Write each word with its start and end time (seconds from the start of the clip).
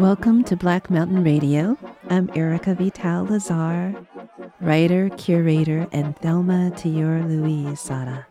Welcome 0.00 0.44
to 0.44 0.56
Black 0.56 0.88
Mountain 0.88 1.22
Radio. 1.22 1.76
I'm 2.08 2.30
Erica 2.34 2.74
Vital 2.74 3.26
Lazare, 3.26 4.06
writer, 4.58 5.10
curator, 5.10 5.86
and 5.92 6.16
Thelma 6.16 6.70
to 6.78 6.88
your 6.88 7.22
Louise 7.24 7.78
Sara. 7.80 8.26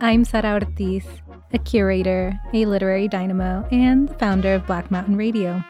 I'm 0.00 0.24
Sara 0.24 0.52
Ortiz, 0.52 1.04
a 1.52 1.58
curator, 1.58 2.38
a 2.54 2.64
literary 2.64 3.08
dynamo, 3.08 3.66
and 3.72 4.08
the 4.08 4.14
founder 4.14 4.54
of 4.54 4.64
Black 4.68 4.92
Mountain 4.92 5.16
Radio. 5.16 5.64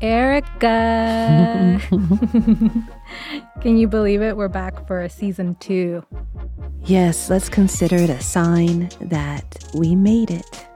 Erica! 0.00 1.78
Can 3.60 3.76
you 3.76 3.86
believe 3.86 4.22
it? 4.22 4.38
We're 4.38 4.48
back 4.48 4.86
for 4.86 5.02
a 5.02 5.10
season 5.10 5.56
two. 5.56 6.02
Yes, 6.84 7.28
let's 7.28 7.50
consider 7.50 7.96
it 7.96 8.08
a 8.08 8.22
sign 8.22 8.88
that 9.02 9.62
we 9.74 9.94
made 9.94 10.30
it. 10.30 10.66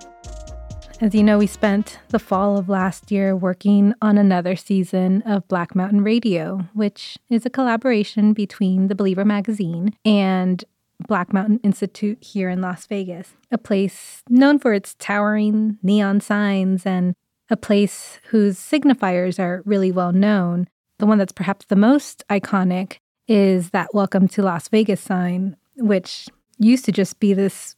As 1.00 1.14
you 1.14 1.22
know, 1.22 1.38
we 1.38 1.46
spent 1.46 2.00
the 2.08 2.18
fall 2.18 2.58
of 2.58 2.68
last 2.68 3.12
year 3.12 3.36
working 3.36 3.94
on 4.02 4.18
another 4.18 4.56
season 4.56 5.22
of 5.22 5.46
Black 5.46 5.76
Mountain 5.76 6.02
Radio, 6.02 6.66
which 6.74 7.16
is 7.30 7.46
a 7.46 7.50
collaboration 7.50 8.32
between 8.32 8.88
The 8.88 8.96
Believer 8.96 9.24
magazine 9.24 9.94
and 10.04 10.64
Black 11.06 11.32
Mountain 11.32 11.60
Institute 11.62 12.18
here 12.20 12.50
in 12.50 12.60
Las 12.60 12.86
Vegas, 12.86 13.34
a 13.52 13.58
place 13.58 14.24
known 14.28 14.58
for 14.58 14.74
its 14.74 14.96
towering 14.98 15.78
neon 15.84 16.20
signs 16.20 16.84
and 16.84 17.14
a 17.48 17.56
place 17.56 18.18
whose 18.30 18.58
signifiers 18.58 19.38
are 19.38 19.62
really 19.64 19.92
well 19.92 20.10
known. 20.10 20.66
The 20.98 21.06
one 21.06 21.18
that's 21.18 21.32
perhaps 21.32 21.66
the 21.66 21.76
most 21.76 22.24
iconic 22.28 22.96
is 23.28 23.70
that 23.70 23.94
Welcome 23.94 24.26
to 24.28 24.42
Las 24.42 24.66
Vegas 24.66 25.00
sign, 25.00 25.56
which 25.76 26.26
used 26.58 26.84
to 26.86 26.92
just 26.92 27.20
be 27.20 27.34
this 27.34 27.76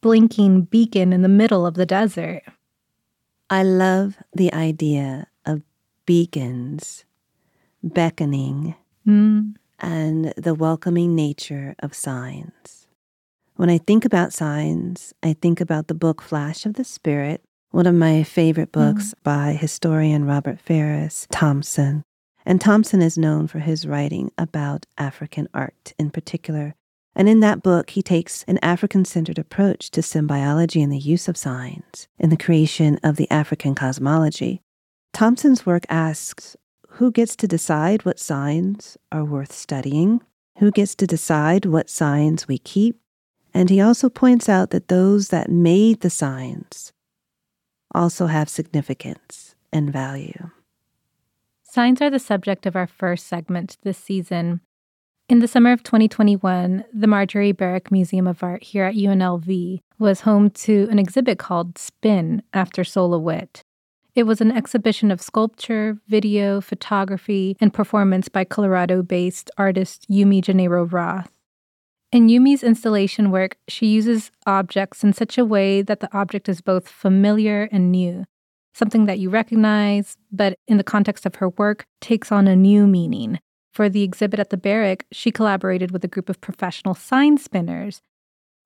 blinking 0.00 0.62
beacon 0.62 1.12
in 1.12 1.22
the 1.22 1.28
middle 1.28 1.64
of 1.64 1.74
the 1.74 1.86
desert. 1.86 2.42
I 3.48 3.62
love 3.62 4.16
the 4.34 4.52
idea 4.52 5.28
of 5.44 5.62
beacons 6.04 7.04
beckoning 7.82 8.74
Mm. 9.06 9.54
and 9.78 10.34
the 10.36 10.54
welcoming 10.54 11.14
nature 11.14 11.76
of 11.78 11.94
signs. 11.94 12.88
When 13.54 13.70
I 13.70 13.78
think 13.78 14.04
about 14.04 14.32
signs, 14.32 15.14
I 15.22 15.32
think 15.34 15.60
about 15.60 15.86
the 15.86 15.94
book 15.94 16.20
Flash 16.20 16.66
of 16.66 16.74
the 16.74 16.82
Spirit, 16.84 17.42
one 17.70 17.86
of 17.86 17.94
my 17.94 18.24
favorite 18.24 18.72
books 18.72 19.14
by 19.22 19.52
historian 19.52 20.24
Robert 20.24 20.58
Ferris 20.58 21.26
Thompson. 21.30 22.02
And 22.44 22.60
Thompson 22.60 23.00
is 23.00 23.16
known 23.16 23.46
for 23.46 23.60
his 23.60 23.86
writing 23.86 24.30
about 24.36 24.86
African 24.98 25.48
art 25.54 25.92
in 25.98 26.10
particular. 26.10 26.74
And 27.16 27.30
in 27.30 27.40
that 27.40 27.62
book, 27.62 27.90
he 27.90 28.02
takes 28.02 28.44
an 28.44 28.58
African 28.62 29.06
centered 29.06 29.38
approach 29.38 29.90
to 29.92 30.02
symbiology 30.02 30.82
and 30.82 30.92
the 30.92 30.98
use 30.98 31.28
of 31.28 31.36
signs 31.36 32.08
in 32.18 32.28
the 32.28 32.36
creation 32.36 33.00
of 33.02 33.16
the 33.16 33.28
African 33.30 33.74
cosmology. 33.74 34.60
Thompson's 35.14 35.64
work 35.64 35.86
asks 35.88 36.56
who 36.96 37.10
gets 37.10 37.34
to 37.36 37.48
decide 37.48 38.04
what 38.04 38.18
signs 38.18 38.98
are 39.10 39.24
worth 39.24 39.52
studying? 39.52 40.20
Who 40.58 40.70
gets 40.70 40.94
to 40.96 41.06
decide 41.06 41.64
what 41.64 41.90
signs 41.90 42.46
we 42.48 42.58
keep? 42.58 42.98
And 43.52 43.70
he 43.70 43.80
also 43.80 44.08
points 44.10 44.48
out 44.48 44.70
that 44.70 44.88
those 44.88 45.28
that 45.28 45.50
made 45.50 46.00
the 46.00 46.10
signs 46.10 46.92
also 47.94 48.26
have 48.26 48.48
significance 48.50 49.54
and 49.72 49.90
value. 49.90 50.50
Signs 51.62 52.00
are 52.00 52.10
the 52.10 52.18
subject 52.18 52.66
of 52.66 52.76
our 52.76 52.86
first 52.86 53.26
segment 53.26 53.78
this 53.82 53.98
season. 53.98 54.60
In 55.28 55.40
the 55.40 55.48
summer 55.48 55.72
of 55.72 55.82
2021, 55.82 56.84
the 56.92 57.06
Marjorie 57.08 57.50
Barrick 57.50 57.90
Museum 57.90 58.28
of 58.28 58.44
Art 58.44 58.62
here 58.62 58.84
at 58.84 58.94
UNLV 58.94 59.80
was 59.98 60.20
home 60.20 60.50
to 60.50 60.86
an 60.88 61.00
exhibit 61.00 61.36
called 61.36 61.78
Spin 61.78 62.44
After 62.52 62.84
Sol 62.84 63.10
LeWitt. 63.10 63.64
It 64.14 64.22
was 64.22 64.40
an 64.40 64.52
exhibition 64.52 65.10
of 65.10 65.20
sculpture, 65.20 65.98
video, 66.06 66.60
photography, 66.60 67.56
and 67.60 67.74
performance 67.74 68.28
by 68.28 68.44
Colorado 68.44 69.02
based 69.02 69.50
artist 69.58 70.06
Yumi 70.08 70.40
Janairo 70.40 70.90
Roth. 70.90 71.32
In 72.12 72.28
Yumi's 72.28 72.62
installation 72.62 73.32
work, 73.32 73.56
she 73.66 73.86
uses 73.86 74.30
objects 74.46 75.02
in 75.02 75.12
such 75.12 75.36
a 75.38 75.44
way 75.44 75.82
that 75.82 75.98
the 75.98 76.16
object 76.16 76.48
is 76.48 76.60
both 76.60 76.86
familiar 76.86 77.68
and 77.72 77.90
new, 77.90 78.26
something 78.74 79.06
that 79.06 79.18
you 79.18 79.28
recognize, 79.28 80.16
but 80.30 80.56
in 80.68 80.76
the 80.76 80.84
context 80.84 81.26
of 81.26 81.34
her 81.34 81.48
work, 81.48 81.84
takes 82.00 82.30
on 82.30 82.46
a 82.46 82.54
new 82.54 82.86
meaning. 82.86 83.40
For 83.76 83.90
the 83.90 84.04
exhibit 84.04 84.40
at 84.40 84.48
the 84.48 84.56
Barrick, 84.56 85.04
she 85.12 85.30
collaborated 85.30 85.90
with 85.90 86.02
a 86.02 86.08
group 86.08 86.30
of 86.30 86.40
professional 86.40 86.94
sign 86.94 87.36
spinners. 87.36 88.00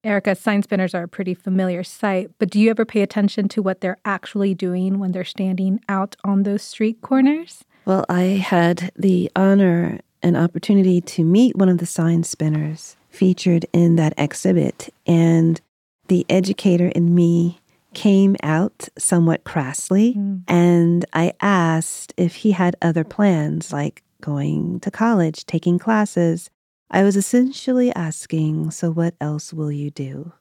Erica, 0.05 0.37
sign 0.37 0.63
spinners 0.63 0.95
are 0.95 1.03
a 1.03 1.09
pretty 1.09 1.35
familiar 1.35 1.83
sight, 1.83 2.31
but 2.39 2.49
do 2.49 2.61
you 2.61 2.71
ever 2.71 2.85
pay 2.85 3.03
attention 3.03 3.49
to 3.49 3.61
what 3.61 3.81
they're 3.81 3.99
actually 4.05 4.55
doing 4.55 5.01
when 5.01 5.11
they're 5.11 5.25
standing 5.25 5.81
out 5.89 6.15
on 6.23 6.45
those 6.45 6.63
street 6.63 7.01
corners? 7.01 7.65
Well, 7.85 8.07
I 8.09 8.23
had 8.23 8.93
the 8.95 9.29
honor 9.35 9.99
and 10.23 10.37
opportunity 10.37 11.01
to 11.01 11.25
meet 11.25 11.57
one 11.57 11.69
of 11.69 11.79
the 11.79 11.87
sign 11.87 12.23
spinners 12.23 12.97
featured 13.09 13.67
in 13.73 13.97
that 13.97 14.15
exhibit, 14.17 14.95
and 15.09 15.61
the 16.07 16.25
educator 16.29 16.87
in 16.87 17.17
me 17.17 17.59
came 17.95 18.37
out 18.45 18.89
somewhat 18.97 19.43
crassly. 19.43 20.15
Mm. 20.15 20.43
And 20.47 21.05
I 21.13 21.33
asked 21.41 22.15
if 22.17 22.37
he 22.37 22.53
had 22.53 22.77
other 22.81 23.03
plans, 23.03 23.73
like 23.73 24.05
going 24.21 24.81
to 24.81 24.91
college, 24.91 25.47
taking 25.47 25.79
classes. 25.79 26.51
I 26.91 27.03
was 27.03 27.17
essentially 27.17 27.93
asking, 27.95 28.71
So, 28.71 28.91
what 28.91 29.15
else 29.21 29.53
will 29.53 29.73
you 29.73 29.91
do? 29.91 30.33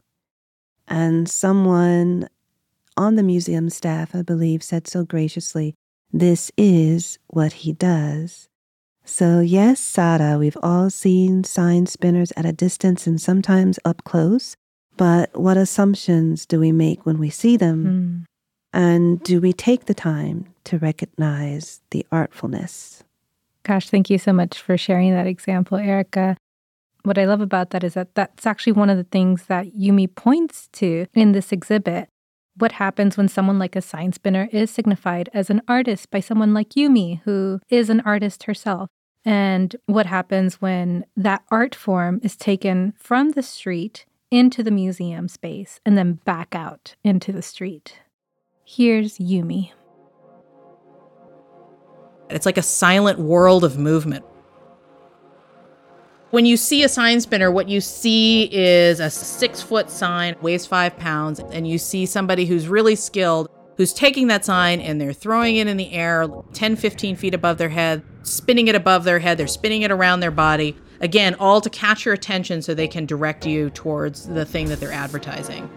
And 0.87 1.29
someone 1.29 2.27
on 2.97 3.15
the 3.15 3.23
museum 3.23 3.69
staff, 3.69 4.15
I 4.15 4.21
believe, 4.21 4.63
said 4.63 4.87
so 4.87 5.03
graciously, 5.03 5.75
This 6.11 6.51
is 6.57 7.19
what 7.27 7.53
he 7.53 7.73
does. 7.73 8.49
So, 9.05 9.39
yes, 9.39 9.79
Sada, 9.79 10.37
we've 10.37 10.57
all 10.61 10.89
seen 10.89 11.43
sign 11.43 11.87
spinners 11.87 12.31
at 12.37 12.45
a 12.45 12.53
distance 12.53 13.07
and 13.07 13.19
sometimes 13.19 13.79
up 13.83 14.03
close. 14.03 14.55
But 14.97 15.35
what 15.35 15.57
assumptions 15.57 16.45
do 16.45 16.59
we 16.59 16.71
make 16.71 17.05
when 17.05 17.17
we 17.17 17.29
see 17.29 17.57
them? 17.57 17.85
Mm. 17.85 18.25
And 18.71 19.23
do 19.23 19.41
we 19.41 19.51
take 19.51 19.85
the 19.85 19.93
time 19.93 20.53
to 20.65 20.77
recognize 20.77 21.81
the 21.89 22.05
artfulness? 22.11 23.03
Gosh, 23.63 23.89
thank 23.89 24.09
you 24.09 24.17
so 24.17 24.33
much 24.33 24.59
for 24.59 24.77
sharing 24.77 25.13
that 25.13 25.27
example, 25.27 25.77
Erica. 25.77 26.37
What 27.03 27.17
I 27.17 27.25
love 27.25 27.41
about 27.41 27.69
that 27.71 27.83
is 27.83 27.93
that 27.93 28.15
that's 28.15 28.45
actually 28.45 28.73
one 28.73 28.89
of 28.89 28.97
the 28.97 29.03
things 29.05 29.45
that 29.45 29.75
Yumi 29.75 30.13
points 30.13 30.69
to 30.73 31.07
in 31.13 31.31
this 31.31 31.51
exhibit. 31.51 32.09
What 32.55 32.73
happens 32.73 33.15
when 33.15 33.29
someone 33.29 33.57
like 33.57 33.75
a 33.75 33.81
sign 33.81 34.11
spinner 34.11 34.49
is 34.51 34.69
signified 34.69 35.29
as 35.33 35.49
an 35.49 35.61
artist 35.67 36.11
by 36.11 36.19
someone 36.19 36.53
like 36.53 36.71
Yumi, 36.71 37.21
who 37.23 37.61
is 37.69 37.89
an 37.89 38.01
artist 38.01 38.43
herself? 38.43 38.89
And 39.23 39.75
what 39.85 40.05
happens 40.07 40.61
when 40.61 41.05
that 41.15 41.43
art 41.51 41.75
form 41.75 42.19
is 42.23 42.35
taken 42.35 42.93
from 42.97 43.31
the 43.31 43.43
street 43.43 44.05
into 44.31 44.63
the 44.63 44.71
museum 44.71 45.27
space 45.27 45.79
and 45.85 45.97
then 45.97 46.13
back 46.25 46.53
out 46.53 46.95
into 47.03 47.31
the 47.31 47.41
street? 47.41 47.99
Here's 48.65 49.17
Yumi. 49.17 49.71
It's 52.29 52.45
like 52.45 52.57
a 52.57 52.63
silent 52.63 53.19
world 53.19 53.63
of 53.63 53.77
movement. 53.77 54.25
When 56.31 56.45
you 56.45 56.57
see 56.57 56.83
a 56.83 56.89
sign 56.89 57.21
spinner, 57.21 57.49
what 57.49 57.67
you 57.67 57.81
see 57.81 58.49
is 58.53 58.99
a 58.99 59.09
six 59.09 59.63
foot 59.63 59.89
sign, 59.89 60.35
weighs 60.41 60.65
five 60.65 60.95
pounds, 60.97 61.39
and 61.39 61.67
you 61.67 61.79
see 61.79 62.05
somebody 62.05 62.45
who's 62.45 62.67
really 62.67 62.95
skilled, 62.95 63.49
who's 63.77 63.93
taking 63.93 64.27
that 64.27 64.45
sign 64.45 64.79
and 64.79 65.01
they're 65.01 65.11
throwing 65.11 65.55
it 65.55 65.65
in 65.65 65.77
the 65.77 65.91
air 65.91 66.27
10, 66.53 66.75
15 66.75 67.15
feet 67.15 67.33
above 67.33 67.57
their 67.57 67.69
head, 67.69 68.03
spinning 68.21 68.67
it 68.67 68.75
above 68.75 69.05
their 69.05 69.17
head, 69.17 69.39
they're 69.39 69.47
spinning 69.47 69.81
it 69.81 69.89
around 69.89 70.19
their 70.19 70.29
body. 70.29 70.77
Again, 71.01 71.35
all 71.39 71.61
to 71.61 71.69
catch 71.69 72.05
your 72.05 72.13
attention 72.13 72.61
so 72.61 72.75
they 72.75 72.87
can 72.87 73.07
direct 73.07 73.47
you 73.47 73.71
towards 73.71 74.27
the 74.27 74.45
thing 74.45 74.67
that 74.67 74.79
they're 74.79 74.91
advertising. 74.91 75.67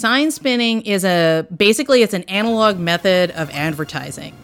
Sign 0.00 0.30
spinning 0.30 0.80
is 0.86 1.04
a 1.04 1.46
basically 1.54 2.02
it's 2.02 2.14
an 2.14 2.22
analog 2.22 2.78
method 2.78 3.32
of 3.32 3.50
advertising. 3.50 4.34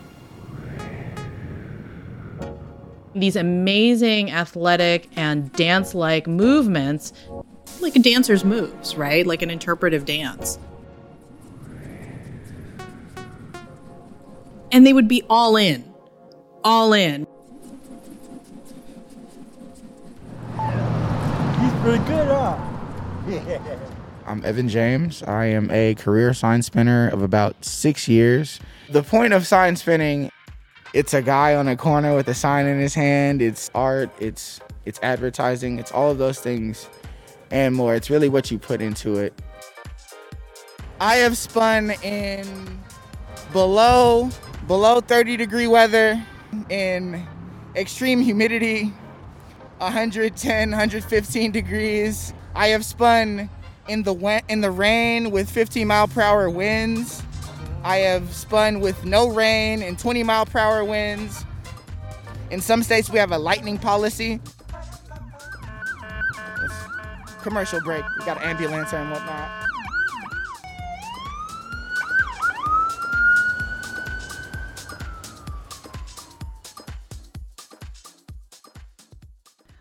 These 3.14 3.36
amazing 3.36 4.30
athletic 4.30 5.08
and 5.16 5.50
dance-like 5.54 6.26
movements, 6.26 7.14
like 7.80 7.96
a 7.96 8.00
dancer's 8.00 8.44
moves, 8.44 8.96
right? 8.96 9.26
Like 9.26 9.40
an 9.40 9.48
interpretive 9.48 10.04
dance. 10.04 10.58
And 14.70 14.86
they 14.86 14.92
would 14.92 15.08
be 15.08 15.22
all 15.30 15.56
in. 15.56 15.90
All 16.64 16.92
in. 16.92 17.26
He's 21.60 21.72
pretty 21.80 22.04
good, 22.04 22.28
huh? 22.28 23.72
I'm 24.28 24.44
Evan 24.44 24.68
James. 24.68 25.22
I 25.22 25.44
am 25.44 25.70
a 25.70 25.94
career 25.94 26.34
sign 26.34 26.60
spinner 26.60 27.08
of 27.10 27.22
about 27.22 27.64
six 27.64 28.08
years. 28.08 28.58
The 28.90 29.04
point 29.04 29.32
of 29.32 29.46
sign 29.46 29.76
spinning, 29.76 30.32
it's 30.92 31.14
a 31.14 31.22
guy 31.22 31.54
on 31.54 31.68
a 31.68 31.76
corner 31.76 32.12
with 32.16 32.26
a 32.26 32.34
sign 32.34 32.66
in 32.66 32.80
his 32.80 32.92
hand. 32.92 33.40
It's 33.40 33.70
art. 33.72 34.10
It's 34.18 34.60
it's 34.84 34.98
advertising. 35.00 35.78
It's 35.78 35.92
all 35.92 36.10
of 36.10 36.18
those 36.18 36.40
things 36.40 36.88
and 37.52 37.72
more. 37.72 37.94
It's 37.94 38.10
really 38.10 38.28
what 38.28 38.50
you 38.50 38.58
put 38.58 38.82
into 38.82 39.16
it. 39.16 39.32
I 41.00 41.16
have 41.16 41.36
spun 41.38 41.92
in 42.02 42.80
below 43.52 44.30
below 44.66 45.00
30 45.00 45.36
degree 45.36 45.68
weather, 45.68 46.20
in 46.68 47.24
extreme 47.76 48.20
humidity, 48.20 48.92
110, 49.78 50.70
115 50.70 51.52
degrees. 51.52 52.34
I 52.56 52.68
have 52.68 52.84
spun 52.84 53.50
in 53.88 54.02
the 54.02 54.42
in 54.48 54.60
the 54.60 54.70
rain 54.70 55.30
with 55.30 55.50
15 55.50 55.86
mile 55.86 56.08
per 56.08 56.20
hour 56.20 56.50
winds. 56.50 57.22
I 57.82 57.98
have 57.98 58.34
spun 58.34 58.80
with 58.80 59.04
no 59.04 59.28
rain 59.28 59.82
and 59.82 59.98
20 59.98 60.22
mile 60.24 60.46
per 60.46 60.58
hour 60.58 60.84
winds. 60.84 61.44
In 62.50 62.60
some 62.60 62.82
states, 62.82 63.10
we 63.10 63.18
have 63.18 63.32
a 63.32 63.38
lightning 63.38 63.78
policy. 63.78 64.40
Commercial 67.42 67.80
break. 67.82 68.04
We 68.18 68.24
got 68.24 68.38
an 68.38 68.44
ambulance 68.44 68.92
and 68.92 69.10
whatnot. 69.10 69.65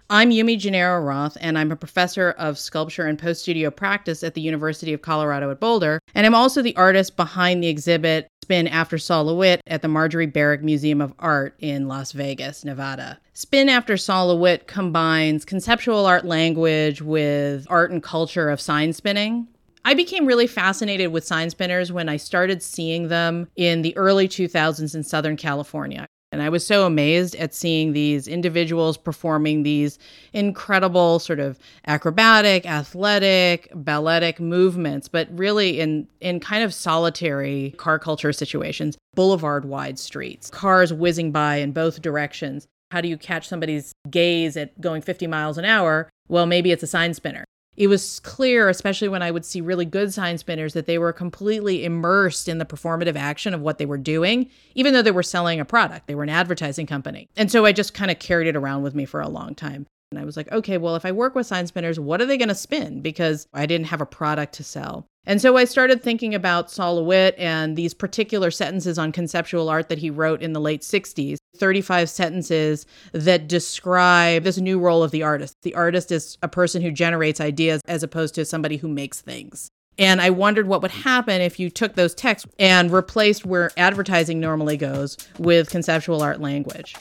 I'm 0.07 0.29
Yumi 0.29 0.59
Janairo 0.59 1.03
Roth, 1.03 1.35
and 1.41 1.57
I'm 1.57 1.71
a 1.71 1.75
professor 1.75 2.35
of 2.37 2.59
sculpture 2.59 3.07
and 3.07 3.17
post 3.17 3.41
studio 3.41 3.71
practice 3.71 4.23
at 4.23 4.35
the 4.35 4.41
University 4.41 4.93
of 4.93 5.01
Colorado 5.01 5.49
at 5.49 5.59
Boulder. 5.59 5.99
And 6.13 6.27
I'm 6.27 6.35
also 6.35 6.61
the 6.61 6.75
artist 6.75 7.17
behind 7.17 7.63
the 7.63 7.69
exhibit 7.69 8.27
Spin 8.43 8.67
After 8.67 8.99
Sol 8.99 9.25
LeWitt 9.25 9.61
at 9.65 9.81
the 9.81 9.87
Marjorie 9.87 10.27
Barrick 10.27 10.61
Museum 10.61 11.01
of 11.01 11.15
Art 11.17 11.55
in 11.57 11.87
Las 11.87 12.11
Vegas, 12.11 12.63
Nevada. 12.63 13.19
Spin 13.33 13.67
After 13.67 13.97
Sol 13.97 14.27
LeWitt 14.27 14.67
combines 14.67 15.43
conceptual 15.43 16.05
art 16.05 16.23
language 16.23 17.01
with 17.01 17.65
art 17.67 17.89
and 17.89 18.03
culture 18.03 18.51
of 18.51 18.61
sign 18.61 18.93
spinning. 18.93 19.47
I 19.85 19.95
became 19.95 20.27
really 20.27 20.47
fascinated 20.47 21.11
with 21.11 21.25
sign 21.25 21.49
spinners 21.49 21.91
when 21.91 22.09
I 22.09 22.17
started 22.17 22.61
seeing 22.61 23.07
them 23.07 23.47
in 23.55 23.81
the 23.81 23.97
early 23.97 24.27
2000s 24.27 24.93
in 24.93 25.01
Southern 25.01 25.35
California. 25.35 26.05
And 26.35 26.43
I 26.43 26.49
was 26.49 26.67
so 26.67 26.85
amazed 26.85 27.33
at 27.37 27.53
seeing 27.53 27.93
these 27.93 28.27
individuals 28.27 28.97
performing 28.97 29.63
these 29.63 29.97
incredible 30.33 31.19
sort 31.19 31.39
of 31.39 31.57
acrobatic, 31.87 32.65
athletic, 32.65 33.71
balletic 33.73 34.41
movements, 34.41 35.07
but 35.07 35.29
really 35.31 35.79
in, 35.79 36.09
in 36.19 36.41
kind 36.41 36.61
of 36.61 36.73
solitary 36.73 37.73
car 37.77 37.99
culture 37.99 38.33
situations, 38.33 38.97
boulevard 39.13 39.63
wide 39.63 39.97
streets, 39.97 40.49
cars 40.49 40.91
whizzing 40.91 41.31
by 41.31 41.55
in 41.55 41.71
both 41.71 42.01
directions. 42.01 42.67
How 42.91 42.99
do 42.99 43.07
you 43.07 43.17
catch 43.17 43.47
somebody's 43.47 43.93
gaze 44.09 44.57
at 44.57 44.81
going 44.81 45.03
50 45.03 45.27
miles 45.27 45.57
an 45.57 45.63
hour? 45.63 46.09
Well, 46.27 46.47
maybe 46.47 46.73
it's 46.73 46.83
a 46.83 46.87
sign 46.87 47.13
spinner 47.13 47.45
it 47.77 47.87
was 47.87 48.19
clear, 48.21 48.69
especially 48.69 49.07
when 49.07 49.21
I 49.21 49.31
would 49.31 49.45
see 49.45 49.61
really 49.61 49.85
good 49.85 50.13
sign 50.13 50.37
spinners, 50.37 50.73
that 50.73 50.85
they 50.85 50.97
were 50.97 51.13
completely 51.13 51.83
immersed 51.83 52.47
in 52.47 52.57
the 52.57 52.65
performative 52.65 53.15
action 53.15 53.53
of 53.53 53.61
what 53.61 53.77
they 53.77 53.85
were 53.85 53.97
doing, 53.97 54.49
even 54.75 54.93
though 54.93 55.01
they 55.01 55.11
were 55.11 55.23
selling 55.23 55.59
a 55.59 55.65
product. 55.65 56.07
They 56.07 56.15
were 56.15 56.23
an 56.23 56.29
advertising 56.29 56.87
company. 56.87 57.27
And 57.35 57.51
so 57.51 57.65
I 57.65 57.71
just 57.71 57.93
kind 57.93 58.11
of 58.11 58.19
carried 58.19 58.47
it 58.47 58.55
around 58.55 58.83
with 58.83 58.95
me 58.95 59.05
for 59.05 59.21
a 59.21 59.27
long 59.27 59.55
time. 59.55 59.85
And 60.11 60.19
I 60.19 60.25
was 60.25 60.37
like, 60.37 60.51
okay, 60.51 60.77
well, 60.77 60.95
if 60.95 61.05
I 61.05 61.11
work 61.11 61.35
with 61.35 61.47
sign 61.47 61.67
spinners, 61.67 61.99
what 61.99 62.21
are 62.21 62.25
they 62.25 62.37
going 62.37 62.49
to 62.49 62.55
spin? 62.55 63.01
Because 63.01 63.47
I 63.53 63.65
didn't 63.65 63.87
have 63.87 64.01
a 64.01 64.05
product 64.05 64.53
to 64.53 64.63
sell. 64.63 65.07
And 65.25 65.41
so 65.41 65.57
I 65.57 65.65
started 65.65 66.03
thinking 66.03 66.35
about 66.35 66.69
Sol 66.69 66.95
LeWitt 66.95 67.35
and 67.37 67.75
these 67.75 67.93
particular 67.93 68.51
sentences 68.51 68.99
on 68.99 69.11
conceptual 69.11 69.69
art 69.69 69.89
that 69.89 69.97
he 69.97 70.09
wrote 70.09 70.41
in 70.41 70.53
the 70.53 70.61
late 70.61 70.81
60s 70.81 71.37
35 71.57 72.09
sentences 72.09 72.85
that 73.11 73.47
describe 73.47 74.43
this 74.43 74.57
new 74.57 74.79
role 74.79 75.03
of 75.03 75.11
the 75.11 75.23
artist. 75.23 75.55
The 75.61 75.75
artist 75.75 76.11
is 76.11 76.37
a 76.41 76.47
person 76.47 76.81
who 76.81 76.91
generates 76.91 77.41
ideas 77.41 77.81
as 77.87 78.03
opposed 78.03 78.35
to 78.35 78.45
somebody 78.45 78.77
who 78.77 78.87
makes 78.87 79.21
things. 79.21 79.69
And 79.97 80.21
I 80.21 80.29
wondered 80.29 80.67
what 80.67 80.81
would 80.81 80.91
happen 80.91 81.41
if 81.41 81.59
you 81.59 81.69
took 81.69 81.95
those 81.95 82.13
texts 82.13 82.49
and 82.59 82.91
replaced 82.91 83.45
where 83.45 83.71
advertising 83.77 84.39
normally 84.39 84.77
goes 84.77 85.17
with 85.39 85.69
conceptual 85.69 86.21
art 86.21 86.41
language. 86.41 86.95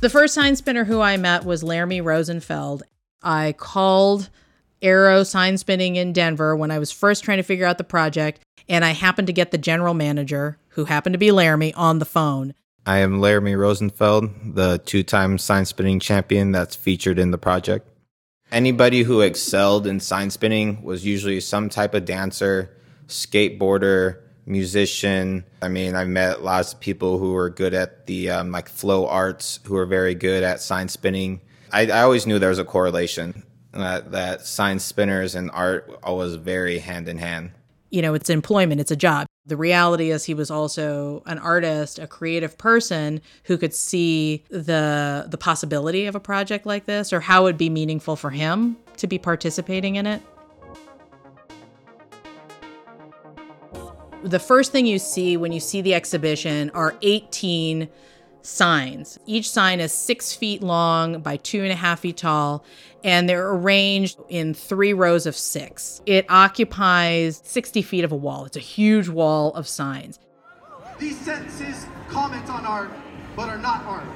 The 0.00 0.10
first 0.10 0.34
sign 0.34 0.56
spinner 0.56 0.84
who 0.84 1.00
I 1.00 1.16
met 1.16 1.44
was 1.44 1.62
Laramie 1.62 2.00
Rosenfeld. 2.00 2.82
I 3.22 3.52
called 3.52 4.30
AArrow 4.82 5.24
Sign 5.24 5.58
Spinning 5.58 5.94
in 5.94 6.12
Denver 6.12 6.56
when 6.56 6.72
I 6.72 6.78
was 6.80 6.90
first 6.90 7.22
trying 7.22 7.36
to 7.36 7.44
figure 7.44 7.66
out 7.66 7.78
the 7.78 7.84
project, 7.84 8.40
and 8.68 8.84
I 8.84 8.90
happened 8.90 9.28
to 9.28 9.32
get 9.32 9.52
the 9.52 9.58
general 9.58 9.94
manager, 9.94 10.58
who 10.70 10.86
happened 10.86 11.14
to 11.14 11.18
be 11.18 11.30
Laramie, 11.30 11.72
on 11.74 12.00
the 12.00 12.04
phone. 12.04 12.54
I 12.84 12.98
am 12.98 13.20
Laramie 13.20 13.54
Rosenfeld, 13.54 14.54
the 14.56 14.78
two 14.84 15.04
time 15.04 15.38
sign 15.38 15.66
spinning 15.66 16.00
champion 16.00 16.50
that's 16.50 16.74
featured 16.74 17.20
in 17.20 17.30
the 17.30 17.38
project. 17.38 17.88
Anybody 18.50 19.04
who 19.04 19.20
excelled 19.20 19.86
in 19.86 20.00
sign 20.00 20.30
spinning 20.30 20.82
was 20.82 21.06
usually 21.06 21.38
some 21.38 21.68
type 21.68 21.94
of 21.94 22.04
dancer, 22.04 22.76
skateboarder, 23.06 24.18
musician. 24.46 25.44
I 25.62 25.68
mean, 25.68 25.94
I 25.94 26.04
met 26.06 26.42
lots 26.42 26.72
of 26.72 26.80
people 26.80 27.18
who 27.18 27.32
were 27.34 27.50
good 27.50 27.72
at 27.72 28.06
the 28.06 28.30
um, 28.30 28.50
like 28.50 28.68
flow 28.68 29.06
arts, 29.06 29.60
who 29.64 29.74
were 29.74 29.86
very 29.86 30.16
good 30.16 30.42
at 30.42 30.60
sign 30.60 30.88
spinning. 30.88 31.40
I, 31.72 31.86
I 31.86 32.02
always 32.02 32.26
knew 32.26 32.40
there 32.40 32.48
was 32.48 32.58
a 32.58 32.64
correlation 32.64 33.44
that 33.72 34.12
that 34.12 34.46
sign 34.46 34.78
spinners 34.78 35.34
and 35.34 35.50
art 35.52 35.90
always 36.02 36.34
very 36.34 36.78
hand 36.78 37.08
in 37.08 37.18
hand. 37.18 37.52
You 37.90 38.02
know, 38.02 38.14
it's 38.14 38.30
employment, 38.30 38.80
it's 38.80 38.90
a 38.90 38.96
job. 38.96 39.26
The 39.44 39.56
reality 39.56 40.10
is 40.10 40.24
he 40.24 40.34
was 40.34 40.50
also 40.50 41.22
an 41.26 41.38
artist, 41.38 41.98
a 41.98 42.06
creative 42.06 42.56
person 42.56 43.20
who 43.44 43.58
could 43.58 43.74
see 43.74 44.44
the 44.50 45.26
the 45.28 45.38
possibility 45.38 46.06
of 46.06 46.14
a 46.14 46.20
project 46.20 46.64
like 46.64 46.84
this 46.84 47.12
or 47.12 47.20
how 47.20 47.42
it 47.42 47.44
would 47.44 47.58
be 47.58 47.70
meaningful 47.70 48.16
for 48.16 48.30
him 48.30 48.76
to 48.98 49.06
be 49.06 49.18
participating 49.18 49.96
in 49.96 50.06
it. 50.06 50.22
The 54.22 54.38
first 54.38 54.70
thing 54.70 54.86
you 54.86 55.00
see 55.00 55.36
when 55.36 55.50
you 55.50 55.58
see 55.58 55.80
the 55.80 55.94
exhibition 55.94 56.70
are 56.70 56.94
18 57.02 57.88
signs. 58.42 59.18
Each 59.26 59.50
sign 59.50 59.80
is 59.80 59.92
six 59.92 60.34
feet 60.34 60.62
long 60.62 61.20
by 61.20 61.36
two 61.36 61.62
and 61.62 61.72
a 61.72 61.76
half 61.76 62.00
feet 62.00 62.16
tall, 62.16 62.64
and 63.04 63.28
they're 63.28 63.50
arranged 63.50 64.18
in 64.28 64.54
three 64.54 64.92
rows 64.92 65.26
of 65.26 65.36
six. 65.36 66.00
It 66.06 66.26
occupies 66.28 67.40
60 67.44 67.82
feet 67.82 68.04
of 68.04 68.12
a 68.12 68.16
wall. 68.16 68.44
It's 68.44 68.56
a 68.56 68.60
huge 68.60 69.08
wall 69.08 69.52
of 69.54 69.66
signs. 69.66 70.18
These 70.98 71.20
sentences 71.20 71.86
comment 72.08 72.48
on 72.48 72.66
art, 72.66 72.90
but 73.34 73.48
are 73.48 73.58
not 73.58 73.82
art. 73.84 74.06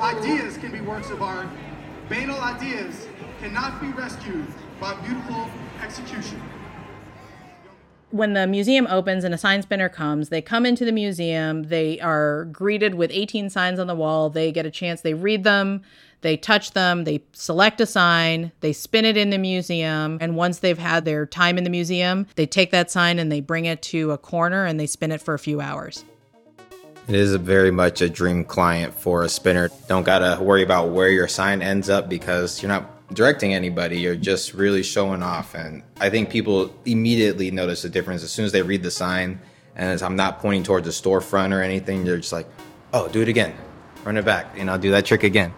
Ideas 0.00 0.56
can 0.58 0.72
be 0.72 0.80
works 0.80 1.10
of 1.10 1.22
art. 1.22 1.46
Banal 2.08 2.40
ideas 2.40 3.06
cannot 3.40 3.80
be 3.80 3.88
rescued 3.88 4.46
by 4.80 4.94
beautiful 5.02 5.48
execution 5.82 6.42
when 8.14 8.32
the 8.32 8.46
museum 8.46 8.86
opens 8.88 9.24
and 9.24 9.34
a 9.34 9.38
sign 9.38 9.60
spinner 9.60 9.88
comes, 9.88 10.28
they 10.28 10.40
come 10.40 10.64
into 10.64 10.84
the 10.84 10.92
museum, 10.92 11.64
they 11.64 11.98
are 11.98 12.44
greeted 12.44 12.94
with 12.94 13.10
18 13.12 13.50
signs 13.50 13.80
on 13.80 13.88
the 13.88 13.94
wall, 13.94 14.30
they 14.30 14.52
get 14.52 14.64
a 14.64 14.70
chance, 14.70 15.00
they 15.00 15.14
read 15.14 15.42
them, 15.42 15.82
they 16.20 16.36
touch 16.36 16.74
them, 16.74 17.02
they 17.02 17.24
select 17.32 17.80
a 17.80 17.86
sign, 17.86 18.52
they 18.60 18.72
spin 18.72 19.04
it 19.04 19.16
in 19.16 19.30
the 19.30 19.38
museum, 19.38 20.16
and 20.20 20.36
once 20.36 20.60
they've 20.60 20.78
had 20.78 21.04
their 21.04 21.26
time 21.26 21.58
in 21.58 21.64
the 21.64 21.70
museum, 21.70 22.28
they 22.36 22.46
take 22.46 22.70
that 22.70 22.88
sign 22.88 23.18
and 23.18 23.32
they 23.32 23.40
bring 23.40 23.64
it 23.64 23.82
to 23.82 24.12
a 24.12 24.18
corner 24.18 24.64
and 24.64 24.78
they 24.78 24.86
spin 24.86 25.10
it 25.10 25.20
for 25.20 25.34
a 25.34 25.38
few 25.38 25.60
hours. 25.60 26.04
It 27.08 27.16
is 27.16 27.34
very 27.34 27.72
much 27.72 28.00
a 28.00 28.08
dream 28.08 28.44
client 28.44 28.94
for 28.94 29.24
a 29.24 29.28
spinner. 29.28 29.70
Don't 29.88 30.04
gotta 30.04 30.40
worry 30.40 30.62
about 30.62 30.90
where 30.90 31.08
your 31.08 31.26
sign 31.26 31.62
ends 31.62 31.90
up 31.90 32.08
because 32.08 32.62
you're 32.62 32.70
not 32.70 32.93
directing 33.14 33.54
anybody. 33.54 34.00
You're 34.00 34.16
just 34.16 34.54
really 34.54 34.82
showing 34.82 35.22
off. 35.22 35.54
And 35.54 35.82
I 36.00 36.10
think 36.10 36.30
people 36.30 36.74
immediately 36.84 37.50
notice 37.50 37.82
the 37.82 37.88
difference 37.88 38.22
as 38.22 38.30
soon 38.30 38.44
as 38.44 38.52
they 38.52 38.62
read 38.62 38.82
the 38.82 38.90
sign. 38.90 39.40
And 39.76 39.90
as 39.90 40.02
I'm 40.02 40.16
not 40.16 40.40
pointing 40.40 40.62
towards 40.62 40.86
the 40.86 40.92
storefront 40.92 41.52
or 41.52 41.62
anything, 41.62 42.04
they're 42.04 42.18
just 42.18 42.32
like, 42.32 42.46
oh, 42.92 43.08
do 43.08 43.22
it 43.22 43.28
again. 43.28 43.54
Run 44.04 44.16
it 44.16 44.24
back. 44.24 44.58
And 44.58 44.70
I'll 44.70 44.78
do 44.78 44.90
that 44.90 45.06
trick 45.06 45.22
again. 45.22 45.52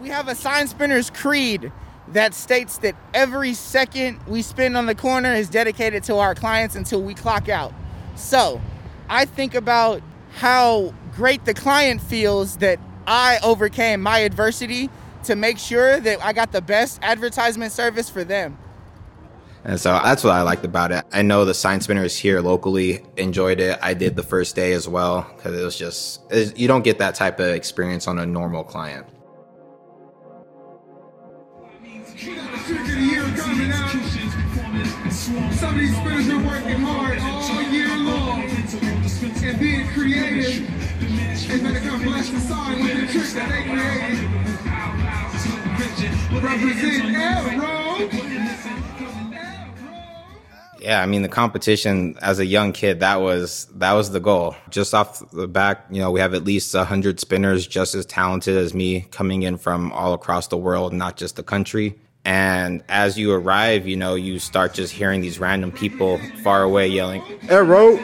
We 0.00 0.08
have 0.10 0.28
a 0.28 0.34
sign 0.34 0.68
spinner's 0.68 1.10
creed 1.10 1.72
that 2.08 2.34
states 2.34 2.78
that 2.78 2.94
every 3.12 3.54
second 3.54 4.20
we 4.26 4.42
spend 4.42 4.76
on 4.76 4.86
the 4.86 4.94
corner 4.94 5.34
is 5.34 5.48
dedicated 5.48 6.04
to 6.04 6.16
our 6.16 6.34
clients 6.34 6.76
until 6.76 7.02
we 7.02 7.14
clock 7.14 7.48
out. 7.48 7.72
So 8.14 8.60
I 9.08 9.24
think 9.24 9.54
about 9.54 10.02
how 10.36 10.94
great 11.14 11.44
the 11.44 11.54
client 11.54 12.00
feels 12.00 12.58
that 12.58 12.78
I 13.06 13.38
overcame 13.42 14.02
my 14.02 14.18
adversity 14.18 14.90
to 15.26 15.36
make 15.36 15.58
sure 15.58 16.00
that 16.00 16.24
I 16.24 16.32
got 16.32 16.52
the 16.52 16.62
best 16.62 16.98
advertisement 17.02 17.72
service 17.72 18.08
for 18.08 18.24
them. 18.24 18.58
And 19.64 19.80
so 19.80 19.90
that's 20.02 20.22
what 20.22 20.32
I 20.32 20.42
liked 20.42 20.64
about 20.64 20.92
it. 20.92 21.04
I 21.12 21.22
know 21.22 21.44
the 21.44 21.52
sign 21.52 21.80
spinners 21.80 22.16
here 22.16 22.40
locally 22.40 23.04
enjoyed 23.16 23.58
it. 23.58 23.78
I 23.82 23.94
did 23.94 24.14
the 24.14 24.22
first 24.22 24.54
day 24.54 24.72
as 24.72 24.88
well 24.88 25.26
because 25.36 25.60
it 25.60 25.64
was 25.64 25.76
just, 25.76 26.20
it, 26.32 26.56
you 26.56 26.68
don't 26.68 26.84
get 26.84 26.98
that 26.98 27.16
type 27.16 27.40
of 27.40 27.48
experience 27.48 28.06
on 28.06 28.20
a 28.20 28.26
normal 28.26 28.62
client. 28.62 29.06
Some 35.16 35.74
of 35.74 35.80
these 35.80 35.96
spinners 35.96 36.28
are 36.28 36.46
working 36.46 36.80
hard 36.80 37.18
all 37.18 37.62
year 37.62 37.88
long 37.88 38.42
and 38.42 39.58
being 39.58 39.88
creative. 39.88 40.70
And 41.50 41.62
gonna 41.62 41.80
come 41.80 42.02
bless 42.02 42.28
the 42.30 42.40
sign 42.40 42.82
with 42.82 43.00
the 43.00 43.12
trick 43.12 43.30
that 43.34 43.48
they 43.48 43.62
created. 43.62 44.65
Arrow. 47.16 48.08
Yeah, 50.80 51.02
I 51.02 51.06
mean 51.06 51.22
the 51.22 51.28
competition 51.28 52.16
as 52.22 52.38
a 52.38 52.46
young 52.46 52.72
kid 52.72 53.00
that 53.00 53.20
was 53.20 53.66
that 53.74 53.92
was 53.94 54.10
the 54.12 54.20
goal. 54.20 54.54
Just 54.70 54.94
off 54.94 55.22
the 55.32 55.48
back, 55.48 55.84
you 55.90 56.00
know, 56.00 56.10
we 56.12 56.20
have 56.20 56.32
at 56.32 56.44
least 56.44 56.74
100 56.74 57.18
spinners 57.18 57.66
just 57.66 57.94
as 57.94 58.06
talented 58.06 58.56
as 58.56 58.72
me 58.72 59.00
coming 59.10 59.42
in 59.42 59.56
from 59.58 59.90
all 59.92 60.12
across 60.14 60.46
the 60.46 60.56
world, 60.56 60.92
not 60.92 61.16
just 61.16 61.34
the 61.36 61.42
country. 61.42 61.98
And 62.24 62.84
as 62.88 63.18
you 63.18 63.32
arrive, 63.32 63.86
you 63.86 63.96
know, 63.96 64.14
you 64.14 64.38
start 64.38 64.74
just 64.74 64.92
hearing 64.92 65.20
these 65.20 65.38
random 65.40 65.72
people 65.72 66.20
far 66.44 66.62
away 66.62 66.88
yelling, 66.88 67.22
"Arrow!" 67.48 67.96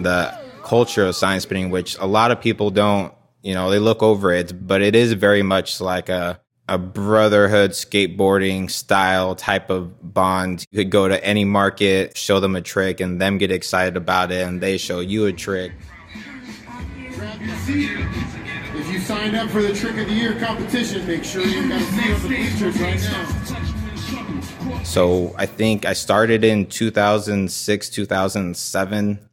The 0.00 0.38
culture 0.62 1.06
of 1.06 1.16
sign 1.16 1.40
spinning, 1.40 1.70
which 1.70 1.96
a 1.98 2.06
lot 2.06 2.30
of 2.30 2.40
people 2.40 2.70
don't, 2.70 3.12
you 3.42 3.54
know, 3.54 3.70
they 3.70 3.78
look 3.78 4.02
over 4.02 4.32
it, 4.32 4.66
but 4.66 4.82
it 4.82 4.94
is 4.94 5.12
very 5.12 5.42
much 5.42 5.80
like 5.80 6.08
a 6.08 6.40
a 6.68 6.76
brotherhood 6.76 7.70
skateboarding 7.70 8.70
style 8.70 9.34
type 9.34 9.70
of 9.70 10.12
bond. 10.12 10.66
You 10.70 10.84
could 10.84 10.90
go 10.90 11.08
to 11.08 11.24
any 11.24 11.44
market, 11.44 12.16
show 12.16 12.40
them 12.40 12.54
a 12.54 12.60
trick, 12.60 13.00
and 13.00 13.20
them 13.20 13.38
get 13.38 13.50
excited 13.50 13.96
about 13.96 14.30
it, 14.30 14.46
and 14.46 14.60
they 14.60 14.76
show 14.76 15.00
you 15.00 15.24
a 15.26 15.32
trick. 15.32 15.72
Grab 17.14 17.40
your 17.40 17.56
seat. 17.56 17.90
If 18.74 18.92
you 18.92 19.00
signed 19.00 19.34
up 19.34 19.48
for 19.50 19.62
the 19.62 19.72
Trick 19.72 19.96
of 19.96 20.06
the 20.06 20.12
Year 20.12 20.38
competition, 20.38 21.06
make 21.06 21.24
sure 21.24 21.42
you 21.42 21.68
got 21.68 21.80
a 21.80 21.84
seat 21.84 22.12
on 22.12 22.22
the 22.22 22.28
bleachers 22.28 22.80
right 22.80 23.00
now. 23.00 24.84
So 24.84 25.34
I 25.36 25.46
think 25.46 25.84
I 25.86 25.94
started 25.94 26.44
in 26.44 26.66
2006, 26.66 27.88
2007, 27.88 29.28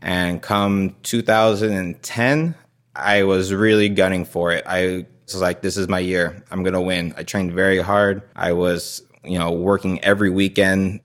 and 0.00 0.42
come 0.42 0.96
2010, 1.02 2.54
I 3.00 3.24
was 3.24 3.52
really 3.52 3.88
gunning 3.88 4.24
for 4.24 4.52
it. 4.52 4.64
I 4.66 5.06
was 5.26 5.40
like, 5.40 5.62
this 5.62 5.76
is 5.76 5.88
my 5.88 5.98
year. 5.98 6.44
I'm 6.50 6.62
going 6.62 6.74
to 6.74 6.80
win. 6.80 7.14
I 7.16 7.22
trained 7.22 7.52
very 7.52 7.80
hard. 7.80 8.22
I 8.36 8.52
was, 8.52 9.02
you 9.24 9.38
know, 9.38 9.52
working 9.52 10.02
every 10.04 10.30
weekend, 10.30 11.00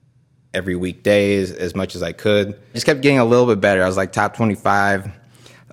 every 0.54 0.76
weekdays 0.76 1.52
as 1.52 1.74
much 1.74 1.94
as 1.94 2.02
I 2.02 2.12
could. 2.12 2.58
Just 2.74 2.86
kept 2.86 3.00
getting 3.00 3.18
a 3.18 3.24
little 3.24 3.46
bit 3.46 3.60
better. 3.60 3.82
I 3.82 3.86
was 3.86 3.96
like 3.96 4.12
top 4.12 4.36
25, 4.36 5.10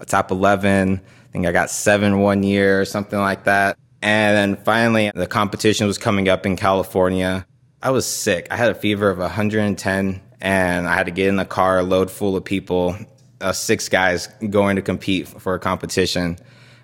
top 0.08 0.32
11. 0.32 1.02
I 1.04 1.32
think 1.32 1.46
I 1.46 1.52
got 1.52 1.70
seven 1.70 2.20
one 2.20 2.44
year 2.44 2.82
or 2.82 2.86
something 2.86 3.20
like 3.20 3.46
that. 3.46 3.78
And 4.02 4.36
then 4.36 4.64
finally, 4.64 5.12
the 5.16 5.28
competition 5.28 5.88
was 5.88 5.98
coming 5.98 6.28
up 6.28 6.46
in 6.46 6.58
California. 6.58 7.46
I 7.82 7.92
was 7.92 8.06
sick. 8.06 8.48
I 8.52 8.58
had 8.58 8.70
a 8.70 8.76
fever 8.76 9.10
of 9.10 9.18
110, 9.18 10.22
and 10.42 10.88
I 10.88 10.94
had 10.94 11.06
to 11.06 11.12
get 11.12 11.30
in 11.30 11.40
a 11.40 11.46
car, 11.46 11.82
load 11.84 12.12
full 12.12 12.36
of 12.36 12.44
people, 12.44 12.98
uh, 13.44 13.52
six 13.52 13.90
guys 13.90 14.28
going 14.50 14.78
to 14.78 14.82
compete 14.82 15.28
for 15.28 15.54
a 15.54 15.60
competition. 15.60 16.38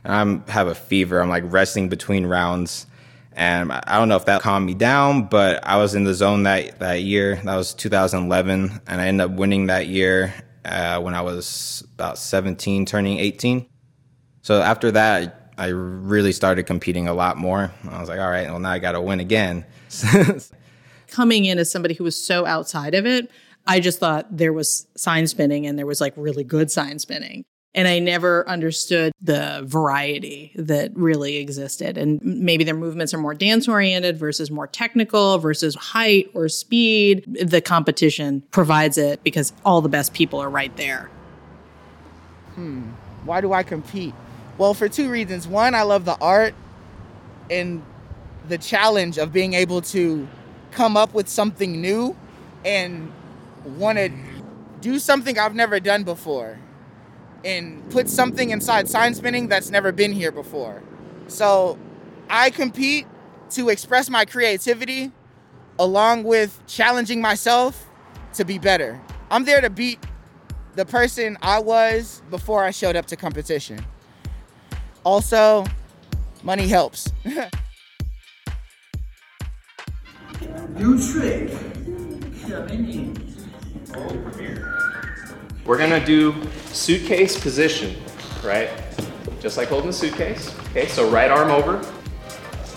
And 0.04 0.44
I 0.48 0.52
have 0.52 0.68
a 0.68 0.76
fever. 0.76 1.22
I'm 1.22 1.30
like 1.30 1.44
resting 1.48 1.90
between 1.90 2.26
rounds. 2.26 2.86
And 3.34 3.72
I 3.72 3.98
don't 3.98 4.10
know 4.10 4.18
if 4.18 4.26
that 4.26 4.42
calmed 4.42 4.66
me 4.66 4.74
down, 4.74 5.28
but 5.28 5.66
I 5.66 5.78
was 5.78 5.96
in 5.96 6.04
the 6.04 6.14
zone 6.14 6.44
that, 6.44 6.80
that 6.80 7.02
year. 7.02 7.38
That 7.38 7.56
was 7.56 7.74
2011. 7.74 8.82
And 8.86 9.02
I 9.02 9.08
ended 9.08 9.30
up 9.30 9.38
winning 9.38 9.68
that 9.68 9.88
year 9.88 10.34
uh, 10.66 11.00
when 11.00 11.14
I 11.14 11.22
was 11.22 11.84
about 11.94 12.18
17, 12.18 12.86
turning 12.86 13.20
18. 13.20 13.66
So 14.42 14.62
after 14.62 14.92
that, 14.92 15.54
I 15.58 15.68
really 15.68 16.32
started 16.32 16.64
competing 16.64 17.08
a 17.08 17.14
lot 17.14 17.38
more. 17.38 17.72
I 17.90 18.00
was 18.00 18.10
like, 18.10 18.20
all 18.20 18.30
right, 18.30 18.48
well, 18.50 18.60
now 18.60 18.72
I 18.72 18.80
got 18.80 18.94
to 18.94 19.02
win 19.02 19.20
again. 19.20 19.66
Coming 21.08 21.46
in 21.46 21.58
as 21.60 21.72
somebody 21.72 21.94
who 21.96 22.04
was 22.04 22.22
so 22.22 22.46
outside 22.46 22.94
of 22.94 23.06
it, 23.06 23.32
I 23.70 23.80
just 23.80 24.00
thought 24.00 24.26
there 24.36 24.52
was 24.52 24.88
sign 24.96 25.28
spinning 25.28 25.68
and 25.68 25.78
there 25.78 25.86
was 25.86 26.02
like 26.02 26.14
really 26.18 26.44
good 26.44 26.72
sign 26.72 26.98
spinning. 26.98 27.46
And 27.76 27.88
I 27.88 28.00
never 28.00 28.50
understood 28.50 29.14
the 29.22 29.62
variety 29.64 30.52
that 30.56 30.92
really 30.96 31.38
existed. 31.38 31.96
And 31.96 32.20
maybe 32.24 32.64
their 32.64 32.76
movements 32.76 33.14
are 33.14 33.20
more 33.20 33.36
dance 33.36 33.68
oriented 33.68 34.18
versus 34.18 34.50
more 34.50 34.66
technical 34.66 35.38
versus 35.38 35.76
height 35.76 36.32
or 36.34 36.50
speed. 36.50 37.38
The 37.48 37.62
competition 37.62 38.44
provides 38.50 38.98
it 38.98 39.24
because 39.24 39.54
all 39.64 39.82
the 39.82 39.90
best 39.90 40.16
people 40.16 40.40
are 40.40 40.50
right 40.50 40.76
there. 40.76 41.12
Hmm. 42.56 42.90
Why 43.24 43.40
do 43.40 43.54
I 43.54 43.62
compete? 43.62 44.16
Well, 44.58 44.74
for 44.74 44.90
two 44.90 45.12
reasons. 45.12 45.48
One, 45.48 45.76
I 45.76 45.84
love 45.84 46.06
the 46.06 46.18
art 46.20 46.56
and 47.52 47.84
the 48.48 48.58
challenge 48.58 49.20
of 49.20 49.32
being 49.32 49.54
able 49.54 49.82
to 49.82 50.28
come 50.72 50.98
up 50.98 51.14
with 51.14 51.30
something 51.30 51.80
new 51.80 52.16
and 52.66 53.12
want 53.66 53.98
to 53.98 54.10
do 54.82 55.00
something 55.00 55.38
I've 55.38 55.56
never 55.56 55.80
done 55.80 56.04
before 56.04 56.58
and 57.44 57.88
put 57.90 58.10
something 58.10 58.50
inside 58.50 58.88
sign 58.90 59.14
spinning 59.14 59.48
that's 59.48 59.70
never 59.70 59.92
been 59.92 60.12
here 60.12 60.32
before. 60.32 60.82
So 61.28 61.78
I 62.30 62.50
compete 62.50 63.08
to 63.52 63.70
express 63.70 64.10
my 64.10 64.26
creativity 64.26 65.12
along 65.78 66.24
with 66.24 66.62
challenging 66.68 67.22
myself 67.22 67.90
to 68.34 68.44
be 68.44 68.60
better. 68.60 69.00
I'm 69.32 69.46
there 69.46 69.62
to 69.62 69.70
beat 69.70 70.00
the 70.76 70.86
person 70.86 71.38
I 71.42 71.60
was 71.60 72.22
before 72.30 72.64
I 72.64 72.72
showed 72.72 72.96
up 72.96 73.06
to 73.08 73.16
competition. 73.16 73.86
Also, 75.04 75.66
money 76.44 76.68
helps. 76.68 77.12
New 80.76 81.12
trick. 81.12 81.52
We're 85.66 85.78
gonna 85.78 86.04
do 86.04 86.36
suitcase 86.72 87.40
position, 87.40 87.96
right? 88.44 88.70
Just 89.40 89.58
like 89.58 89.70
holding 89.70 89.90
a 89.90 89.94
suitcase. 89.94 90.56
Okay, 90.70 90.88
so 90.88 91.10
right 91.10 91.30
arm 91.30 91.52
over. 91.52 91.82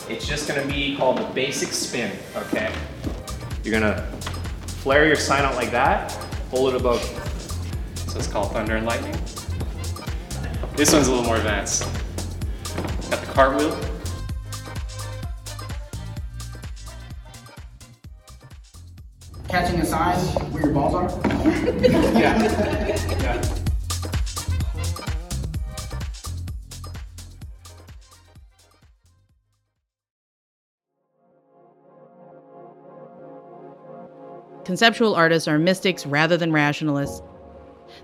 It's 0.09 0.27
just 0.27 0.49
gonna 0.49 0.67
be 0.67 0.97
called 0.97 1.19
the 1.19 1.25
basic 1.35 1.71
spin, 1.73 2.13
okay? 2.37 2.73
You're 3.65 3.79
gonna 3.79 4.11
flare 4.67 5.07
your 5.07 5.17
sign 5.17 5.45
out 5.45 5.55
like 5.55 5.71
that, 5.71 6.13
hold 6.51 6.75
it 6.75 6.81
above. 6.81 7.03
So 8.09 8.19
it's 8.19 8.27
called 8.27 8.53
thunder 8.53 8.77
and 8.77 8.87
lightning. 8.87 9.17
This 10.77 10.93
one's 10.93 11.07
a 11.07 11.11
little 11.11 11.25
more 11.25 11.37
advanced. 11.37 11.85
Got 13.11 13.21
the 13.21 13.33
cartwheel. 13.33 13.92
Catching 19.53 19.81
a 19.81 19.85
sign 19.85 20.17
where 20.51 20.63
your 20.63 20.73
balls 20.73 20.95
are. 20.95 21.11
Yeah. 22.19 22.41
yeah. 23.21 23.59
Conceptual 34.65 35.15
artists 35.15 35.47
are 35.47 35.59
mystics 35.59 36.07
rather 36.07 36.39
than 36.39 36.51
rationalists. 36.51 37.21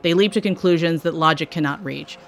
They 0.02 0.12
leap 0.12 0.32
to 0.32 0.42
conclusions 0.42 1.00
that 1.04 1.14
logic 1.14 1.50
cannot 1.50 1.82
reach. 1.82 2.18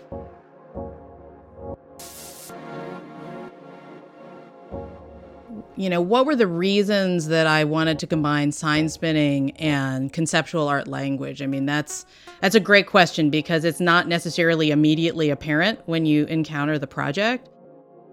You 5.80 5.88
know, 5.88 6.02
what 6.02 6.26
were 6.26 6.36
the 6.36 6.46
reasons 6.46 7.28
that 7.28 7.46
I 7.46 7.64
wanted 7.64 7.98
to 8.00 8.06
combine 8.06 8.52
sign 8.52 8.90
spinning 8.90 9.52
and 9.52 10.12
conceptual 10.12 10.68
art 10.68 10.86
language? 10.86 11.40
I 11.40 11.46
mean, 11.46 11.64
that's 11.64 12.04
that's 12.42 12.54
a 12.54 12.60
great 12.60 12.86
question 12.86 13.30
because 13.30 13.64
it's 13.64 13.80
not 13.80 14.06
necessarily 14.06 14.72
immediately 14.72 15.30
apparent 15.30 15.80
when 15.86 16.04
you 16.04 16.26
encounter 16.26 16.78
the 16.78 16.86
project. 16.86 17.48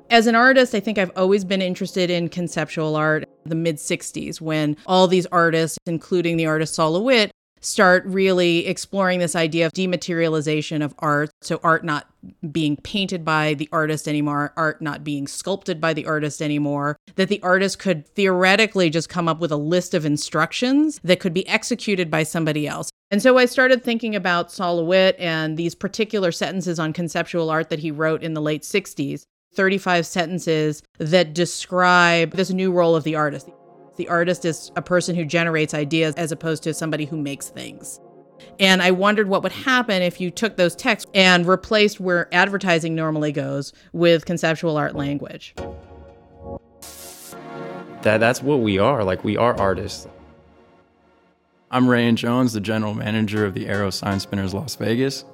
As 0.10 0.28
an 0.28 0.36
artist, 0.36 0.74
I 0.76 0.80
think 0.80 0.98
I've 0.98 1.12
always 1.18 1.44
been 1.44 1.62
interested 1.62 2.10
in 2.10 2.30
conceptual 2.30 2.96
art. 2.96 3.26
The 3.46 3.56
mid 3.56 3.76
60s, 3.76 4.40
when 4.40 4.78
all 4.86 5.10
these 5.10 5.26
artists, 5.26 5.78
including 5.86 6.38
the 6.38 6.46
artist 6.46 6.74
Sol 6.74 6.94
LeWitt, 6.94 7.32
start 7.68 8.04
really 8.06 8.66
exploring 8.66 9.20
this 9.20 9.36
idea 9.36 9.66
of 9.66 9.74
dematerialization 9.74 10.84
of 10.84 10.96
art. 11.00 11.30
So, 11.42 11.60
art 11.64 11.84
not 11.84 12.08
being 12.52 12.78
painted 12.78 13.24
by 13.24 13.54
the 13.54 13.70
artist 13.72 14.08
anymore, 14.08 14.54
art 14.58 14.82
not 14.82 15.04
being 15.04 15.28
sculpted 15.28 15.80
by 15.80 15.94
the 15.94 16.06
artist 16.06 16.42
anymore, 16.42 16.98
that 17.16 17.30
the 17.30 17.42
artist 17.42 17.80
could 17.80 18.08
theoretically 18.08 18.90
just 18.90 19.10
come 19.10 19.28
up 19.28 19.40
with 19.40 19.52
a 19.52 19.58
list 19.58 19.94
of 19.94 20.06
instructions 20.06 21.00
that 21.04 21.20
could 21.20 21.34
be 21.34 21.48
executed 21.48 22.10
by 22.10 22.24
somebody 22.24 22.68
else. 22.68 22.90
And 23.12 23.22
so 23.22 23.38
I 23.38 23.46
started 23.46 23.84
thinking 23.84 24.16
about 24.16 24.52
Sol 24.52 24.78
LeWitt 24.78 25.16
and 25.20 25.56
these 25.58 25.76
particular 25.76 26.32
sentences 26.32 26.80
on 26.80 26.92
conceptual 26.94 27.50
art 27.50 27.70
that 27.70 27.80
he 27.80 27.92
wrote 27.92 28.24
in 28.24 28.34
the 28.34 28.42
late 28.42 28.64
60s. 28.64 29.24
35 29.54 30.06
sentences 30.06 30.84
that 31.00 31.34
describe 31.34 32.32
this 32.32 32.52
new 32.52 32.72
role 32.72 32.96
of 32.96 33.04
the 33.04 33.16
artist. 33.16 33.50
The 33.98 34.08
artist 34.08 34.46
is 34.46 34.72
a 34.76 34.82
person 34.82 35.16
who 35.16 35.26
generates 35.26 35.74
ideas 35.74 36.16
as 36.16 36.32
opposed 36.32 36.64
to 36.64 36.74
somebody 36.74 37.06
who 37.06 37.18
makes 37.18 37.50
things. 37.50 38.00
And 38.60 38.82
I 38.82 38.92
wondered 38.92 39.28
what 39.28 39.44
would 39.44 39.52
happen 39.52 40.02
if 40.02 40.22
you 40.22 40.32
took 40.32 40.56
those 40.56 40.76
texts 40.76 41.10
and 41.14 41.46
replaced 41.48 42.00
where 42.00 42.34
advertising 42.34 42.96
normally 42.96 43.32
goes 43.32 43.74
with 43.94 44.26
conceptual 44.26 44.78
art 44.78 44.96
language. 44.96 45.56
that 48.04 48.20
that's 48.20 48.42
what 48.42 48.62
we 48.62 48.80
are. 48.80 49.04
Like 49.04 49.24
we 49.24 49.36
are 49.36 49.60
artists. 49.60 50.08
I'm 51.70 51.88
Rayan 51.88 52.16
Jones, 52.16 52.54
the 52.54 52.62
general 52.62 52.94
manager 52.94 53.46
of 53.46 53.54
the 53.54 53.66
AArrow 53.66 53.92
Sign 53.92 54.20
Spinners 54.20 54.54
Las 54.54 54.76
Vegas. 54.76 55.26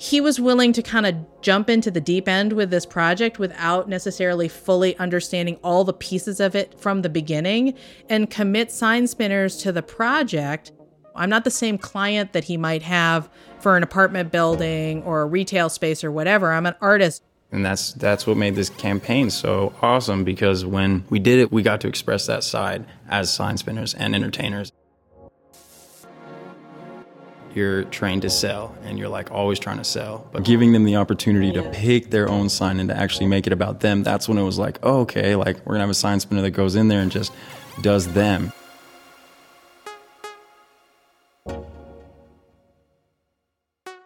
He 0.00 0.18
was 0.18 0.40
willing 0.40 0.72
to 0.72 0.82
kind 0.82 1.04
of 1.04 1.14
jump 1.42 1.68
into 1.68 1.90
the 1.90 2.00
deep 2.00 2.26
end 2.26 2.54
with 2.54 2.70
this 2.70 2.86
project 2.86 3.38
without 3.38 3.86
necessarily 3.86 4.48
fully 4.48 4.96
understanding 4.96 5.58
all 5.62 5.84
the 5.84 5.92
pieces 5.92 6.40
of 6.40 6.56
it 6.56 6.80
from 6.80 7.02
the 7.02 7.10
beginning 7.10 7.74
and 8.08 8.30
commit 8.30 8.72
sign 8.72 9.06
spinners 9.06 9.58
to 9.58 9.70
the 9.72 9.82
project. 9.82 10.72
I'm 11.14 11.28
not 11.28 11.44
the 11.44 11.50
same 11.50 11.76
client 11.76 12.32
that 12.32 12.44
he 12.44 12.56
might 12.56 12.80
have 12.80 13.28
for 13.60 13.76
an 13.76 13.82
apartment 13.82 14.32
building 14.32 15.02
or 15.02 15.20
a 15.20 15.26
retail 15.26 15.68
space 15.68 16.02
or 16.02 16.10
whatever. 16.10 16.50
I'm 16.50 16.64
an 16.64 16.76
artist. 16.80 17.22
And 17.52 17.62
that's 17.62 17.92
that's 17.92 18.26
what 18.26 18.38
made 18.38 18.54
this 18.54 18.70
campaign 18.70 19.28
so 19.28 19.74
awesome 19.82 20.24
because 20.24 20.64
when 20.64 21.04
we 21.10 21.18
did 21.18 21.40
it, 21.40 21.52
we 21.52 21.62
got 21.62 21.82
to 21.82 21.88
express 21.88 22.24
that 22.24 22.42
side 22.42 22.86
as 23.06 23.30
sign 23.30 23.58
spinners 23.58 23.92
and 23.92 24.14
entertainers 24.14 24.72
you're 27.56 27.84
trained 27.84 28.22
to 28.22 28.30
sell 28.30 28.74
and 28.84 28.98
you're 28.98 29.08
like 29.08 29.30
always 29.30 29.58
trying 29.58 29.78
to 29.78 29.84
sell. 29.84 30.28
But 30.32 30.44
giving 30.44 30.72
them 30.72 30.84
the 30.84 30.96
opportunity 30.96 31.52
to 31.52 31.62
pick 31.70 32.10
their 32.10 32.28
own 32.28 32.48
sign 32.48 32.80
and 32.80 32.88
to 32.88 32.96
actually 32.96 33.26
make 33.26 33.46
it 33.46 33.52
about 33.52 33.80
them, 33.80 34.02
that's 34.02 34.28
when 34.28 34.38
it 34.38 34.42
was 34.42 34.58
like, 34.58 34.78
oh, 34.82 35.00
okay, 35.00 35.36
like 35.36 35.64
we're 35.66 35.74
gonna 35.74 35.80
have 35.80 35.90
a 35.90 35.94
sign 35.94 36.20
spinner 36.20 36.42
that 36.42 36.50
goes 36.50 36.76
in 36.76 36.88
there 36.88 37.00
and 37.00 37.10
just 37.10 37.32
does 37.82 38.12
them. 38.12 38.52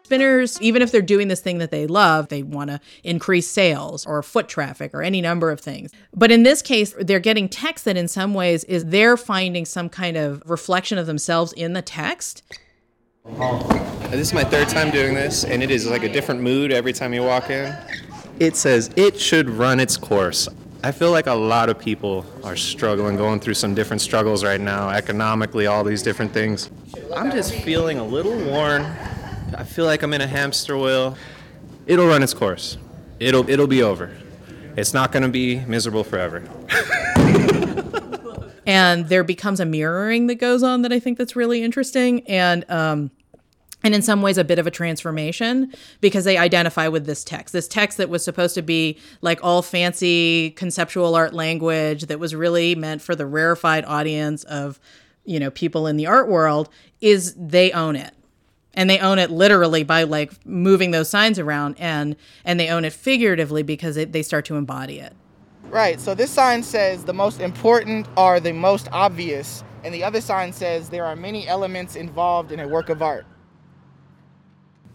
Spinners, 0.05 0.61
even 0.61 0.83
if 0.83 0.93
they're 0.93 1.01
doing 1.01 1.29
this 1.29 1.41
thing 1.41 1.59
that 1.59 1.71
they 1.71 1.87
love, 1.87 2.29
they 2.29 2.43
want 2.43 2.69
to 2.69 2.79
increase 3.03 3.49
sales 3.49 4.05
or 4.05 4.23
foot 4.23 4.49
traffic 4.49 4.93
or 4.93 5.03
any 5.03 5.23
number 5.23 5.51
of 5.51 5.61
things. 5.61 5.93
But 6.15 6.31
in 6.31 6.43
this 6.43 6.61
case, 6.61 6.95
they're 7.01 7.19
getting 7.21 7.49
text 7.49 7.87
that 7.87 7.97
in 7.97 8.07
some 8.07 8.35
ways 8.35 8.65
is 8.65 8.85
they're 8.85 9.17
finding 9.17 9.65
some 9.65 9.89
kind 9.89 10.19
of 10.19 10.43
reflection 10.45 10.99
of 10.99 11.07
themselves 11.07 11.55
in 11.55 11.73
the 11.73 11.81
text 11.81 12.43
this 14.11 14.29
is 14.29 14.35
my 14.35 14.45
third 14.45 14.69
time 14.69 14.91
doing 14.91 15.15
this, 15.15 15.45
and 15.45 15.63
it 15.63 15.71
is 15.71 15.87
like 15.87 16.03
a 16.03 16.13
different 16.13 16.41
mood 16.41 16.71
every 16.71 16.93
time 16.93 17.13
you 17.15 17.23
walk 17.23 17.51
in. 17.51 17.75
It 18.39 18.55
says 18.55 18.91
it 18.97 19.19
should 19.19 19.49
run 19.49 19.81
its 19.81 19.97
course. 19.97 20.49
I 20.83 20.93
feel 20.93 21.11
like 21.11 21.27
a 21.27 21.35
lot 21.35 21.69
of 21.69 21.79
people 21.79 22.27
are 22.45 22.55
struggling, 22.55 23.17
going 23.17 23.41
through 23.41 23.55
some 23.55 23.75
different 23.75 24.03
struggles 24.03 24.45
right 24.45 24.61
now, 24.61 24.91
economically, 24.91 25.67
all 25.67 25.83
these 25.83 26.03
different 26.03 26.33
things. 26.33 26.71
I'm 27.17 27.31
just 27.31 27.55
feeling 27.55 27.99
a 27.99 28.05
little 28.05 28.37
worn. 28.37 28.83
I 29.57 29.65
feel 29.65 29.87
like 29.87 30.03
I'm 30.03 30.13
in 30.13 30.21
a 30.21 30.27
hamster 30.27 30.77
wheel. 30.77 31.17
It'll 31.87 32.07
run 32.07 32.23
its 32.23 32.35
course. 32.35 32.77
It'll 33.19 33.49
it'll 33.49 33.67
be 33.67 33.83
over. 33.83 34.15
It's 34.77 34.93
not 34.93 35.13
going 35.13 35.23
to 35.23 35.29
be 35.29 35.61
miserable 35.61 36.05
forever. 36.05 36.43
and 38.67 39.09
there 39.09 39.25
becomes 39.25 39.61
a 39.61 39.65
mirroring 39.65 40.27
that 40.29 40.37
goes 40.37 40.63
on 40.63 40.83
that 40.83 40.93
I 40.93 41.01
think 41.01 41.19
that's 41.19 41.37
really 41.37 41.63
interesting. 41.63 42.27
And 42.27 42.69
um 42.71 43.11
and 43.85 43.95
in 43.95 44.01
some 44.01 44.23
ways 44.23 44.39
a 44.39 44.45
bit 44.45 44.59
of 44.59 44.67
a 44.67 44.71
transformation 44.71 45.73
because 46.01 46.25
they 46.25 46.39
identify 46.39 46.89
with 46.89 47.05
this 47.05 47.23
text. 47.23 47.53
This 47.53 47.69
text 47.69 47.99
that 47.99 48.09
was 48.09 48.25
supposed 48.25 48.55
to 48.55 48.63
be 48.63 48.99
like 49.21 49.39
all 49.45 49.61
fancy 49.61 50.51
conceptual 50.53 51.15
art 51.15 51.35
language 51.35 52.07
that 52.07 52.19
was 52.19 52.35
really 52.35 52.75
meant 52.75 53.03
for 53.03 53.15
the 53.15 53.27
rarefied 53.27 53.85
audience 53.85 54.43
of 54.45 54.81
you 55.25 55.39
know 55.39 55.51
people 55.51 55.87
in 55.87 55.97
the 55.97 56.07
art 56.07 56.29
world 56.29 56.71
is 57.01 57.35
they 57.35 57.71
own 57.73 57.95
it. 57.95 58.15
And 58.77 58.91
they 58.91 58.99
own 58.99 59.21
it 59.21 59.31
literally 59.31 59.85
by 59.85 60.03
like 60.03 60.45
moving 60.45 60.91
those 60.91 61.09
signs 61.09 61.39
around 61.39 61.77
and 61.79 62.17
and 62.45 62.59
they 62.59 62.71
own 62.71 62.85
it 62.85 62.93
figuratively 62.93 63.63
because 63.63 63.97
it, 63.97 64.13
they 64.13 64.23
start 64.23 64.47
to 64.47 64.57
embody 64.57 64.99
it 64.99 65.15
Right. 65.75 65.99
So 65.99 66.15
this 66.15 66.31
sign 66.31 66.63
says 66.63 67.05
the 67.05 67.13
most 67.13 67.41
important 67.41 68.07
are 68.17 68.39
the 68.39 68.53
most 68.53 68.87
obvious, 68.93 69.65
and 69.83 69.93
the 69.93 70.05
other 70.05 70.21
sign 70.21 70.53
says 70.53 70.89
there 70.89 71.05
are 71.05 71.17
many 71.17 71.49
elements 71.49 71.97
involved 71.97 72.53
in 72.53 72.61
a 72.61 72.69
work 72.69 72.91
of 72.91 73.03
art. 73.03 73.27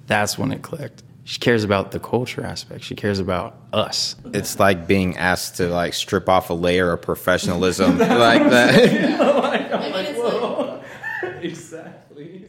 That's 0.08 0.38
when 0.38 0.54
it 0.54 0.62
clicked. 0.62 1.04
She 1.26 1.38
cares 1.38 1.66
about 1.66 1.92
the 1.92 2.00
culture 2.00 2.46
aspect. 2.46 2.86
She 2.86 2.96
cares 2.96 3.20
about 3.20 3.58
us. 3.74 4.16
It's 4.34 4.58
like 4.58 4.88
being 4.88 5.18
asked 5.18 5.58
to 5.58 5.68
like 5.68 5.94
strip 5.94 6.30
off 6.30 6.50
a 6.50 6.54
layer 6.54 6.94
of 6.94 7.02
professionalism 7.02 7.98
like 7.98 8.50
that. 8.50 9.20
my 9.20 10.14
god! 10.14 10.86
exactly. 11.44 12.48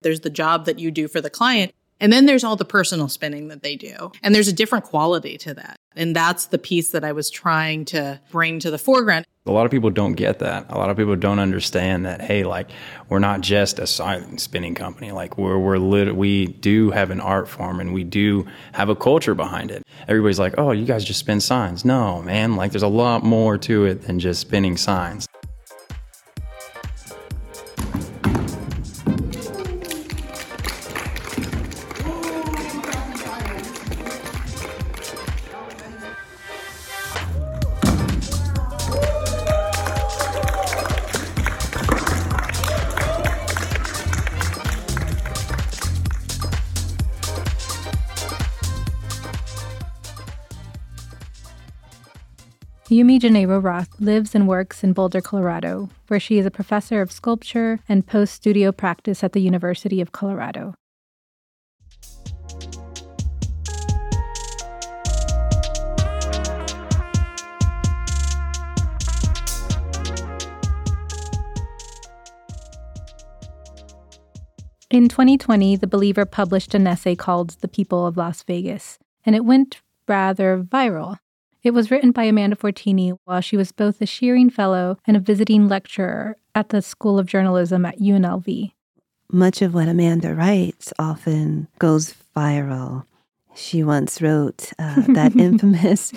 There's 0.00 0.20
the 0.20 0.30
job 0.30 0.64
that 0.64 0.78
you 0.78 0.90
do 0.90 1.08
for 1.08 1.20
the 1.20 1.28
client, 1.28 1.74
and 2.00 2.10
then 2.10 2.24
there's 2.24 2.42
all 2.42 2.56
the 2.56 2.64
personal 2.64 3.10
spinning 3.10 3.48
that 3.48 3.62
they 3.62 3.76
do. 3.76 4.12
And 4.22 4.34
there's 4.34 4.48
a 4.48 4.52
different 4.54 4.86
quality 4.86 5.36
to 5.36 5.52
that. 5.52 5.78
And 5.96 6.14
that's 6.14 6.46
the 6.46 6.58
piece 6.58 6.90
that 6.90 7.04
I 7.04 7.12
was 7.12 7.30
trying 7.30 7.86
to 7.86 8.20
bring 8.30 8.58
to 8.60 8.70
the 8.70 8.78
foreground. 8.78 9.24
A 9.46 9.52
lot 9.52 9.64
of 9.64 9.70
people 9.70 9.90
don't 9.90 10.14
get 10.14 10.40
that. 10.40 10.66
A 10.70 10.76
lot 10.76 10.90
of 10.90 10.96
people 10.96 11.14
don't 11.14 11.38
understand 11.38 12.04
that, 12.04 12.20
hey, 12.20 12.42
like, 12.42 12.68
we're 13.08 13.20
not 13.20 13.42
just 13.42 13.78
a 13.78 13.86
sign 13.86 14.38
spinning 14.38 14.74
company. 14.74 15.12
Like, 15.12 15.38
we're, 15.38 15.56
we're 15.58 15.78
lit- 15.78 16.16
we 16.16 16.46
do 16.46 16.90
have 16.90 17.10
an 17.10 17.20
art 17.20 17.48
form 17.48 17.78
and 17.78 17.94
we 17.94 18.02
do 18.02 18.46
have 18.72 18.88
a 18.88 18.96
culture 18.96 19.34
behind 19.34 19.70
it. 19.70 19.84
Everybody's 20.08 20.40
like, 20.40 20.54
oh, 20.58 20.72
you 20.72 20.84
guys 20.84 21.04
just 21.04 21.20
spin 21.20 21.40
signs. 21.40 21.84
No, 21.84 22.22
man, 22.22 22.56
like, 22.56 22.72
there's 22.72 22.82
a 22.82 22.88
lot 22.88 23.22
more 23.22 23.56
to 23.58 23.84
it 23.84 24.02
than 24.02 24.18
just 24.18 24.40
spinning 24.40 24.76
signs. 24.76 25.28
Yumi 52.88 53.18
Janairo 53.18 53.60
Roth 53.60 54.00
lives 54.00 54.32
and 54.32 54.46
works 54.46 54.84
in 54.84 54.92
Boulder, 54.92 55.20
Colorado, 55.20 55.88
where 56.06 56.20
she 56.20 56.38
is 56.38 56.46
a 56.46 56.52
professor 56.52 57.00
of 57.00 57.10
sculpture 57.10 57.80
and 57.88 58.06
post 58.06 58.32
studio 58.32 58.70
practice 58.70 59.24
at 59.24 59.32
the 59.32 59.40
University 59.40 60.00
of 60.00 60.12
Colorado. 60.12 60.72
In 74.88 75.08
2020, 75.08 75.74
The 75.74 75.88
Believer 75.88 76.24
published 76.24 76.72
an 76.72 76.86
essay 76.86 77.16
called 77.16 77.56
The 77.60 77.66
People 77.66 78.06
of 78.06 78.16
Las 78.16 78.44
Vegas, 78.44 79.00
and 79.24 79.34
it 79.34 79.44
went 79.44 79.82
rather 80.06 80.62
viral. 80.62 81.18
It 81.66 81.74
was 81.74 81.90
written 81.90 82.12
by 82.12 82.22
Amanda 82.22 82.54
Fortini 82.54 83.18
while 83.24 83.40
she 83.40 83.56
was 83.56 83.72
both 83.72 84.00
a 84.00 84.06
Shearing 84.06 84.50
Fellow 84.50 84.98
and 85.04 85.16
a 85.16 85.20
visiting 85.20 85.66
lecturer 85.66 86.36
at 86.54 86.68
the 86.68 86.80
School 86.80 87.18
of 87.18 87.26
Journalism 87.26 87.84
at 87.84 87.98
UNLV. 87.98 88.70
Much 89.32 89.62
of 89.62 89.74
what 89.74 89.88
Amanda 89.88 90.32
writes 90.32 90.92
often 90.96 91.66
goes 91.80 92.14
viral. 92.36 93.04
She 93.56 93.82
once 93.82 94.22
wrote 94.22 94.72
uh, 94.78 95.00
that 95.08 95.34
infamous 95.34 96.12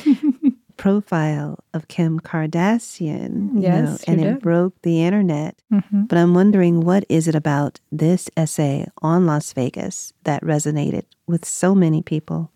profile 0.77 1.57
of 1.73 1.87
Kim 1.87 2.19
Kardashian, 2.19 3.55
you 3.55 3.61
yes, 3.61 4.07
know, 4.07 4.13
and 4.13 4.21
did. 4.21 4.35
it 4.35 4.41
broke 4.43 4.79
the 4.83 5.01
internet. 5.01 5.59
Mm-hmm. 5.73 6.03
But 6.03 6.19
I'm 6.19 6.35
wondering 6.35 6.81
what 6.81 7.05
is 7.09 7.27
it 7.27 7.33
about 7.33 7.79
this 7.91 8.29
essay 8.37 8.85
on 9.01 9.25
Las 9.25 9.51
Vegas 9.53 10.13
that 10.25 10.43
resonated 10.43 11.05
with 11.25 11.43
so 11.43 11.73
many 11.73 12.03
people? 12.03 12.51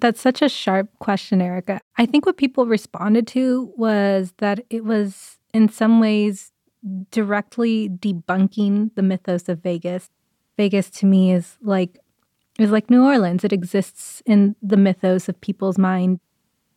That's 0.00 0.20
such 0.20 0.42
a 0.42 0.48
sharp 0.48 0.90
question, 0.98 1.40
Erica. 1.40 1.80
I 1.96 2.06
think 2.06 2.26
what 2.26 2.36
people 2.36 2.66
responded 2.66 3.26
to 3.28 3.72
was 3.76 4.34
that 4.38 4.60
it 4.68 4.84
was, 4.84 5.38
in 5.54 5.68
some 5.68 6.00
ways, 6.00 6.52
directly 7.10 7.88
debunking 7.88 8.94
the 8.94 9.02
mythos 9.02 9.48
of 9.48 9.62
Vegas. 9.62 10.10
Vegas 10.56 10.90
to 10.90 11.06
me 11.06 11.32
is 11.32 11.56
like 11.62 11.98
is 12.58 12.70
like 12.70 12.88
New 12.88 13.04
Orleans. 13.04 13.44
It 13.44 13.52
exists 13.52 14.22
in 14.24 14.56
the 14.62 14.78
mythos 14.78 15.28
of 15.28 15.40
people's 15.40 15.76
mind. 15.76 16.20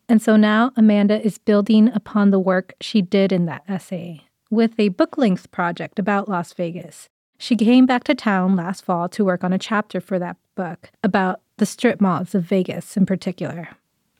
And 0.09 0.21
so 0.21 0.35
now 0.35 0.71
Amanda 0.75 1.23
is 1.25 1.37
building 1.37 1.89
upon 1.93 2.31
the 2.31 2.39
work 2.39 2.73
she 2.81 3.01
did 3.01 3.31
in 3.31 3.45
that 3.45 3.63
essay 3.67 4.23
with 4.49 4.79
a 4.79 4.89
book 4.89 5.17
length 5.17 5.51
project 5.51 5.99
about 5.99 6.27
Las 6.27 6.53
Vegas. 6.53 7.07
She 7.41 7.55
came 7.55 7.85
back 7.85 8.03
to 8.03 8.13
town 8.13 8.57
last 8.57 8.83
fall 8.83 9.07
to 9.09 9.23
work 9.23 9.45
on 9.45 9.53
a 9.53 9.57
chapter 9.57 10.01
for 10.01 10.19
that 10.19 10.35
book 10.55 10.91
about 11.01 11.39
the 11.55 11.65
strip 11.65 12.01
malls 12.01 12.35
of 12.35 12.43
Vegas 12.43 12.97
in 12.97 13.05
particular. 13.05 13.69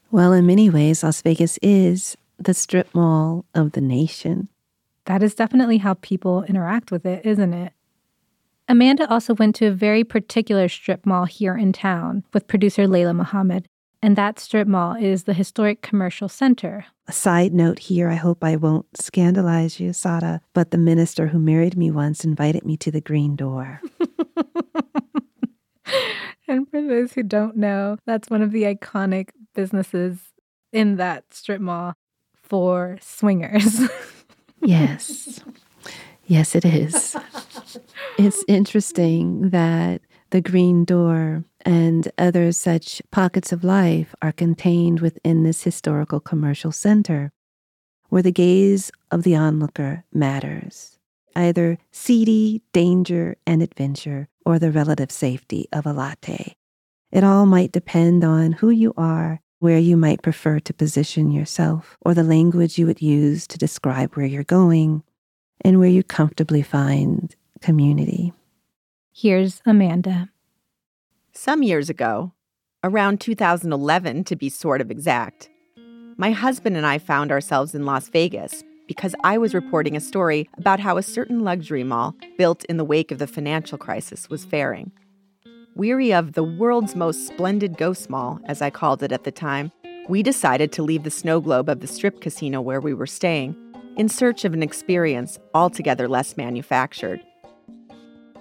Well, 0.10 0.32
in 0.32 0.47
many 0.47 0.69
ways, 0.69 1.03
Las 1.03 1.21
Vegas 1.21 1.60
is 1.62 2.15
the 2.38 2.53
strip 2.53 2.88
mall 2.95 3.43
of 3.53 3.73
the 3.73 3.82
nation. 3.82 4.47
That 5.03 5.21
is 5.21 5.36
definitely 5.36 5.79
how 5.79 5.95
people 5.95 6.43
interact 6.43 6.91
with 6.91 7.05
it, 7.05 7.25
isn't 7.25 7.53
it? 7.53 7.73
Amanda 8.69 9.10
also 9.10 9.34
went 9.34 9.55
to 9.55 9.65
a 9.65 9.71
very 9.71 10.05
particular 10.05 10.69
strip 10.69 11.05
mall 11.05 11.25
here 11.25 11.58
in 11.58 11.73
town 11.73 12.23
with 12.34 12.47
producer 12.47 12.86
Layla 12.86 13.13
Muhammad, 13.13 13.67
and 14.01 14.15
that 14.15 14.39
strip 14.39 14.67
mall 14.67 14.95
is 14.95 15.23
the 15.23 15.33
historic 15.33 15.81
commercial 15.81 16.29
center. 16.29 16.85
A 17.07 17.12
side 17.12 17.53
note 17.53 17.79
here 17.79 18.09
I 18.09 18.15
hope 18.15 18.43
I 18.43 18.55
won't 18.55 18.85
scandalize 18.99 19.79
you, 19.79 19.93
Sada, 19.93 20.41
but 20.53 20.71
the 20.71 20.77
minister 20.77 21.27
who 21.27 21.39
married 21.39 21.77
me 21.77 21.91
once 21.91 22.23
invited 22.23 22.65
me 22.65 22.77
to 22.77 22.91
the 22.91 23.01
green 23.01 23.35
door. 23.35 23.81
And 26.49 26.67
for 26.67 26.81
those 26.81 27.13
who 27.13 27.21
don't 27.21 27.55
know, 27.57 27.97
that's 28.07 28.31
one 28.31 28.41
of 28.41 28.51
the 28.51 28.63
iconic 28.63 29.29
businesses 29.53 30.17
in 30.73 30.95
that 30.95 31.31
strip 31.31 31.62
mall 31.62 31.93
for 32.41 32.97
swingers. 33.01 33.79
yes. 34.63 35.41
Yes, 36.25 36.55
it 36.55 36.65
is. 36.65 37.15
it's 38.17 38.43
interesting 38.47 39.51
that 39.51 40.01
the 40.31 40.41
green 40.41 40.85
door 40.85 41.43
and 41.69 42.12
other 42.17 42.51
such 42.51 42.99
pockets 43.12 43.51
of 43.51 43.63
life 43.63 44.15
are 44.23 44.32
contained 44.32 45.01
within 45.01 45.43
this 45.43 45.62
historical 45.62 46.19
commercial 46.19 46.71
center, 46.71 47.32
where 48.08 48.23
the 48.23 48.32
gaze 48.32 48.89
of 49.12 49.21
the 49.21 49.36
onlooker 49.36 50.03
matters 50.12 50.97
either 51.36 51.77
seedy 51.91 52.63
danger 52.73 53.38
and 53.45 53.62
adventure 53.62 54.27
or 54.43 54.58
the 54.58 54.71
relative 54.71 55.12
safety 55.12 55.67
of 55.71 55.86
a 55.86 55.93
latte. 55.93 56.55
It 57.12 57.23
all 57.23 57.45
might 57.45 57.71
depend 57.71 58.23
on 58.23 58.53
who 58.53 58.71
you 58.71 58.95
are, 58.97 59.39
where 59.60 59.77
you 59.77 59.95
might 59.95 60.23
prefer 60.23 60.60
to 60.60 60.73
position 60.73 61.32
yourself, 61.32 61.97
or 62.01 62.15
the 62.15 62.23
language 62.23 62.79
you 62.79 62.88
would 62.88 63.01
use 63.01 63.45
to 63.45 63.60
describe 63.60 64.15
where 64.15 64.25
you're 64.25 64.43
going, 64.43 65.03
and 65.62 65.77
where 65.77 65.88
you 65.88 66.01
comfortably 66.01 66.63
find 66.63 67.36
community. 67.62 68.34
Here's 69.13 69.62
Amanda. 69.67 70.29
Some 71.33 71.61
years 71.61 71.89
ago, 71.89 72.33
around 72.83 73.21
2011 73.21 74.23
to 74.25 74.35
be 74.35 74.49
sort 74.49 74.81
of 74.81 74.89
exact, 74.89 75.49
my 76.17 76.31
husband 76.31 76.75
and 76.75 76.85
I 76.85 76.97
found 76.97 77.31
ourselves 77.31 77.75
in 77.75 77.85
Las 77.85 78.09
Vegas 78.09 78.63
because 78.87 79.13
I 79.23 79.37
was 79.37 79.53
reporting 79.53 79.95
a 79.95 80.01
story 80.01 80.49
about 80.57 80.79
how 80.79 80.97
a 80.97 81.03
certain 81.03 81.41
luxury 81.41 81.83
mall 81.83 82.15
built 82.37 82.65
in 82.65 82.77
the 82.77 82.83
wake 82.83 83.11
of 83.11 83.19
the 83.19 83.27
financial 83.27 83.77
crisis 83.77 84.27
was 84.29 84.43
faring. 84.43 84.91
Weary 85.75 86.11
of 86.11 86.33
the 86.33 86.43
world's 86.43 86.95
most 86.95 87.27
splendid 87.27 87.77
ghost 87.77 88.09
mall, 88.09 88.39
as 88.45 88.61
I 88.61 88.71
called 88.71 89.03
it 89.03 89.11
at 89.11 89.23
the 89.23 89.31
time, 89.31 89.71
we 90.09 90.23
decided 90.23 90.71
to 90.73 90.83
leave 90.83 91.03
the 91.03 91.11
snow 91.11 91.39
globe 91.39 91.69
of 91.69 91.79
the 91.79 91.87
strip 91.87 92.21
casino 92.21 92.59
where 92.59 92.81
we 92.81 92.95
were 92.95 93.07
staying 93.07 93.55
in 93.95 94.09
search 94.09 94.45
of 94.45 94.53
an 94.53 94.63
experience 94.63 95.37
altogether 95.53 96.07
less 96.07 96.35
manufactured. 96.35 97.21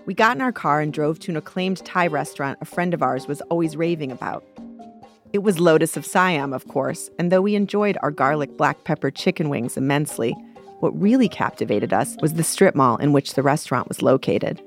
We 0.08 0.14
got 0.14 0.36
in 0.36 0.40
our 0.40 0.52
car 0.52 0.80
and 0.80 0.90
drove 0.90 1.18
to 1.18 1.30
an 1.30 1.36
acclaimed 1.36 1.84
Thai 1.84 2.06
restaurant 2.06 2.56
a 2.62 2.64
friend 2.64 2.94
of 2.94 3.02
ours 3.02 3.28
was 3.28 3.42
always 3.50 3.76
raving 3.76 4.10
about. 4.10 4.42
It 5.34 5.40
was 5.40 5.60
Lotus 5.60 5.98
of 5.98 6.06
Siam, 6.06 6.54
of 6.54 6.66
course, 6.66 7.10
and 7.18 7.30
though 7.30 7.42
we 7.42 7.54
enjoyed 7.54 7.98
our 8.00 8.10
garlic 8.10 8.56
black 8.56 8.84
pepper 8.84 9.10
chicken 9.10 9.50
wings 9.50 9.76
immensely, 9.76 10.32
what 10.80 10.98
really 10.98 11.28
captivated 11.28 11.92
us 11.92 12.16
was 12.22 12.32
the 12.32 12.42
strip 12.42 12.74
mall 12.74 12.96
in 12.96 13.12
which 13.12 13.34
the 13.34 13.42
restaurant 13.42 13.86
was 13.86 14.00
located. 14.00 14.62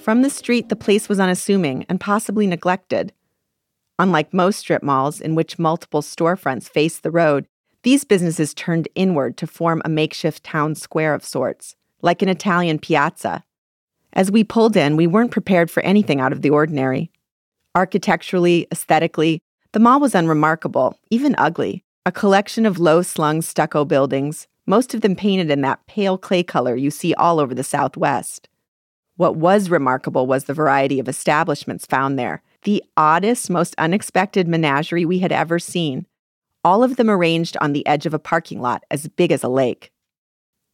From 0.00 0.22
the 0.22 0.30
street, 0.30 0.70
the 0.70 0.74
place 0.74 1.06
was 1.06 1.20
unassuming 1.20 1.84
and 1.90 2.00
possibly 2.00 2.46
neglected. 2.46 3.12
Unlike 3.98 4.32
most 4.32 4.60
strip 4.60 4.82
malls, 4.82 5.20
in 5.20 5.34
which 5.34 5.58
multiple 5.58 6.00
storefronts 6.00 6.66
face 6.66 6.98
the 6.98 7.10
road, 7.10 7.46
these 7.86 8.02
businesses 8.02 8.52
turned 8.52 8.88
inward 8.96 9.36
to 9.36 9.46
form 9.46 9.80
a 9.84 9.88
makeshift 9.88 10.42
town 10.42 10.74
square 10.74 11.14
of 11.14 11.24
sorts, 11.24 11.76
like 12.02 12.20
an 12.20 12.28
Italian 12.28 12.80
piazza. 12.80 13.44
As 14.12 14.28
we 14.28 14.42
pulled 14.42 14.76
in, 14.76 14.96
we 14.96 15.06
weren't 15.06 15.30
prepared 15.30 15.70
for 15.70 15.84
anything 15.84 16.20
out 16.20 16.32
of 16.32 16.42
the 16.42 16.50
ordinary. 16.50 17.12
Architecturally, 17.76 18.66
aesthetically, 18.72 19.40
the 19.70 19.78
mall 19.78 20.00
was 20.00 20.16
unremarkable, 20.16 20.98
even 21.10 21.36
ugly. 21.38 21.84
A 22.04 22.10
collection 22.10 22.66
of 22.66 22.80
low 22.80 23.02
slung 23.02 23.40
stucco 23.40 23.84
buildings, 23.84 24.48
most 24.66 24.92
of 24.92 25.02
them 25.02 25.14
painted 25.14 25.48
in 25.48 25.60
that 25.60 25.86
pale 25.86 26.18
clay 26.18 26.42
color 26.42 26.74
you 26.74 26.90
see 26.90 27.14
all 27.14 27.38
over 27.38 27.54
the 27.54 27.62
Southwest. 27.62 28.48
What 29.14 29.36
was 29.36 29.70
remarkable 29.70 30.26
was 30.26 30.46
the 30.46 30.54
variety 30.54 30.98
of 30.98 31.08
establishments 31.08 31.86
found 31.86 32.18
there, 32.18 32.42
the 32.62 32.82
oddest, 32.96 33.48
most 33.48 33.76
unexpected 33.78 34.48
menagerie 34.48 35.04
we 35.04 35.20
had 35.20 35.30
ever 35.30 35.60
seen, 35.60 36.04
all 36.66 36.82
of 36.82 36.96
them 36.96 37.08
arranged 37.08 37.56
on 37.60 37.72
the 37.72 37.86
edge 37.86 38.06
of 38.06 38.12
a 38.12 38.18
parking 38.18 38.60
lot 38.60 38.82
as 38.90 39.06
big 39.06 39.30
as 39.30 39.44
a 39.44 39.48
lake. 39.48 39.92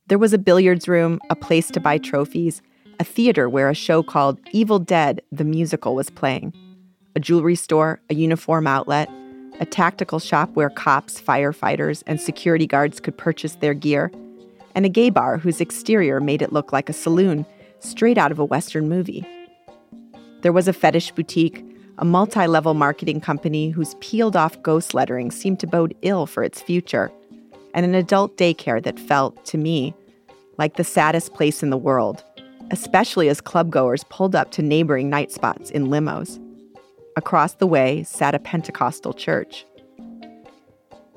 There 0.07 0.16
was 0.16 0.33
a 0.33 0.38
billiards 0.38 0.88
room, 0.88 1.20
a 1.28 1.37
place 1.37 1.70
to 1.70 1.81
buy 1.81 1.98
trophies, 1.98 2.62
a 2.98 3.05
theater 3.05 3.46
where 3.46 3.68
a 3.68 3.74
show 3.74 4.02
called 4.02 4.40
Evil 4.52 4.78
Dead 4.78 5.20
the 5.31 5.44
Musical 5.44 5.94
was 5.94 6.09
playing, 6.09 6.55
a 7.14 7.20
jewelry 7.20 7.57
store, 7.57 8.00
a 8.09 8.14
uniform 8.14 8.66
outlet, 8.66 9.11
a 9.61 9.66
tactical 9.66 10.18
shop 10.18 10.48
where 10.55 10.70
cops, 10.70 11.20
firefighters, 11.20 12.02
and 12.07 12.18
security 12.18 12.66
guards 12.66 12.98
could 12.98 13.18
purchase 13.18 13.57
their 13.57 13.74
gear, 13.74 14.11
and 14.74 14.87
a 14.87 14.88
gay 14.88 15.11
bar 15.11 15.37
whose 15.37 15.61
exterior 15.61 16.20
made 16.20 16.40
it 16.40 16.55
look 16.55 16.72
like 16.72 16.88
a 16.88 16.94
saloon 16.94 17.44
straight 17.81 18.16
out 18.16 18.33
of 18.33 18.38
a 18.38 18.44
Western 18.46 18.88
movie. 18.88 19.26
There 20.40 20.55
was 20.55 20.68
a 20.68 20.72
fetish 20.72 21.12
boutique, 21.12 21.62
a 22.03 22.05
multi 22.05 22.47
level 22.47 22.75
marketing 22.75 23.23
company 23.23 23.71
whose 23.71 23.95
peeled 24.01 24.37
off 24.37 24.61
ghost 24.62 24.93
lettering 24.93 25.31
seemed 25.31 25.59
to 25.61 25.67
bode 25.67 25.95
ill 26.03 26.27
for 26.27 26.43
its 26.43 26.61
future, 26.61 27.11
and 27.73 27.87
an 27.87 27.95
adult 27.95 28.37
daycare 28.37 28.83
that 28.83 29.01
felt, 29.01 29.43
to 29.47 29.57
me, 29.57 29.95
like 30.59 30.77
the 30.77 30.85
saddest 30.85 31.33
place 31.33 31.62
in 31.62 31.71
the 31.71 31.79
world 31.79 32.23
especially 32.73 33.29
as 33.29 33.41
clubgoers 33.41 34.09
pulled 34.09 34.35
up 34.35 34.51
to 34.51 34.62
neighboring 34.62 35.09
night 35.09 35.31
spots 35.31 35.71
in 35.71 35.88
limos. 35.88 36.41
Across 37.17 37.55
the 37.55 37.67
way 37.67 38.03
sat 38.03 38.35
a 38.35 38.38
Pentecostal 38.38 39.12
church. 39.12 39.65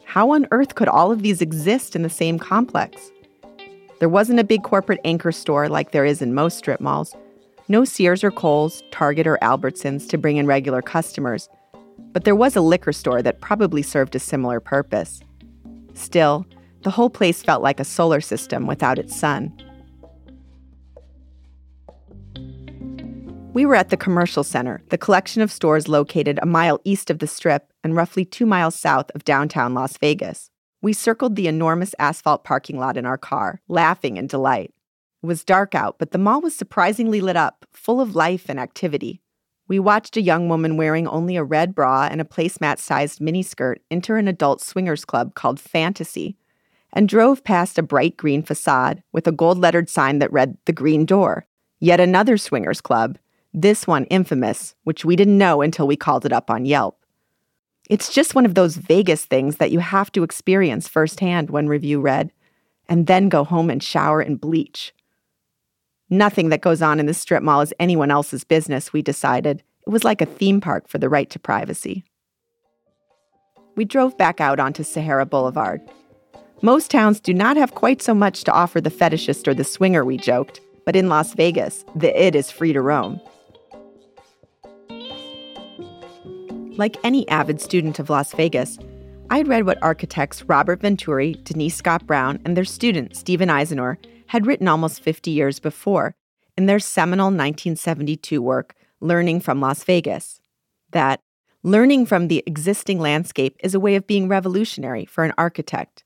How 0.04 0.32
on 0.32 0.48
earth 0.52 0.76
could 0.76 0.90
all 0.90 1.12
of 1.12 1.24
these 1.24 1.42
exist 1.42 1.96
in 1.96 2.04
the 2.04 2.10
same 2.10 2.38
complex? 2.38 3.10
There 4.00 4.10
wasn't 4.10 4.40
a 4.40 4.44
big 4.44 4.64
corporate 4.64 5.00
anchor 5.06 5.32
store 5.32 5.70
like 5.70 5.92
there 5.92 6.06
is 6.06 6.22
in 6.22 6.34
most 6.34 6.58
strip 6.58 6.82
malls, 6.82 7.16
no 7.68 7.86
Sears 7.86 8.24
or 8.24 8.32
Kohl's, 8.32 8.84
Target 8.92 9.28
or 9.28 9.38
Albertsons 9.42 10.08
to 10.10 10.18
bring 10.18 10.38
in 10.38 10.46
regular 10.46 10.82
customers, 10.82 11.50
but 12.12 12.24
there 12.24 12.36
was 12.36 12.56
a 12.56 12.62
liquor 12.62 12.94
store 12.94 13.22
that 13.22 13.42
probably 13.42 13.82
served 13.82 14.16
a 14.16 14.20
similar 14.20 14.60
purpose. 14.60 15.22
Still, 15.94 16.46
the 16.84 16.92
whole 16.92 17.10
place 17.10 17.42
felt 17.42 17.64
like 17.64 17.80
a 17.80 17.86
solar 17.86 18.22
system 18.22 18.68
without 18.68 19.00
its 19.00 19.16
sun. 19.16 19.52
We 23.54 23.66
were 23.66 23.76
at 23.76 23.90
the 23.90 23.98
Commercial 23.98 24.44
Center, 24.44 24.84
the 24.90 24.98
collection 24.98 25.42
of 25.42 25.52
stores 25.52 25.88
located 25.88 26.40
a 26.42 26.46
mile 26.46 26.82
east 26.84 27.10
of 27.10 27.20
the 27.20 27.28
Strip 27.28 27.72
and 27.84 27.96
roughly 27.96 28.26
two 28.26 28.46
miles 28.46 28.76
south 28.76 29.10
of 29.16 29.24
downtown 29.24 29.74
Las 29.74 29.98
Vegas. 29.98 30.52
We 30.82 30.92
circled 30.94 31.36
the 31.36 31.48
enormous 31.48 31.96
asphalt 31.98 32.44
parking 32.44 32.78
lot 32.78 32.98
in 32.98 33.06
our 33.06 33.18
car, 33.18 33.62
laughing 33.70 34.18
in 34.18 34.28
delight. 34.28 34.75
It 35.26 35.28
was 35.28 35.44
dark 35.44 35.74
out, 35.74 35.98
but 35.98 36.12
the 36.12 36.20
mall 36.20 36.40
was 36.40 36.56
surprisingly 36.56 37.20
lit 37.20 37.36
up, 37.36 37.66
full 37.74 38.00
of 38.00 38.14
life 38.14 38.48
and 38.48 38.60
activity. 38.60 39.24
We 39.68 39.80
watched 39.80 40.16
a 40.18 40.22
young 40.22 40.50
woman 40.50 40.78
wearing 40.78 41.08
only 41.08 41.36
a 41.36 41.44
red 41.44 41.74
bra 41.74 42.08
and 42.12 42.22
a 42.22 42.24
placemat 42.24 42.78
sized 42.78 43.18
miniskirt 43.20 43.78
enter 43.90 44.18
an 44.18 44.28
adult 44.28 44.62
swingers 44.62 45.04
club 45.04 45.34
called 45.34 45.60
Fantasy 45.60 46.38
and 46.94 47.10
drove 47.10 47.44
past 47.44 47.80
a 47.80 47.82
bright 47.82 48.18
green 48.18 48.44
facade 48.44 49.02
with 49.12 49.26
a 49.26 49.32
gold 49.32 49.58
lettered 49.58 49.90
sign 49.90 50.20
that 50.20 50.32
read 50.32 50.60
The 50.66 50.74
Green 50.74 51.08
Door, 51.08 51.48
yet 51.80 52.00
another 52.00 52.38
swingers 52.38 52.80
club, 52.80 53.18
this 53.52 53.88
one 53.88 54.06
infamous, 54.12 54.76
which 54.84 55.06
we 55.06 55.16
didn't 55.16 55.40
know 55.40 55.64
until 55.64 55.88
we 55.88 55.96
called 55.96 56.28
it 56.28 56.34
up 56.34 56.52
on 56.52 56.66
Yelp. 56.66 57.04
It's 57.90 58.14
just 58.14 58.36
one 58.36 58.46
of 58.46 58.54
those 58.54 58.78
Vegas 58.78 59.26
things 59.26 59.58
that 59.58 59.72
you 59.72 59.80
have 59.80 60.12
to 60.12 60.22
experience 60.22 60.88
firsthand 60.88 61.50
when 61.50 61.68
review 61.68 62.00
read, 62.00 62.32
and 62.88 63.08
then 63.08 63.28
go 63.28 63.44
home 63.44 63.72
and 63.72 63.82
shower 63.82 64.22
and 64.22 64.40
bleach. 64.40 64.94
Nothing 66.10 66.50
that 66.50 66.62
goes 66.62 66.84
on 66.84 67.00
in 67.00 67.08
the 67.08 67.16
strip 67.16 67.42
mall 67.42 67.62
is 67.62 67.74
anyone 67.80 68.12
else's 68.12 68.44
business, 68.44 68.94
we 68.94 69.02
decided. 69.02 69.64
It 69.88 69.90
was 69.90 70.04
like 70.04 70.22
a 70.22 70.28
theme 70.28 70.62
park 70.62 70.88
for 70.88 71.00
the 71.00 71.10
right 71.10 71.30
to 71.32 71.40
privacy. 71.40 72.04
We 73.76 73.86
drove 73.86 74.16
back 74.18 74.40
out 74.40 74.60
onto 74.60 74.84
Sahara 74.84 75.26
Boulevard. 75.26 75.82
Most 76.62 76.92
towns 76.92 77.20
do 77.20 77.34
not 77.34 77.58
have 77.58 77.74
quite 77.74 78.02
so 78.04 78.14
much 78.14 78.44
to 78.44 78.52
offer 78.52 78.80
the 78.80 78.92
fetishist 78.92 79.48
or 79.48 79.54
the 79.54 79.64
swinger, 79.64 80.06
we 80.06 80.18
joked, 80.18 80.62
but 80.86 80.96
in 80.96 81.10
Las 81.10 81.34
Vegas, 81.34 81.84
the 81.96 82.24
it 82.24 82.36
is 82.36 82.52
free 82.52 82.72
to 82.72 82.82
roam. 82.82 83.20
Like 86.78 86.98
any 87.04 87.28
avid 87.30 87.60
student 87.60 88.00
of 88.00 88.12
Las 88.12 88.32
Vegas, 88.34 88.78
I'd 89.32 89.48
read 89.48 89.66
what 89.66 89.82
architects 89.82 90.44
Robert 90.44 90.82
Venturi, 90.82 91.34
Denise 91.44 91.76
Scott 91.76 92.06
Brown, 92.06 92.40
and 92.46 92.56
their 92.56 92.66
student 92.66 93.16
Steven 93.16 93.50
Izenour 93.50 93.98
had 94.28 94.46
written 94.46 94.68
almost 94.68 95.02
50 95.02 95.32
years 95.32 95.60
before 95.60 96.16
in 96.58 96.66
their 96.66 96.80
seminal 96.80 97.28
1972 97.28 98.42
work, 98.42 98.76
Learning 99.02 99.40
from 99.40 99.60
Las 99.60 99.84
Vegas. 99.84 100.40
That 100.92 101.22
learning 101.64 102.06
from 102.06 102.28
the 102.28 102.44
existing 102.46 103.00
landscape 103.00 103.56
is 103.60 103.76
a 103.76 103.80
way 103.80 103.96
of 103.96 104.08
being 104.08 104.28
revolutionary 104.28 105.06
for 105.06 105.24
an 105.24 105.34
architect. 105.38 106.04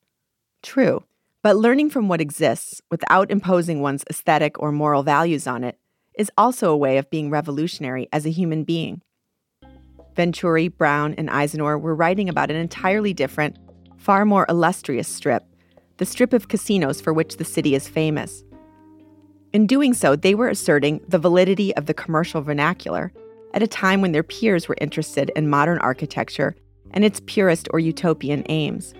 True, 0.63 1.03
but 1.43 1.55
learning 1.55 1.89
from 1.89 2.07
what 2.07 2.21
exists 2.21 2.81
without 2.89 3.31
imposing 3.31 3.81
one's 3.81 4.03
aesthetic 4.09 4.59
or 4.59 4.71
moral 4.71 5.03
values 5.03 5.47
on 5.47 5.63
it 5.63 5.77
is 6.17 6.31
also 6.37 6.71
a 6.71 6.77
way 6.77 6.97
of 6.97 7.09
being 7.09 7.29
revolutionary 7.29 8.07
as 8.11 8.25
a 8.25 8.31
human 8.31 8.63
being. 8.63 9.01
Venturi, 10.15 10.67
Brown, 10.67 11.13
and 11.13 11.29
Izenour 11.29 11.79
were 11.79 11.95
writing 11.95 12.27
about 12.27 12.51
an 12.51 12.57
entirely 12.57 13.13
different, 13.13 13.57
far 13.97 14.25
more 14.25 14.45
illustrious 14.49 15.07
strip, 15.07 15.45
the 15.99 16.05
strip 16.05 16.33
of 16.33 16.47
casinos 16.47 16.99
for 16.99 17.13
which 17.13 17.37
the 17.37 17.45
city 17.45 17.75
is 17.75 17.87
famous. 17.87 18.43
In 19.51 19.67
doing 19.67 19.93
so, 19.93 20.15
they 20.15 20.33
were 20.33 20.47
asserting 20.47 21.01
the 21.07 21.19
validity 21.19 21.75
of 21.75 21.85
the 21.85 21.93
commercial 21.93 22.41
vernacular 22.41 23.11
at 23.53 23.63
a 23.63 23.67
time 23.67 24.01
when 24.01 24.13
their 24.13 24.23
peers 24.23 24.67
were 24.67 24.77
interested 24.79 25.29
in 25.35 25.49
modern 25.49 25.77
architecture 25.79 26.55
and 26.91 27.03
its 27.03 27.21
purist 27.25 27.67
or 27.71 27.79
utopian 27.79 28.43
aims. 28.47 28.93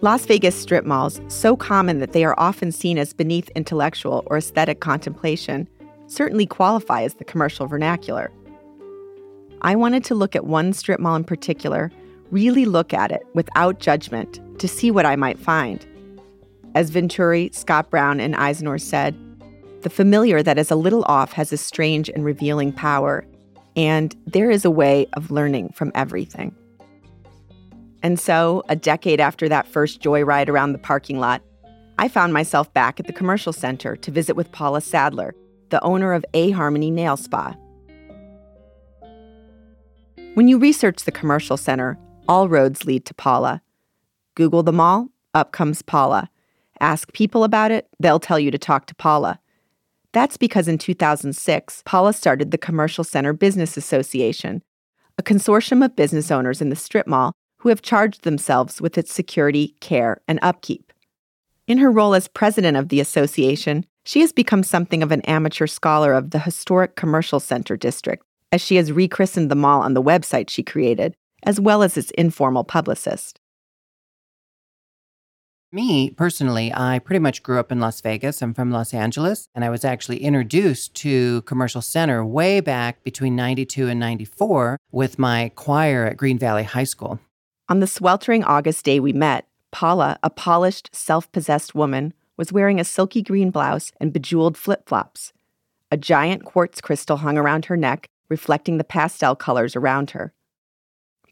Las 0.00 0.26
Vegas 0.26 0.54
strip 0.54 0.84
malls, 0.84 1.20
so 1.26 1.56
common 1.56 1.98
that 1.98 2.12
they 2.12 2.24
are 2.24 2.38
often 2.38 2.70
seen 2.70 2.98
as 2.98 3.12
beneath 3.12 3.50
intellectual 3.56 4.22
or 4.26 4.38
aesthetic 4.38 4.78
contemplation, 4.78 5.68
certainly 6.06 6.46
qualify 6.46 7.02
as 7.02 7.14
the 7.14 7.24
commercial 7.24 7.66
vernacular. 7.66 8.30
I 9.62 9.74
wanted 9.74 10.04
to 10.04 10.14
look 10.14 10.36
at 10.36 10.46
one 10.46 10.72
strip 10.72 11.00
mall 11.00 11.16
in 11.16 11.24
particular, 11.24 11.90
really 12.30 12.64
look 12.64 12.94
at 12.94 13.10
it 13.10 13.26
without 13.34 13.80
judgment 13.80 14.38
to 14.58 14.68
see 14.68 14.90
what 14.90 15.06
I 15.06 15.16
might 15.16 15.38
find. 15.38 15.84
As 16.74 16.90
Venturi, 16.90 17.50
Scott 17.52 17.90
Brown, 17.90 18.20
and 18.20 18.34
Izenour 18.34 18.80
said, 18.80 19.16
the 19.82 19.90
familiar 19.90 20.42
that 20.42 20.58
is 20.58 20.70
a 20.70 20.76
little 20.76 21.04
off 21.04 21.32
has 21.32 21.52
a 21.52 21.56
strange 21.56 22.08
and 22.08 22.24
revealing 22.24 22.72
power, 22.72 23.24
and 23.76 24.14
there 24.26 24.50
is 24.50 24.64
a 24.64 24.70
way 24.70 25.06
of 25.12 25.30
learning 25.30 25.70
from 25.70 25.92
everything. 25.94 26.54
And 28.02 28.18
so, 28.18 28.64
a 28.68 28.76
decade 28.76 29.20
after 29.20 29.48
that 29.48 29.68
first 29.68 30.00
joyride 30.00 30.48
around 30.48 30.72
the 30.72 30.78
parking 30.78 31.20
lot, 31.20 31.42
I 31.98 32.08
found 32.08 32.32
myself 32.32 32.72
back 32.74 32.98
at 32.98 33.06
the 33.06 33.12
commercial 33.12 33.52
center 33.52 33.96
to 33.96 34.10
visit 34.10 34.34
with 34.34 34.52
Paula 34.52 34.80
Sadler, 34.80 35.34
the 35.70 35.82
owner 35.82 36.12
of 36.12 36.24
A 36.34 36.50
Harmony 36.50 36.90
Nail 36.90 37.16
Spa. 37.16 37.54
When 40.34 40.48
you 40.48 40.58
research 40.58 41.04
the 41.04 41.12
commercial 41.12 41.56
center, 41.56 41.98
all 42.28 42.48
roads 42.48 42.84
lead 42.84 43.04
to 43.06 43.14
Paula. 43.14 43.62
Google 44.38 44.62
the 44.62 44.72
mall, 44.72 45.08
up 45.34 45.50
comes 45.50 45.82
Paula. 45.82 46.30
Ask 46.78 47.12
people 47.12 47.42
about 47.42 47.72
it, 47.72 47.88
they'll 47.98 48.20
tell 48.20 48.38
you 48.38 48.52
to 48.52 48.56
talk 48.56 48.86
to 48.86 48.94
Paula. 48.94 49.40
That's 50.12 50.36
because 50.36 50.68
in 50.68 50.78
2006, 50.78 51.82
Paula 51.84 52.12
started 52.12 52.52
the 52.52 52.56
Commercial 52.56 53.02
Center 53.02 53.32
Business 53.32 53.76
Association, 53.76 54.62
a 55.18 55.24
consortium 55.24 55.84
of 55.84 55.96
business 55.96 56.30
owners 56.30 56.62
in 56.62 56.68
the 56.68 56.76
strip 56.76 57.08
mall 57.08 57.32
who 57.56 57.68
have 57.68 57.82
charged 57.82 58.22
themselves 58.22 58.80
with 58.80 58.96
its 58.96 59.12
security, 59.12 59.74
care, 59.80 60.20
and 60.28 60.38
upkeep. 60.40 60.92
In 61.66 61.78
her 61.78 61.90
role 61.90 62.14
as 62.14 62.28
president 62.28 62.76
of 62.76 62.90
the 62.90 63.00
association, 63.00 63.84
she 64.04 64.20
has 64.20 64.32
become 64.32 64.62
something 64.62 65.02
of 65.02 65.10
an 65.10 65.22
amateur 65.22 65.66
scholar 65.66 66.12
of 66.12 66.30
the 66.30 66.38
historic 66.38 66.94
Commercial 66.94 67.40
Center 67.40 67.76
district, 67.76 68.24
as 68.52 68.60
she 68.60 68.76
has 68.76 68.92
rechristened 68.92 69.50
the 69.50 69.56
mall 69.56 69.82
on 69.82 69.94
the 69.94 70.02
website 70.02 70.48
she 70.48 70.62
created, 70.62 71.16
as 71.42 71.58
well 71.58 71.82
as 71.82 71.96
its 71.96 72.12
informal 72.12 72.62
publicist. 72.62 73.40
Me, 75.70 76.08
personally, 76.08 76.72
I 76.72 76.98
pretty 76.98 77.18
much 77.18 77.42
grew 77.42 77.58
up 77.58 77.70
in 77.70 77.78
Las 77.78 78.00
Vegas. 78.00 78.40
I'm 78.40 78.54
from 78.54 78.70
Los 78.70 78.94
Angeles, 78.94 79.50
and 79.54 79.66
I 79.66 79.68
was 79.68 79.84
actually 79.84 80.22
introduced 80.24 80.94
to 80.96 81.42
Commercial 81.42 81.82
Center 81.82 82.24
way 82.24 82.60
back 82.60 83.04
between 83.04 83.36
92 83.36 83.86
and 83.86 84.00
94 84.00 84.78
with 84.90 85.18
my 85.18 85.52
choir 85.56 86.06
at 86.06 86.16
Green 86.16 86.38
Valley 86.38 86.62
High 86.62 86.84
School. 86.84 87.20
On 87.68 87.80
the 87.80 87.86
sweltering 87.86 88.42
August 88.44 88.82
day 88.86 88.98
we 88.98 89.12
met, 89.12 89.46
Paula, 89.70 90.18
a 90.22 90.30
polished, 90.30 90.88
self 90.94 91.30
possessed 91.32 91.74
woman, 91.74 92.14
was 92.38 92.50
wearing 92.50 92.80
a 92.80 92.84
silky 92.84 93.20
green 93.20 93.50
blouse 93.50 93.92
and 94.00 94.10
bejeweled 94.10 94.56
flip 94.56 94.88
flops. 94.88 95.34
A 95.90 95.98
giant 95.98 96.46
quartz 96.46 96.80
crystal 96.80 97.18
hung 97.18 97.36
around 97.36 97.66
her 97.66 97.76
neck, 97.76 98.08
reflecting 98.30 98.78
the 98.78 98.84
pastel 98.84 99.36
colors 99.36 99.76
around 99.76 100.12
her. 100.12 100.32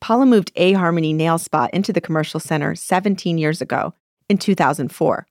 Paula 0.03 0.27
moved 0.27 0.53
A 0.57 0.75
Harmony 0.75 1.15
Nail 1.15 1.39
Spa 1.39 1.69
into 1.73 1.91
the 1.91 2.03
commercial 2.03 2.39
center 2.39 2.75
17 2.75 3.39
years 3.39 3.63
ago 3.63 3.95
in 4.29 4.39
2004. 4.39 5.27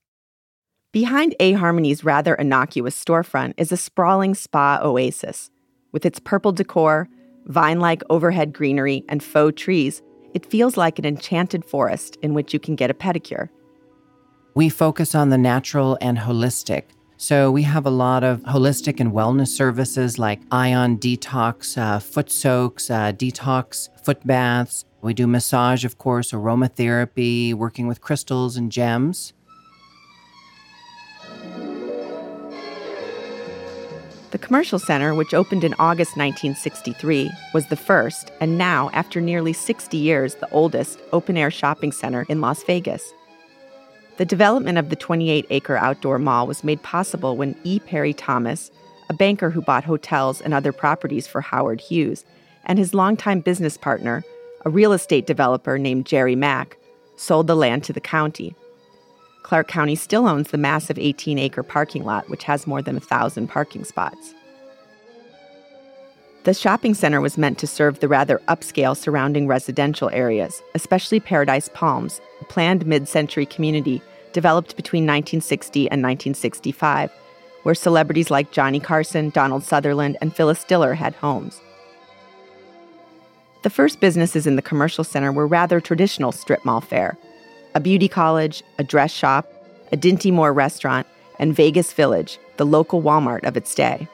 Behind 0.92 1.36
A 1.40 1.54
Harmony's 1.54 2.04
rather 2.04 2.36
innocuous 2.36 3.02
storefront 3.02 3.54
is 3.58 3.72
a 3.72 3.78
sprawling 3.78 4.34
spa 4.34 4.80
oasis. 4.82 5.50
With 5.92 6.06
its 6.06 6.20
purple 6.20 6.54
decor, 6.54 7.10
vine 7.46 7.80
like 7.80 8.02
overhead 8.10 8.54
greenery, 8.54 9.04
and 9.10 9.22
faux 9.22 9.62
trees, 9.62 10.02
it 10.34 10.46
feels 10.46 10.78
like 10.78 11.00
an 11.00 11.06
enchanted 11.06 11.66
forest 11.66 12.18
in 12.22 12.34
which 12.34 12.54
you 12.54 12.60
can 12.60 12.76
get 12.76 12.90
a 12.90 12.94
pedicure. 12.94 13.50
We 14.54 14.70
focus 14.70 15.16
on 15.16 15.30
the 15.30 15.38
natural 15.38 15.98
and 16.00 16.18
holistic. 16.18 16.84
So 17.18 17.50
we 17.50 17.64
have 17.64 17.86
a 17.86 17.90
lot 17.90 18.24
of 18.24 18.42
holistic 18.42 19.00
and 19.00 19.12
wellness 19.12 19.48
services 19.48 20.20
like 20.20 20.42
ion 20.52 20.98
detox, 20.98 21.78
uh, 21.78 22.00
foot 22.00 22.30
soaks, 22.30 22.90
uh, 22.90 23.14
detox 23.14 23.90
foot 24.04 24.26
baths, 24.28 24.86
we 25.06 25.14
do 25.14 25.28
massage, 25.28 25.86
of 25.86 26.00
course, 26.00 26.32
aromatherapy, 26.32 27.54
working 27.54 27.86
with 27.86 28.02
crystals 28.02 28.58
and 28.58 28.72
gems. 28.72 29.34
The 34.32 34.40
Commercial 34.40 34.80
Center, 34.80 35.14
which 35.14 35.36
opened 35.36 35.64
in 35.64 35.76
August 35.76 36.18
1963, 36.18 37.30
was 37.54 37.68
the 37.68 37.76
first, 37.76 38.32
and 38.42 38.58
now, 38.58 38.90
after 38.94 39.22
nearly 39.22 39.54
60 39.54 39.96
years, 39.96 40.34
the 40.34 40.50
oldest 40.50 41.00
open 41.14 41.38
air 41.38 41.52
shopping 41.52 41.92
center 41.92 42.26
in 42.28 42.42
Las 42.42 42.64
Vegas. 42.64 43.14
The 44.18 44.26
development 44.26 44.78
of 44.78 44.90
the 44.90 44.96
28 44.96 45.46
acre 45.50 45.76
outdoor 45.76 46.20
mall 46.20 46.48
was 46.48 46.64
made 46.64 46.82
possible 46.84 47.36
when 47.36 47.60
E. 47.66 47.80
Parry 47.80 48.14
Thomas, 48.14 48.72
a 49.10 49.14
banker 49.14 49.50
who 49.50 49.62
bought 49.62 49.84
hotels 49.84 50.40
and 50.40 50.54
other 50.54 50.72
properties 50.72 51.28
for 51.28 51.42
Howard 51.42 51.82
Hughes, 51.82 52.24
and 52.64 52.80
his 52.80 52.94
longtime 52.94 53.42
business 53.42 53.78
partner, 53.78 54.24
a 54.64 54.70
real 54.70 54.94
estate 54.94 55.28
developer 55.28 55.78
named 55.78 56.06
Jerry 56.06 56.36
Mack, 56.36 56.78
sold 57.18 57.48
the 57.48 57.56
land 57.56 57.84
to 57.84 57.94
the 57.94 58.00
county. 58.00 58.56
Clark 59.44 59.68
County 59.68 59.96
still 59.96 60.28
owns 60.28 60.50
the 60.50 60.58
massive 60.58 60.98
18 60.98 61.38
acre 61.38 61.62
parking 61.62 62.04
lot, 62.04 62.30
which 62.30 62.46
has 62.46 62.66
more 62.66 62.82
than 62.82 62.98
a 62.98 63.02
thousand 63.02 63.48
parking 63.48 63.84
spots. 63.84 64.34
The 66.46 66.54
shopping 66.54 66.94
center 66.94 67.22
was 67.22 67.40
meant 67.40 67.58
to 67.58 67.66
serve 67.66 68.00
the 68.00 68.08
rather 68.08 68.40
upscale 68.48 68.96
surrounding 68.96 69.48
residential 69.48 70.12
areas, 70.12 70.62
especially 70.76 71.20
Paradise 71.20 71.72
Palms, 71.74 72.22
a 72.40 72.46
planned 72.46 72.86
mid 72.86 73.08
century 73.08 73.48
community 73.48 74.00
developed 74.32 74.76
between 74.76 75.06
1960 75.06 75.90
and 75.90 76.04
1965, 76.04 77.12
where 77.64 77.74
celebrities 77.74 78.30
like 78.30 78.52
Johnny 78.52 78.80
Carson, 78.80 79.32
Donald 79.32 79.64
Sutherland, 79.64 80.18
and 80.22 80.36
Phyllis 80.36 80.64
Diller 80.64 80.94
had 80.94 81.16
homes. 81.16 81.60
The 83.64 83.72
first 83.72 84.00
businesses 84.00 84.46
in 84.46 84.56
the 84.56 84.62
commercial 84.62 85.04
center 85.04 85.32
were 85.32 85.48
rather 85.48 85.82
traditional 85.82 86.32
strip 86.32 86.64
mall 86.64 86.82
fare 86.82 87.18
a 87.74 87.80
beauty 87.80 88.08
college, 88.08 88.62
a 88.78 88.84
dress 88.84 89.12
shop, 89.12 89.52
a 89.92 89.98
Dinty 89.98 90.32
Moore 90.32 90.54
restaurant, 90.54 91.08
and 91.40 91.56
Vegas 91.56 91.92
Village, 91.92 92.38
the 92.58 92.68
local 92.68 93.02
Walmart 93.02 93.44
of 93.46 93.58
its 93.58 93.74
day. 93.74 94.08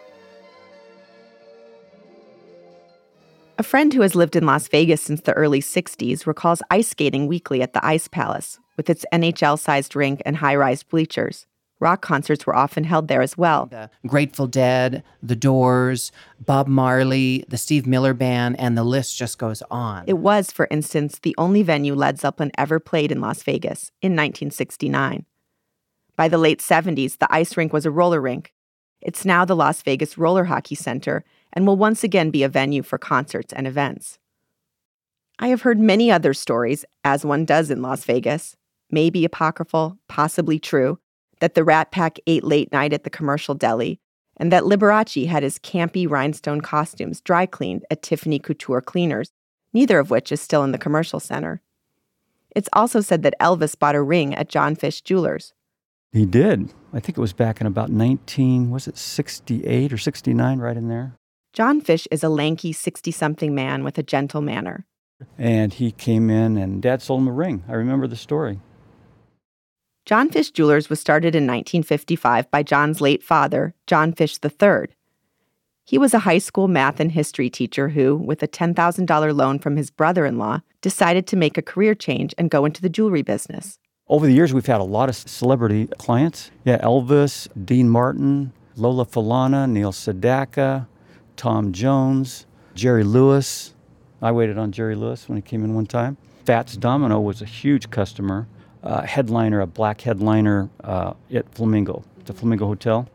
A 3.61 3.63
friend 3.63 3.93
who 3.93 4.01
has 4.01 4.15
lived 4.15 4.35
in 4.35 4.47
Las 4.47 4.67
Vegas 4.67 5.03
since 5.03 5.21
the 5.21 5.33
early 5.33 5.61
60s 5.61 6.25
recalls 6.25 6.63
ice 6.71 6.87
skating 6.87 7.27
weekly 7.27 7.61
at 7.61 7.73
the 7.73 7.85
Ice 7.85 8.07
Palace 8.07 8.57
with 8.75 8.89
its 8.89 9.05
NHL 9.13 9.59
sized 9.59 9.95
rink 9.95 10.19
and 10.25 10.37
high 10.37 10.55
rise 10.55 10.81
bleachers. 10.81 11.45
Rock 11.79 12.01
concerts 12.01 12.47
were 12.47 12.55
often 12.55 12.85
held 12.85 13.07
there 13.07 13.21
as 13.21 13.37
well. 13.37 13.67
The 13.67 13.91
Grateful 14.07 14.47
Dead, 14.47 15.03
The 15.21 15.35
Doors, 15.35 16.11
Bob 16.43 16.67
Marley, 16.67 17.45
the 17.49 17.57
Steve 17.59 17.85
Miller 17.85 18.15
Band, 18.15 18.59
and 18.59 18.75
the 18.75 18.83
list 18.83 19.15
just 19.15 19.37
goes 19.37 19.61
on. 19.69 20.05
It 20.07 20.17
was, 20.17 20.49
for 20.49 20.67
instance, 20.71 21.19
the 21.19 21.35
only 21.37 21.61
venue 21.61 21.93
Led 21.93 22.19
Zeppelin 22.19 22.51
ever 22.57 22.79
played 22.79 23.11
in 23.11 23.21
Las 23.21 23.43
Vegas 23.43 23.91
in 24.01 24.13
1969. 24.13 25.23
By 26.15 26.27
the 26.27 26.39
late 26.39 26.61
70s, 26.61 27.19
the 27.19 27.31
ice 27.31 27.55
rink 27.55 27.73
was 27.73 27.85
a 27.85 27.91
roller 27.91 28.21
rink. 28.21 28.55
It's 29.01 29.23
now 29.23 29.45
the 29.45 29.55
Las 29.55 29.83
Vegas 29.83 30.17
Roller 30.17 30.45
Hockey 30.45 30.73
Center 30.73 31.23
and 31.53 31.65
will 31.65 31.77
once 31.77 32.03
again 32.03 32.31
be 32.31 32.43
a 32.43 32.49
venue 32.49 32.83
for 32.83 32.97
concerts 32.97 33.53
and 33.53 33.67
events. 33.67 34.19
I 35.39 35.47
have 35.47 35.63
heard 35.63 35.79
many 35.79 36.11
other 36.11 36.33
stories, 36.33 36.85
as 37.03 37.25
one 37.25 37.45
does 37.45 37.71
in 37.71 37.81
Las 37.81 38.03
Vegas, 38.05 38.55
maybe 38.91 39.25
apocryphal, 39.25 39.97
possibly 40.07 40.59
true, 40.59 40.99
that 41.39 41.55
the 41.55 41.63
Rat 41.63 41.91
Pack 41.91 42.19
ate 42.27 42.43
late 42.43 42.71
night 42.71 42.93
at 42.93 43.03
the 43.03 43.09
commercial 43.09 43.55
deli, 43.55 43.99
and 44.37 44.51
that 44.51 44.63
Liberace 44.63 45.27
had 45.27 45.43
his 45.43 45.59
campy 45.59 46.09
rhinestone 46.09 46.61
costumes 46.61 47.21
dry 47.21 47.45
cleaned 47.45 47.85
at 47.89 48.03
Tiffany 48.03 48.39
Couture 48.39 48.81
Cleaners, 48.81 49.31
neither 49.73 49.99
of 49.99 50.09
which 50.11 50.31
is 50.31 50.41
still 50.41 50.63
in 50.63 50.71
the 50.71 50.77
commercial 50.77 51.19
center. 51.19 51.61
It's 52.55 52.69
also 52.73 53.01
said 53.01 53.23
that 53.23 53.35
Elvis 53.39 53.77
bought 53.77 53.95
a 53.95 54.01
ring 54.01 54.35
at 54.35 54.49
John 54.49 54.75
Fish 54.75 55.01
Jewelers. 55.01 55.53
He 56.11 56.25
did. 56.25 56.73
I 56.93 56.99
think 56.99 57.17
it 57.17 57.21
was 57.21 57.33
back 57.33 57.61
in 57.61 57.67
about 57.67 57.89
19, 57.89 58.69
was 58.69 58.87
it 58.87 58.97
68 58.97 59.93
or 59.93 59.97
69, 59.97 60.59
right 60.59 60.75
in 60.75 60.89
there? 60.89 61.17
John 61.53 61.81
Fish 61.81 62.07
is 62.11 62.23
a 62.23 62.29
lanky 62.29 62.71
60 62.71 63.11
something 63.11 63.53
man 63.53 63.83
with 63.83 63.97
a 63.97 64.03
gentle 64.03 64.41
manner. 64.41 64.85
And 65.37 65.73
he 65.73 65.91
came 65.91 66.29
in, 66.29 66.55
and 66.55 66.81
Dad 66.81 67.01
sold 67.01 67.21
him 67.21 67.27
a 67.27 67.33
ring. 67.33 67.63
I 67.67 67.73
remember 67.73 68.07
the 68.07 68.15
story. 68.15 68.61
John 70.05 70.29
Fish 70.29 70.49
Jewelers 70.49 70.89
was 70.89 71.01
started 71.01 71.35
in 71.35 71.43
1955 71.43 72.49
by 72.49 72.63
John's 72.63 73.01
late 73.01 73.21
father, 73.21 73.75
John 73.85 74.13
Fish 74.13 74.39
III. 74.43 74.87
He 75.83 75.97
was 75.97 76.13
a 76.13 76.19
high 76.19 76.37
school 76.37 76.69
math 76.69 77.01
and 77.01 77.11
history 77.11 77.49
teacher 77.49 77.89
who, 77.89 78.15
with 78.15 78.41
a 78.41 78.47
$10,000 78.47 79.35
loan 79.35 79.59
from 79.59 79.75
his 79.75 79.91
brother 79.91 80.25
in 80.25 80.37
law, 80.37 80.61
decided 80.79 81.27
to 81.27 81.35
make 81.35 81.57
a 81.57 81.61
career 81.61 81.93
change 81.93 82.33
and 82.37 82.49
go 82.49 82.63
into 82.63 82.81
the 82.81 82.89
jewelry 82.89 83.23
business. 83.23 83.77
Over 84.07 84.25
the 84.25 84.33
years, 84.33 84.53
we've 84.53 84.65
had 84.65 84.79
a 84.79 84.85
lot 84.85 85.09
of 85.09 85.15
celebrity 85.15 85.87
clients. 85.97 86.49
Yeah, 86.63 86.77
Elvis, 86.77 87.49
Dean 87.65 87.89
Martin, 87.89 88.53
Lola 88.77 89.05
Falana, 89.05 89.69
Neil 89.69 89.91
Sedaka, 89.91 90.87
Tom 91.41 91.71
Jones, 91.71 92.45
Jerry 92.75 93.03
Lewis. 93.03 93.73
I 94.21 94.31
waited 94.31 94.59
on 94.59 94.71
Jerry 94.71 94.93
Lewis 94.93 95.27
when 95.27 95.37
he 95.37 95.41
came 95.41 95.63
in 95.63 95.73
one 95.73 95.87
time. 95.87 96.17
Fats 96.45 96.77
Domino 96.77 97.19
was 97.19 97.41
a 97.41 97.45
huge 97.45 97.89
customer, 97.89 98.47
uh, 98.83 99.01
headliner, 99.01 99.59
a 99.59 99.65
black 99.65 100.01
headliner 100.01 100.69
uh, 100.83 101.13
at 101.33 101.51
Flamingo, 101.51 102.03
the 102.25 102.33
Flamingo 102.35 102.67
Hotel. 102.67 103.09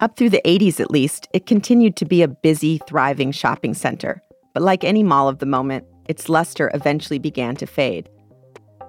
Up 0.00 0.16
through 0.16 0.30
the 0.30 0.40
80s, 0.46 0.80
at 0.80 0.90
least, 0.90 1.28
it 1.34 1.44
continued 1.44 1.94
to 1.96 2.06
be 2.06 2.22
a 2.22 2.28
busy, 2.28 2.80
thriving 2.88 3.32
shopping 3.32 3.74
center. 3.74 4.22
But 4.54 4.62
like 4.62 4.84
any 4.84 5.02
mall 5.02 5.28
of 5.28 5.40
the 5.40 5.44
moment, 5.44 5.84
its 6.08 6.30
luster 6.30 6.70
eventually 6.72 7.18
began 7.18 7.56
to 7.56 7.66
fade. 7.66 8.08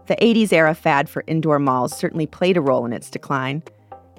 The 0.08 0.16
80s 0.16 0.54
era 0.54 0.74
fad 0.74 1.10
for 1.10 1.26
indoor 1.28 1.60
malls 1.60 1.94
certainly 1.94 2.26
played 2.26 2.56
a 2.56 2.62
role 2.62 2.86
in 2.86 2.94
its 2.94 3.10
decline, 3.10 3.64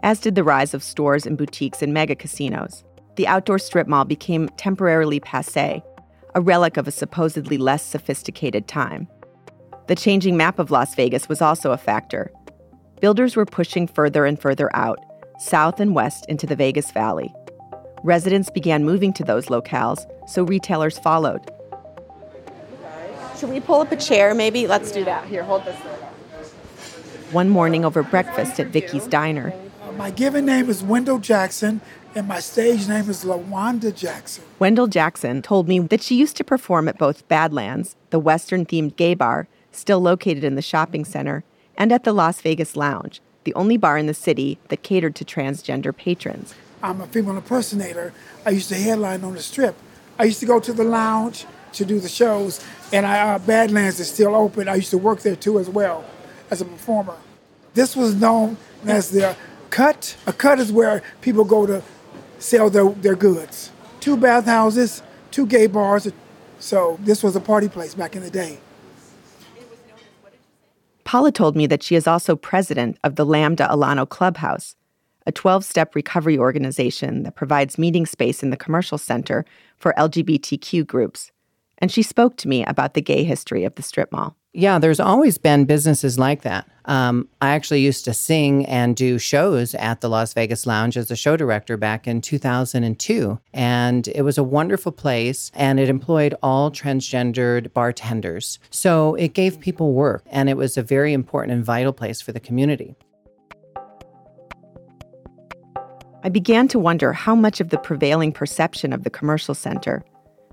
as 0.03 0.21
did 0.21 0.35
the 0.35 0.45
rise 0.45 0.75
of 0.75 0.83
stores 0.83 1.27
and 1.27 1.39
boutiques 1.39 1.83
and 1.83 1.95
mega 1.95 2.15
casinos. 2.15 2.85
The 3.17 3.27
outdoor 3.27 3.59
strip 3.59 3.87
mall 3.87 4.05
became 4.05 4.49
temporarily 4.51 5.21
passe, 5.21 5.83
a 6.35 6.41
relic 6.41 6.77
of 6.77 6.89
a 6.89 6.93
supposedly 6.93 7.59
less 7.59 7.85
sophisticated 7.85 8.67
time. 8.67 9.07
The 9.87 9.97
changing 9.97 10.37
map 10.37 10.59
of 10.59 10.71
Las 10.71 10.95
Vegas 10.95 11.29
was 11.29 11.43
also 11.43 11.73
a 11.73 11.77
factor. 11.77 12.33
Builders 13.01 13.37
were 13.37 13.45
pushing 13.45 13.87
further 13.87 14.25
and 14.25 14.41
further 14.41 14.75
out, 14.75 14.99
south 15.39 15.81
and 15.81 15.95
west 15.95 16.25
into 16.29 16.47
the 16.47 16.57
Vegas 16.57 16.91
Valley. 16.93 17.33
Residents 18.03 18.51
began 18.51 18.85
moving 18.85 19.13
to 19.13 19.25
those 19.25 19.47
locales, 19.47 20.07
so 20.27 20.45
retailers 20.45 20.99
followed. 20.99 21.41
Should 23.37 23.51
we 23.51 23.61
pull 23.61 23.81
up 23.81 23.93
a 23.93 23.97
chair 23.97 24.35
maybe? 24.35 24.67
Let's 24.67 24.93
do 24.93 25.05
that. 25.05 25.27
Here, 25.27 25.43
hold 25.43 25.65
this. 25.65 25.77
One 27.33 27.49
morning 27.49 27.85
over 27.85 28.03
breakfast 28.03 28.61
at 28.61 28.69
Vicky's 28.69 29.07
Diner, 29.07 29.53
My 30.03 30.11
given 30.11 30.45
name 30.45 30.69
is 30.69 30.83
Wendell 30.83 31.21
Jackson, 31.21 31.81
and 32.17 32.27
my 32.27 32.41
stage 32.41 32.89
name 32.89 33.09
is 33.09 33.25
LaWanda 33.25 33.95
Jackson. 33.95 34.43
Wendell 34.59 34.89
Jackson 34.89 35.43
told 35.43 35.69
me 35.69 35.79
that 35.79 36.03
she 36.03 36.17
used 36.17 36.37
to 36.39 36.43
perform 36.43 36.89
at 36.89 36.99
both 36.99 37.29
Badlands, 37.29 37.95
the 38.11 38.19
Western 38.19 38.67
themed 38.67 38.97
gay 38.97 39.15
bar, 39.15 39.47
still 39.71 40.01
located 40.01 40.43
in 40.43 40.57
the 40.57 40.61
shopping 40.61 41.05
center, 41.05 41.45
and 41.77 41.93
at 41.93 42.03
the 42.03 42.13
Las 42.13 42.41
Vegas 42.41 42.75
Lounge, 42.75 43.21
the 43.45 43.55
only 43.55 43.77
bar 43.77 43.97
in 43.97 44.07
the 44.07 44.13
city 44.13 44.59
that 44.71 44.83
catered 44.83 45.15
to 45.15 45.25
transgender 45.25 45.97
patrons. 45.97 46.53
I'm 46.83 47.01
a 47.01 47.07
female 47.07 47.37
impersonator. 47.37 48.13
I 48.45 48.51
used 48.51 48.71
to 48.71 48.75
headline 48.75 49.23
on 49.23 49.35
the 49.35 49.41
strip. 49.41 49.77
I 50.19 50.25
used 50.25 50.41
to 50.41 50.47
go 50.47 50.59
to 50.59 50.73
the 50.73 50.83
lounge 50.83 51.47
to 51.75 51.85
do 51.85 52.01
the 52.01 52.09
shows, 52.09 52.61
and 52.93 53.07
I, 53.07 53.35
uh, 53.35 53.39
Badlands 53.39 54.01
is 54.01 54.11
still 54.11 54.35
open. 54.35 54.67
I 54.69 54.75
used 54.75 54.91
to 54.91 54.99
work 54.99 55.21
there 55.21 55.37
too 55.37 55.61
as 55.61 55.71
well 55.71 56.05
as 56.51 56.61
a 56.61 56.65
performer. 56.65 57.19
This 57.75 57.95
was 57.95 58.17
known 58.17 58.57
as 58.85 59.11
the 59.11 59.37
cut. 59.73 60.17
A 60.27 60.33
cut 60.33 60.61
is 60.61 60.71
where 60.71 61.03
people 61.21 61.45
go 61.45 61.67
to 61.67 61.83
sell 62.39 62.71
their, 62.71 62.89
their 62.91 63.17
goods. 63.17 63.73
Two 63.99 64.17
bathhouses, 64.17 65.03
two 65.33 65.47
gay 65.47 65.67
bars. 65.67 66.09
So 66.61 66.99
this 67.01 67.23
was 67.23 67.35
a 67.35 67.41
party 67.41 67.69
place 67.69 67.95
back 67.95 68.15
in 68.15 68.23
the 68.23 68.31
day. 68.31 68.61
Paula 71.05 71.33
told 71.33 71.57
me 71.57 71.67
that 71.67 71.83
she 71.83 71.97
is 71.97 72.07
also 72.07 72.37
president 72.37 72.99
of 73.03 73.17
the 73.17 73.27
Lambda 73.27 73.67
Alano 73.69 74.09
Clubhouse, 74.09 74.77
a 75.27 75.33
12 75.33 75.65
step 75.65 75.95
recovery 75.95 76.39
organization 76.39 77.25
that 77.25 77.35
provides 77.35 77.77
meeting 77.77 78.07
space 78.07 78.43
in 78.43 78.51
the 78.51 78.57
commercial 78.57 78.99
center 78.99 79.45
for 79.77 79.95
LGBTQ 79.99 80.87
groups. 80.87 81.33
And 81.79 81.91
she 81.91 82.03
spoke 82.03 82.37
to 82.37 82.49
me 82.49 82.65
about 82.65 82.95
the 82.95 83.03
gay 83.03 83.25
history 83.25 83.65
of 83.65 83.75
the 83.75 83.83
strip 83.83 84.13
mall. 84.13 84.37
Yeah, 84.55 84.79
there's 84.79 85.01
always 85.01 85.39
been 85.39 85.65
businesses 85.65 86.19
like 86.19 86.43
that. 86.43 86.69
Um, 86.85 87.27
I 87.41 87.51
actually 87.51 87.81
used 87.81 88.05
to 88.05 88.13
sing 88.13 88.67
and 88.67 88.95
do 88.95 89.19
shows 89.19 89.75
at 89.77 90.03
the 90.03 90.11
Las 90.11 90.35
Vegas 90.35 90.67
Lounge 90.67 90.99
as 90.99 91.11
a 91.11 91.17
show 91.17 91.39
director 91.39 91.79
back 91.79 92.07
in 92.07 92.21
2002. 92.21 93.39
And 93.55 94.09
it 94.09 94.23
was 94.23 94.37
a 94.37 94.43
wonderful 94.43 94.93
place 94.93 95.51
and 95.55 95.81
it 95.81 95.89
employed 95.89 96.35
all 96.43 96.71
transgendered 96.71 97.73
bartenders. 97.73 98.59
So 98.69 99.15
it 99.15 99.33
gave 99.33 99.59
people 99.59 99.95
work 99.95 100.23
and 100.27 100.51
it 100.51 100.59
was 100.59 100.77
a 100.77 100.83
very 100.83 101.15
important 101.15 101.55
and 101.55 101.65
vital 101.65 101.95
place 101.95 102.21
for 102.21 102.33
the 102.33 102.41
community. 102.41 102.95
I 106.25 106.29
began 106.29 106.69
to 106.69 106.79
wonder 106.79 107.15
how 107.15 107.35
much 107.35 107.61
of 107.63 107.71
the 107.71 107.79
prevailing 107.79 108.33
perception 108.33 108.93
of 108.93 109.03
the 109.03 109.11
commercial 109.11 109.55
center, 109.55 110.05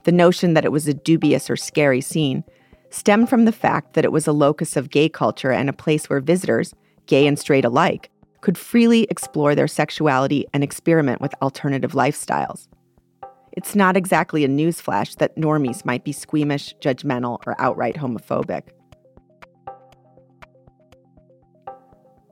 the 0.06 0.14
notion 0.14 0.54
that 0.54 0.64
it 0.64 0.72
was 0.72 0.88
a 0.88 0.94
dubious 0.94 1.50
or 1.50 1.58
scary 1.58 2.00
scene, 2.00 2.46
stemmed 2.90 3.30
from 3.30 3.46
the 3.46 3.52
fact 3.52 3.94
that 3.94 4.06
it 4.06 4.12
was 4.12 4.28
a 4.28 4.32
locus 4.32 4.76
of 4.76 4.90
gay 4.90 5.10
culture 5.10 5.52
and 5.52 5.70
a 5.70 5.74
place 5.74 6.10
where 6.10 6.20
visitors, 6.20 6.74
gay 7.06 7.28
and 7.28 7.38
straight 7.38 7.66
alike, 7.66 8.10
could 8.42 8.58
freely 8.58 9.04
explore 9.10 9.56
their 9.56 9.68
sexuality 9.68 10.46
and 10.54 10.64
experiment 10.64 11.22
with 11.22 11.34
alternative 11.42 11.92
lifestyles. 11.92 12.68
It's 13.52 13.76
not 13.76 13.98
exactly 13.98 14.46
a 14.46 14.48
newsflash 14.48 15.18
that 15.18 15.36
normies 15.36 15.84
might 15.84 16.04
be 16.04 16.12
squeamish, 16.12 16.76
judgmental, 16.82 17.40
or 17.46 17.60
outright 17.60 17.96
homophobic. 17.96 18.70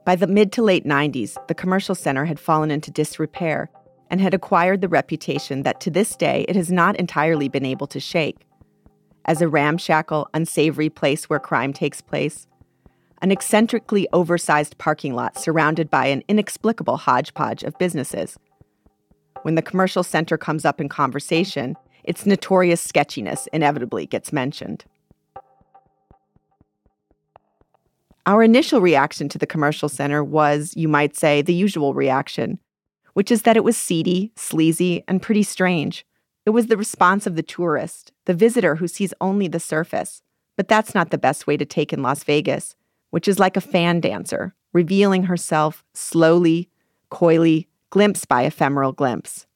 By 0.06 0.16
the 0.16 0.26
mid 0.26 0.52
to 0.52 0.62
late 0.62 0.86
90s, 0.86 1.36
the 1.48 1.54
commercial 1.54 1.94
center 1.94 2.24
had 2.24 2.40
fallen 2.40 2.70
into 2.70 2.90
disrepair 2.90 3.70
and 4.10 4.22
had 4.22 4.32
acquired 4.32 4.80
the 4.80 4.88
reputation 4.88 5.64
that 5.64 5.80
to 5.82 5.90
this 5.90 6.16
day 6.16 6.46
it 6.48 6.56
has 6.56 6.72
not 6.72 6.96
entirely 6.96 7.48
been 7.48 7.66
able 7.66 7.86
to 7.88 8.00
shake. 8.00 8.47
As 9.24 9.42
a 9.42 9.48
ramshackle, 9.48 10.28
unsavory 10.32 10.88
place 10.88 11.28
where 11.28 11.38
crime 11.38 11.72
takes 11.72 12.00
place, 12.00 12.46
an 13.20 13.30
eccentrically 13.30 14.08
oversized 14.12 14.78
parking 14.78 15.14
lot 15.14 15.38
surrounded 15.38 15.90
by 15.90 16.06
an 16.06 16.22
inexplicable 16.28 16.96
hodgepodge 16.96 17.62
of 17.64 17.76
businesses. 17.78 18.38
When 19.42 19.54
the 19.54 19.62
commercial 19.62 20.02
center 20.02 20.38
comes 20.38 20.64
up 20.64 20.80
in 20.80 20.88
conversation, 20.88 21.76
its 22.04 22.26
notorious 22.26 22.80
sketchiness 22.80 23.48
inevitably 23.52 24.06
gets 24.06 24.32
mentioned. 24.32 24.84
Our 28.24 28.42
initial 28.42 28.80
reaction 28.80 29.28
to 29.30 29.38
the 29.38 29.46
commercial 29.46 29.88
center 29.88 30.22
was, 30.22 30.74
you 30.76 30.86
might 30.86 31.16
say, 31.16 31.42
the 31.42 31.54
usual 31.54 31.94
reaction, 31.94 32.58
which 33.14 33.30
is 33.30 33.42
that 33.42 33.56
it 33.56 33.64
was 33.64 33.76
seedy, 33.76 34.32
sleazy, 34.36 35.02
and 35.08 35.22
pretty 35.22 35.42
strange. 35.42 36.04
It 36.48 36.54
was 36.54 36.68
the 36.68 36.78
response 36.78 37.26
of 37.26 37.36
the 37.36 37.42
tourist, 37.42 38.10
the 38.24 38.32
visitor 38.32 38.76
who 38.76 38.88
sees 38.88 39.12
only 39.20 39.48
the 39.48 39.60
surface. 39.60 40.22
But 40.56 40.66
that's 40.66 40.94
not 40.94 41.10
the 41.10 41.18
best 41.18 41.46
way 41.46 41.58
to 41.58 41.66
take 41.66 41.92
in 41.92 42.00
Las 42.00 42.24
Vegas, 42.24 42.74
which 43.10 43.28
is 43.28 43.38
like 43.38 43.58
a 43.58 43.60
fan 43.60 44.00
dancer, 44.00 44.54
revealing 44.72 45.24
herself 45.24 45.84
slowly, 45.92 46.70
coyly, 47.10 47.68
glimpse 47.90 48.24
by 48.24 48.44
ephemeral 48.44 48.92
glimpse. 48.92 49.46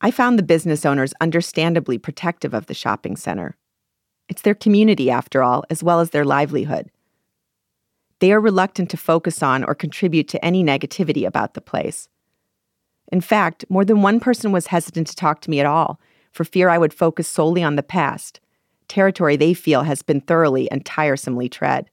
I 0.00 0.12
found 0.12 0.38
the 0.38 0.44
business 0.44 0.86
owners 0.86 1.12
understandably 1.20 1.98
protective 1.98 2.54
of 2.54 2.66
the 2.66 2.72
shopping 2.72 3.16
center. 3.16 3.56
It's 4.28 4.42
their 4.42 4.54
community, 4.54 5.10
after 5.10 5.42
all, 5.42 5.64
as 5.68 5.82
well 5.82 5.98
as 5.98 6.10
their 6.10 6.24
livelihood. 6.24 6.88
They 8.20 8.30
are 8.30 8.40
reluctant 8.40 8.90
to 8.90 8.96
focus 8.96 9.42
on 9.42 9.64
or 9.64 9.74
contribute 9.74 10.28
to 10.28 10.44
any 10.44 10.62
negativity 10.62 11.26
about 11.26 11.54
the 11.54 11.60
place. 11.60 12.08
In 13.12 13.20
fact, 13.20 13.66
more 13.68 13.84
than 13.84 14.02
one 14.02 14.18
person 14.18 14.50
was 14.50 14.68
hesitant 14.68 15.06
to 15.08 15.14
talk 15.14 15.42
to 15.42 15.50
me 15.50 15.60
at 15.60 15.66
all 15.66 16.00
for 16.32 16.44
fear 16.44 16.70
I 16.70 16.78
would 16.78 16.94
focus 16.94 17.28
solely 17.28 17.62
on 17.62 17.76
the 17.76 17.82
past, 17.82 18.40
territory 18.88 19.36
they 19.36 19.52
feel 19.52 19.82
has 19.82 20.02
been 20.02 20.22
thoroughly 20.22 20.70
and 20.70 20.84
tiresomely 20.84 21.48
tread. 21.48 21.90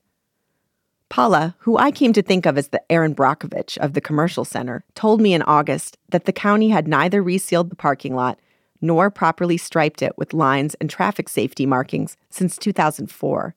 Paula, 1.10 1.55
who 1.60 1.77
I 1.77 1.91
came 1.91 2.13
to 2.13 2.21
think 2.21 2.45
of 2.45 2.58
as 2.58 2.69
the 2.69 2.82
Erin 2.89 3.15
Brockovich 3.15 3.77
of 3.79 3.93
the 3.93 4.01
commercial 4.01 4.45
center, 4.45 4.86
told 4.95 5.19
me 5.19 5.34
in 5.34 5.41
August 5.41 5.97
that 6.10 6.25
the 6.25 6.32
county 6.32 6.69
had 6.69 6.88
neither 6.88 7.21
resealed 7.21 7.69
the 7.69 7.75
parking 7.75 8.15
lot 8.15 8.39
nor 8.79 9.10
properly 9.10 9.58
striped 9.58 10.01
it 10.01 10.17
with 10.17 10.34
lines 10.34 10.73
and 10.75 10.89
traffic 10.89 11.27
safety 11.27 11.65
markings 11.65 12.15
since 12.29 12.58
2004. 12.58 13.56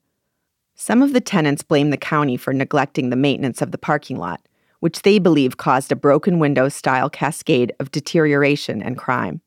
Some 0.75 1.01
of 1.01 1.13
the 1.13 1.21
tenants 1.21 1.63
blame 1.63 1.91
the 1.91 1.97
county 1.97 2.35
for 2.35 2.51
neglecting 2.51 3.09
the 3.09 3.15
maintenance 3.15 3.61
of 3.61 3.71
the 3.71 3.77
parking 3.77 4.17
lot, 4.17 4.41
which 4.83 5.03
they 5.03 5.17
believe 5.17 5.55
caused 5.55 5.93
a 5.93 5.95
broken 5.95 6.39
window 6.39 6.67
style 6.67 7.09
cascade 7.09 7.71
of 7.79 7.89
deterioration 7.89 8.83
and 8.83 8.97
crime. 8.97 9.39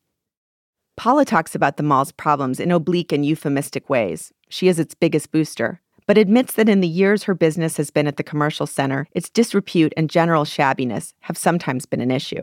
Paula 0.95 1.25
talks 1.25 1.53
about 1.53 1.77
the 1.77 1.83
mall's 1.83 2.11
problems 2.11 2.59
in 2.59 2.71
oblique 2.71 3.11
and 3.11 3.23
euphemistic 3.23 3.87
ways. 3.87 4.33
She 4.49 4.67
is 4.67 4.79
its 4.79 4.95
biggest 4.95 5.31
booster, 5.31 5.79
but 6.07 6.17
admits 6.17 6.53
that 6.53 6.67
in 6.67 6.81
the 6.81 6.87
years 6.87 7.25
her 7.25 7.35
business 7.35 7.77
has 7.77 7.91
been 7.91 8.07
at 8.07 8.17
the 8.17 8.23
commercial 8.23 8.65
center, 8.65 9.07
its 9.11 9.29
disrepute 9.29 9.93
and 9.95 10.09
general 10.09 10.43
shabbiness 10.43 11.13
have 11.19 11.37
sometimes 11.37 11.85
been 11.85 12.01
an 12.01 12.09
issue. 12.09 12.41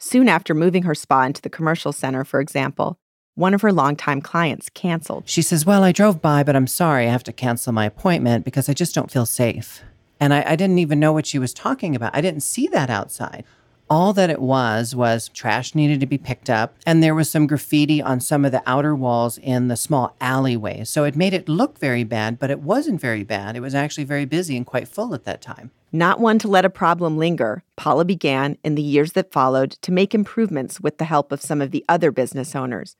Soon 0.00 0.28
after 0.28 0.54
moving 0.54 0.82
her 0.82 0.96
spa 0.96 1.22
into 1.22 1.40
the 1.40 1.48
commercial 1.48 1.92
center, 1.92 2.24
for 2.24 2.40
example, 2.40 2.98
one 3.36 3.54
of 3.54 3.62
her 3.62 3.72
longtime 3.72 4.22
clients 4.22 4.68
canceled. 4.70 5.22
She 5.28 5.40
says, 5.42 5.64
Well, 5.64 5.84
I 5.84 5.92
drove 5.92 6.20
by, 6.20 6.42
but 6.42 6.56
I'm 6.56 6.66
sorry, 6.66 7.06
I 7.06 7.12
have 7.12 7.22
to 7.22 7.32
cancel 7.32 7.72
my 7.72 7.86
appointment 7.86 8.44
because 8.44 8.68
I 8.68 8.72
just 8.72 8.92
don't 8.92 9.12
feel 9.12 9.24
safe. 9.24 9.84
And 10.20 10.34
I, 10.34 10.42
I 10.46 10.56
didn't 10.56 10.78
even 10.78 11.00
know 11.00 11.12
what 11.12 11.26
she 11.26 11.38
was 11.38 11.54
talking 11.54 11.94
about. 11.94 12.14
I 12.14 12.20
didn't 12.20 12.42
see 12.42 12.66
that 12.68 12.90
outside. 12.90 13.44
All 13.90 14.12
that 14.12 14.28
it 14.28 14.42
was 14.42 14.94
was 14.94 15.30
trash 15.30 15.74
needed 15.74 15.98
to 16.00 16.06
be 16.06 16.18
picked 16.18 16.50
up, 16.50 16.74
and 16.84 17.02
there 17.02 17.14
was 17.14 17.30
some 17.30 17.46
graffiti 17.46 18.02
on 18.02 18.20
some 18.20 18.44
of 18.44 18.52
the 18.52 18.62
outer 18.66 18.94
walls 18.94 19.38
in 19.38 19.68
the 19.68 19.76
small 19.76 20.14
alleyways. 20.20 20.90
So 20.90 21.04
it 21.04 21.16
made 21.16 21.32
it 21.32 21.48
look 21.48 21.78
very 21.78 22.04
bad, 22.04 22.38
but 22.38 22.50
it 22.50 22.60
wasn't 22.60 23.00
very 23.00 23.24
bad. 23.24 23.56
It 23.56 23.60
was 23.60 23.74
actually 23.74 24.04
very 24.04 24.26
busy 24.26 24.58
and 24.58 24.66
quite 24.66 24.88
full 24.88 25.14
at 25.14 25.24
that 25.24 25.40
time. 25.40 25.70
Not 25.90 26.20
one 26.20 26.38
to 26.40 26.48
let 26.48 26.66
a 26.66 26.70
problem 26.70 27.16
linger, 27.16 27.62
Paula 27.76 28.04
began 28.04 28.58
in 28.62 28.74
the 28.74 28.82
years 28.82 29.12
that 29.12 29.32
followed 29.32 29.70
to 29.80 29.90
make 29.90 30.14
improvements 30.14 30.82
with 30.82 30.98
the 30.98 31.06
help 31.06 31.32
of 31.32 31.40
some 31.40 31.62
of 31.62 31.70
the 31.70 31.82
other 31.88 32.10
business 32.10 32.54
owners. 32.54 32.94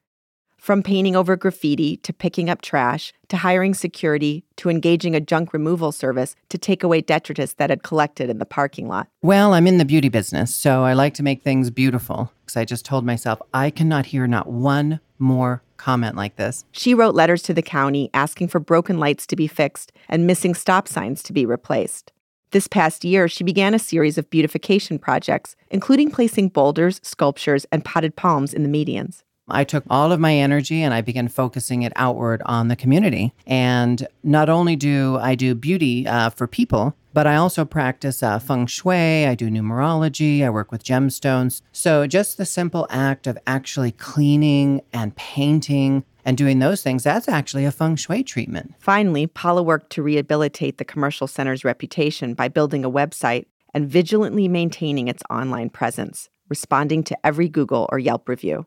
From 0.58 0.82
painting 0.82 1.16
over 1.16 1.34
graffiti 1.36 1.96
to 1.98 2.12
picking 2.12 2.50
up 2.50 2.60
trash 2.60 3.14
to 3.28 3.38
hiring 3.38 3.72
security 3.72 4.44
to 4.56 4.68
engaging 4.68 5.14
a 5.14 5.20
junk 5.20 5.52
removal 5.52 5.92
service 5.92 6.36
to 6.50 6.58
take 6.58 6.82
away 6.82 7.00
detritus 7.00 7.54
that 7.54 7.70
had 7.70 7.82
collected 7.82 8.28
in 8.28 8.38
the 8.38 8.44
parking 8.44 8.86
lot. 8.86 9.08
Well, 9.22 9.54
I'm 9.54 9.66
in 9.66 9.78
the 9.78 9.84
beauty 9.84 10.08
business, 10.08 10.54
so 10.54 10.84
I 10.84 10.92
like 10.92 11.14
to 11.14 11.22
make 11.22 11.42
things 11.42 11.70
beautiful. 11.70 12.32
Because 12.44 12.56
I 12.56 12.64
just 12.64 12.84
told 12.84 13.06
myself 13.06 13.40
I 13.54 13.70
cannot 13.70 14.06
hear 14.06 14.26
not 14.26 14.48
one 14.48 15.00
more 15.18 15.62
comment 15.76 16.16
like 16.16 16.36
this. 16.36 16.64
She 16.72 16.92
wrote 16.92 17.14
letters 17.14 17.42
to 17.42 17.54
the 17.54 17.62
county 17.62 18.10
asking 18.12 18.48
for 18.48 18.58
broken 18.58 18.98
lights 18.98 19.26
to 19.28 19.36
be 19.36 19.46
fixed 19.46 19.92
and 20.08 20.26
missing 20.26 20.54
stop 20.54 20.88
signs 20.88 21.22
to 21.22 21.32
be 21.32 21.46
replaced. 21.46 22.12
This 22.50 22.66
past 22.66 23.04
year, 23.04 23.28
she 23.28 23.44
began 23.44 23.74
a 23.74 23.78
series 23.78 24.16
of 24.16 24.30
beautification 24.30 24.98
projects, 24.98 25.54
including 25.70 26.10
placing 26.10 26.48
boulders, 26.48 26.98
sculptures, 27.02 27.66
and 27.70 27.84
potted 27.84 28.16
palms 28.16 28.54
in 28.54 28.62
the 28.62 28.70
medians. 28.70 29.22
I 29.50 29.64
took 29.64 29.84
all 29.88 30.12
of 30.12 30.20
my 30.20 30.34
energy 30.34 30.82
and 30.82 30.92
I 30.92 31.00
began 31.00 31.28
focusing 31.28 31.82
it 31.82 31.92
outward 31.96 32.42
on 32.46 32.68
the 32.68 32.76
community. 32.76 33.32
And 33.46 34.06
not 34.22 34.48
only 34.48 34.76
do 34.76 35.18
I 35.20 35.34
do 35.34 35.54
beauty 35.54 36.06
uh, 36.06 36.30
for 36.30 36.46
people, 36.46 36.94
but 37.14 37.26
I 37.26 37.36
also 37.36 37.64
practice 37.64 38.22
uh, 38.22 38.38
feng 38.38 38.66
shui, 38.66 39.26
I 39.26 39.34
do 39.34 39.48
numerology, 39.48 40.44
I 40.44 40.50
work 40.50 40.70
with 40.70 40.84
gemstones. 40.84 41.62
So 41.72 42.06
just 42.06 42.36
the 42.36 42.46
simple 42.46 42.86
act 42.90 43.26
of 43.26 43.38
actually 43.46 43.92
cleaning 43.92 44.82
and 44.92 45.16
painting 45.16 46.04
and 46.24 46.36
doing 46.36 46.58
those 46.58 46.82
things, 46.82 47.02
that's 47.02 47.28
actually 47.28 47.64
a 47.64 47.72
feng 47.72 47.96
shui 47.96 48.22
treatment. 48.22 48.74
Finally, 48.78 49.26
Paula 49.26 49.62
worked 49.62 49.90
to 49.90 50.02
rehabilitate 50.02 50.78
the 50.78 50.84
commercial 50.84 51.26
center's 51.26 51.64
reputation 51.64 52.34
by 52.34 52.48
building 52.48 52.84
a 52.84 52.90
website 52.90 53.46
and 53.72 53.88
vigilantly 53.88 54.46
maintaining 54.46 55.08
its 55.08 55.22
online 55.30 55.70
presence, 55.70 56.28
responding 56.48 57.02
to 57.04 57.18
every 57.26 57.48
Google 57.48 57.88
or 57.90 57.98
Yelp 57.98 58.28
review 58.28 58.66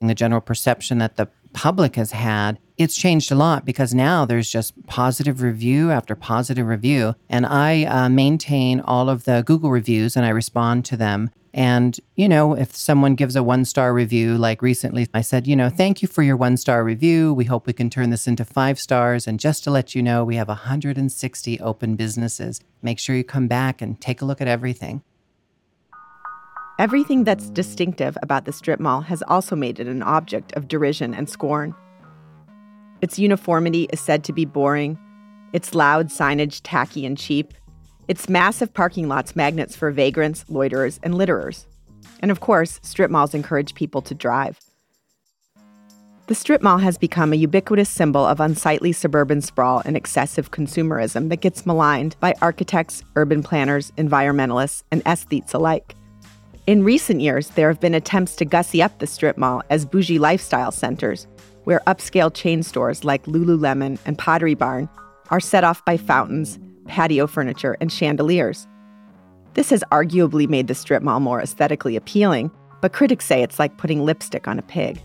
the 0.00 0.14
general 0.14 0.40
perception 0.40 0.98
that 0.98 1.16
the 1.16 1.28
public 1.52 1.96
has 1.96 2.12
had, 2.12 2.58
it's 2.76 2.96
changed 2.96 3.32
a 3.32 3.34
lot 3.34 3.64
because 3.64 3.94
now 3.94 4.26
there's 4.26 4.50
just 4.50 4.74
positive 4.86 5.40
review 5.40 5.90
after 5.90 6.14
positive 6.14 6.66
review. 6.66 7.14
And 7.30 7.46
I 7.46 7.84
uh, 7.84 8.08
maintain 8.10 8.80
all 8.80 9.08
of 9.08 9.24
the 9.24 9.42
Google 9.46 9.70
reviews 9.70 10.16
and 10.16 10.26
I 10.26 10.30
respond 10.30 10.84
to 10.86 10.96
them. 10.96 11.30
And, 11.54 11.98
you 12.16 12.28
know, 12.28 12.52
if 12.52 12.76
someone 12.76 13.14
gives 13.14 13.34
a 13.34 13.42
one 13.42 13.64
star 13.64 13.94
review, 13.94 14.36
like 14.36 14.60
recently, 14.60 15.08
I 15.14 15.22
said, 15.22 15.46
you 15.46 15.56
know, 15.56 15.70
thank 15.70 16.02
you 16.02 16.08
for 16.08 16.22
your 16.22 16.36
one 16.36 16.58
star 16.58 16.84
review. 16.84 17.32
We 17.32 17.46
hope 17.46 17.66
we 17.66 17.72
can 17.72 17.88
turn 17.88 18.10
this 18.10 18.28
into 18.28 18.44
five 18.44 18.78
stars. 18.78 19.26
And 19.26 19.40
just 19.40 19.64
to 19.64 19.70
let 19.70 19.94
you 19.94 20.02
know, 20.02 20.22
we 20.22 20.36
have 20.36 20.48
160 20.48 21.60
open 21.60 21.96
businesses. 21.96 22.60
Make 22.82 22.98
sure 22.98 23.16
you 23.16 23.24
come 23.24 23.48
back 23.48 23.80
and 23.80 23.98
take 23.98 24.20
a 24.20 24.26
look 24.26 24.42
at 24.42 24.48
everything. 24.48 25.02
Everything 26.78 27.24
that's 27.24 27.48
distinctive 27.48 28.18
about 28.22 28.44
the 28.44 28.52
strip 28.52 28.80
mall 28.80 29.00
has 29.00 29.22
also 29.28 29.56
made 29.56 29.80
it 29.80 29.86
an 29.86 30.02
object 30.02 30.52
of 30.56 30.68
derision 30.68 31.14
and 31.14 31.26
scorn. 31.26 31.74
Its 33.00 33.18
uniformity 33.18 33.88
is 33.94 34.00
said 34.00 34.22
to 34.24 34.32
be 34.34 34.44
boring, 34.44 34.98
its 35.54 35.74
loud 35.74 36.08
signage 36.08 36.60
tacky 36.64 37.06
and 37.06 37.16
cheap, 37.16 37.54
its 38.08 38.28
massive 38.28 38.74
parking 38.74 39.08
lots 39.08 39.34
magnets 39.34 39.74
for 39.74 39.90
vagrants, 39.90 40.44
loiterers, 40.50 41.00
and 41.02 41.14
litterers. 41.14 41.64
And 42.20 42.30
of 42.30 42.40
course, 42.40 42.78
strip 42.82 43.10
malls 43.10 43.32
encourage 43.32 43.74
people 43.74 44.02
to 44.02 44.14
drive. 44.14 44.60
The 46.26 46.34
strip 46.34 46.60
mall 46.62 46.78
has 46.78 46.98
become 46.98 47.32
a 47.32 47.36
ubiquitous 47.36 47.88
symbol 47.88 48.26
of 48.26 48.38
unsightly 48.38 48.92
suburban 48.92 49.40
sprawl 49.40 49.80
and 49.86 49.96
excessive 49.96 50.50
consumerism 50.50 51.30
that 51.30 51.40
gets 51.40 51.64
maligned 51.64 52.16
by 52.20 52.34
architects, 52.42 53.02
urban 53.14 53.42
planners, 53.42 53.92
environmentalists, 53.92 54.82
and 54.90 55.02
aesthetes 55.04 55.54
alike. 55.54 55.94
In 56.66 56.82
recent 56.82 57.20
years, 57.20 57.50
there 57.50 57.68
have 57.68 57.78
been 57.78 57.94
attempts 57.94 58.34
to 58.36 58.44
gussy 58.44 58.82
up 58.82 58.98
the 58.98 59.06
strip 59.06 59.38
mall 59.38 59.62
as 59.70 59.86
bougie 59.86 60.18
lifestyle 60.18 60.72
centers, 60.72 61.28
where 61.62 61.80
upscale 61.86 62.34
chain 62.34 62.64
stores 62.64 63.04
like 63.04 63.26
Lululemon 63.26 64.00
and 64.04 64.18
Pottery 64.18 64.54
Barn 64.54 64.88
are 65.30 65.38
set 65.38 65.62
off 65.62 65.84
by 65.84 65.96
fountains, 65.96 66.58
patio 66.88 67.28
furniture, 67.28 67.76
and 67.80 67.92
chandeliers. 67.92 68.66
This 69.54 69.70
has 69.70 69.84
arguably 69.92 70.48
made 70.48 70.66
the 70.66 70.74
strip 70.74 71.04
mall 71.04 71.20
more 71.20 71.40
aesthetically 71.40 71.94
appealing, 71.94 72.50
but 72.80 72.92
critics 72.92 73.26
say 73.26 73.44
it's 73.44 73.60
like 73.60 73.76
putting 73.76 74.04
lipstick 74.04 74.48
on 74.48 74.58
a 74.58 74.62
pig. 74.62 75.00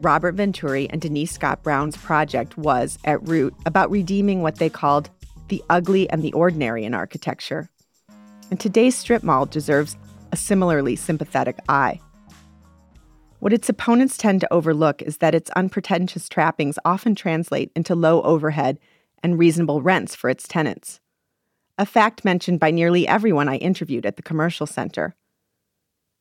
Robert 0.00 0.36
Venturi 0.36 0.88
and 0.90 1.00
Denise 1.00 1.32
Scott 1.32 1.64
Brown's 1.64 1.96
project 1.96 2.56
was, 2.56 3.00
at 3.04 3.26
root, 3.26 3.52
about 3.66 3.90
redeeming 3.90 4.42
what 4.42 4.56
they 4.56 4.70
called 4.70 5.10
the 5.48 5.60
ugly 5.70 6.08
and 6.08 6.22
the 6.22 6.32
ordinary 6.34 6.84
in 6.84 6.94
architecture. 6.94 7.68
And 8.48 8.60
today's 8.60 8.96
strip 8.96 9.24
mall 9.24 9.46
deserves 9.46 9.96
a 10.32 10.36
similarly 10.36 10.96
sympathetic 10.96 11.58
eye. 11.68 12.00
What 13.38 13.52
its 13.52 13.68
opponents 13.68 14.16
tend 14.16 14.40
to 14.40 14.52
overlook 14.52 15.02
is 15.02 15.18
that 15.18 15.34
its 15.34 15.50
unpretentious 15.50 16.28
trappings 16.28 16.78
often 16.84 17.14
translate 17.14 17.70
into 17.76 17.94
low 17.94 18.22
overhead 18.22 18.78
and 19.22 19.38
reasonable 19.38 19.82
rents 19.82 20.14
for 20.14 20.30
its 20.30 20.48
tenants. 20.48 21.00
A 21.78 21.84
fact 21.84 22.24
mentioned 22.24 22.58
by 22.58 22.70
nearly 22.70 23.06
everyone 23.06 23.48
I 23.48 23.56
interviewed 23.56 24.06
at 24.06 24.16
the 24.16 24.22
commercial 24.22 24.66
center. 24.66 25.14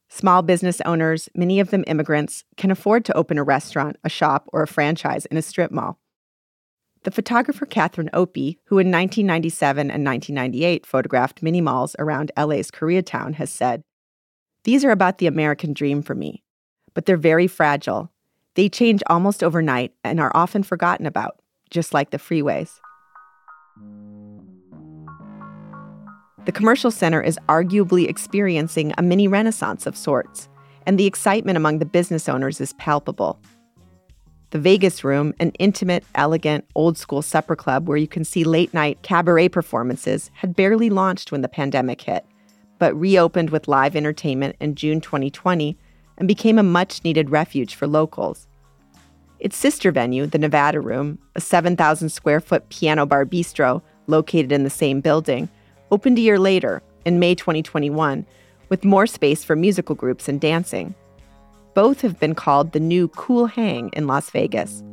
Small 0.10 0.42
business 0.42 0.82
owners, 0.82 1.30
many 1.34 1.60
of 1.60 1.72
them 1.72 1.84
immigrants, 1.88 2.44
can 2.58 2.72
afford 2.72 3.06
to 3.06 3.18
open 3.18 3.38
a 3.38 3.44
restaurant, 3.44 3.98
a 4.04 4.10
shop, 4.10 4.50
or 4.54 4.62
a 4.62 4.68
franchise 4.68 5.26
in 5.26 5.38
a 5.38 5.42
strip 5.42 5.72
mall. 5.72 6.00
The 7.04 7.12
photographer 7.12 7.66
Catherine 7.66 8.10
Opie, 8.14 8.60
who 8.66 8.80
in 8.80 8.88
1997 8.88 9.92
and 9.92 10.06
1998 10.06 10.86
photographed 10.86 11.44
mini 11.44 11.62
malls 11.62 11.96
around 12.00 12.32
LA's 12.38 12.72
Koreatown, 12.72 13.36
has 13.36 13.50
said 13.50 13.84
these 14.66 14.84
are 14.84 14.92
about 14.92 15.20
the 15.20 15.28
American 15.28 15.74
dream 15.74 16.02
for 16.02 16.16
me, 16.16 16.44
but 16.96 17.06
they're 17.06 17.18
very 17.18 17.46
fragile. 17.46 18.12
They 18.56 18.68
change 18.68 19.04
almost 19.08 19.44
overnight 19.44 19.94
and 20.04 20.20
are 20.20 20.32
often 20.34 20.64
forgotten 20.64 21.06
about, 21.06 21.40
just 21.70 21.94
like 21.94 22.10
the 22.10 22.18
freeways. 22.18 22.72
The 26.46 26.52
commercial 26.52 26.90
center 26.90 27.22
is 27.22 27.40
arguably 27.48 28.10
experiencing 28.10 28.92
a 28.98 29.04
mini 29.04 29.28
renaissance 29.28 29.86
of 29.86 29.96
sorts, 29.96 30.50
and 30.88 31.00
the 31.00 31.06
excitement 31.06 31.58
among 31.58 31.78
the 31.78 31.86
business 31.86 32.28
owners 32.28 32.60
is 32.60 32.74
palpable. 32.74 33.40
The 34.50 34.60
Vegas 34.60 35.04
Room, 35.04 35.36
an 35.40 35.52
intimate, 35.60 36.06
elegant, 36.16 36.66
old 36.74 36.98
school 36.98 37.22
supper 37.22 37.56
club 37.56 37.88
where 37.88 37.98
you 37.98 38.08
can 38.08 38.24
see 38.24 38.44
late 38.44 38.74
night 38.74 39.04
cabaret 39.04 39.50
performances, 39.50 40.32
had 40.34 40.56
barely 40.56 40.90
launched 40.90 41.32
when 41.32 41.42
the 41.42 41.50
pandemic 41.50 42.02
hit 42.02 42.26
but 42.80 43.00
reopened 43.00 43.50
with 43.50 43.68
live 43.68 43.96
entertainment 43.96 44.56
in 44.60 44.76
June 44.76 45.02
2020 45.02 45.78
and 46.18 46.28
became 46.28 46.58
a 46.58 46.64
much 46.64 47.04
needed 47.04 47.30
refuge 47.30 47.76
for 47.76 47.88
locals. 47.88 48.48
Its 49.40 49.58
sister 49.58 49.92
venue, 49.92 50.26
the 50.26 50.38
Nevada 50.38 50.80
Room, 50.80 51.20
a 51.36 51.42
7,000 51.42 52.10
square 52.10 52.40
foot 52.40 52.68
piano 52.70 53.06
bar 53.06 53.26
bistro 53.26 53.82
located 54.08 54.52
in 54.52 54.64
the 54.64 54.70
same 54.70 55.02
building, 55.02 55.50
opened 55.92 56.18
a 56.18 56.22
year 56.22 56.40
later, 56.40 56.82
in 57.06 57.20
May 57.20 57.36
2021, 57.36 58.26
with 58.70 58.84
more 58.84 59.06
space 59.06 59.44
for 59.44 59.56
musical 59.56 59.96
groups 59.96 60.28
and 60.28 60.42
dancing. 60.42 60.96
Both 61.74 62.02
have 62.02 62.20
been 62.20 62.36
called 62.36 62.72
the 62.72 62.80
new 62.80 63.08
cool 63.10 63.46
hang 63.46 63.90
in 63.90 64.08
Las 64.08 64.30
Vegas. 64.30 64.84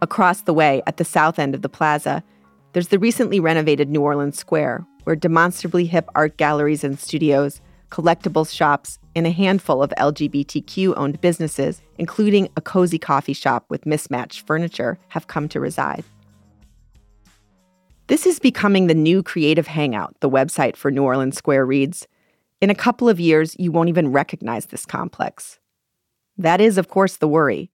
Across 0.00 0.42
the 0.42 0.54
way, 0.54 0.82
at 0.86 0.96
the 0.96 1.04
south 1.04 1.38
end 1.38 1.54
of 1.54 1.62
the 1.62 1.68
plaza, 1.68 2.22
there's 2.72 2.88
the 2.88 2.98
recently 2.98 3.38
renovated 3.38 3.90
New 3.90 4.00
Orleans 4.00 4.38
Square, 4.38 4.86
where 5.04 5.16
demonstrably 5.16 5.84
hip 5.84 6.08
art 6.14 6.36
galleries 6.36 6.84
and 6.84 6.98
studios, 6.98 7.60
collectibles 7.90 8.54
shops, 8.54 8.98
and 9.14 9.26
a 9.26 9.30
handful 9.30 9.82
of 9.82 9.92
LGBTQ 9.98 10.94
owned 10.96 11.20
businesses, 11.20 11.82
including 11.98 12.48
a 12.56 12.62
cozy 12.62 12.98
coffee 12.98 13.34
shop 13.34 13.66
with 13.68 13.84
mismatched 13.84 14.46
furniture, 14.46 14.98
have 15.08 15.26
come 15.26 15.48
to 15.50 15.60
reside. 15.60 16.04
This 18.06 18.26
is 18.26 18.38
becoming 18.38 18.86
the 18.86 18.94
new 18.94 19.22
creative 19.22 19.66
hangout, 19.66 20.16
the 20.20 20.30
website 20.30 20.76
for 20.76 20.90
New 20.90 21.02
Orleans 21.02 21.36
Square 21.36 21.66
reads. 21.66 22.08
In 22.60 22.70
a 22.70 22.74
couple 22.74 23.08
of 23.08 23.20
years, 23.20 23.54
you 23.58 23.70
won't 23.70 23.90
even 23.90 24.12
recognize 24.12 24.66
this 24.66 24.86
complex. 24.86 25.58
That 26.38 26.60
is, 26.60 26.78
of 26.78 26.88
course, 26.88 27.18
the 27.18 27.28
worry. 27.28 27.70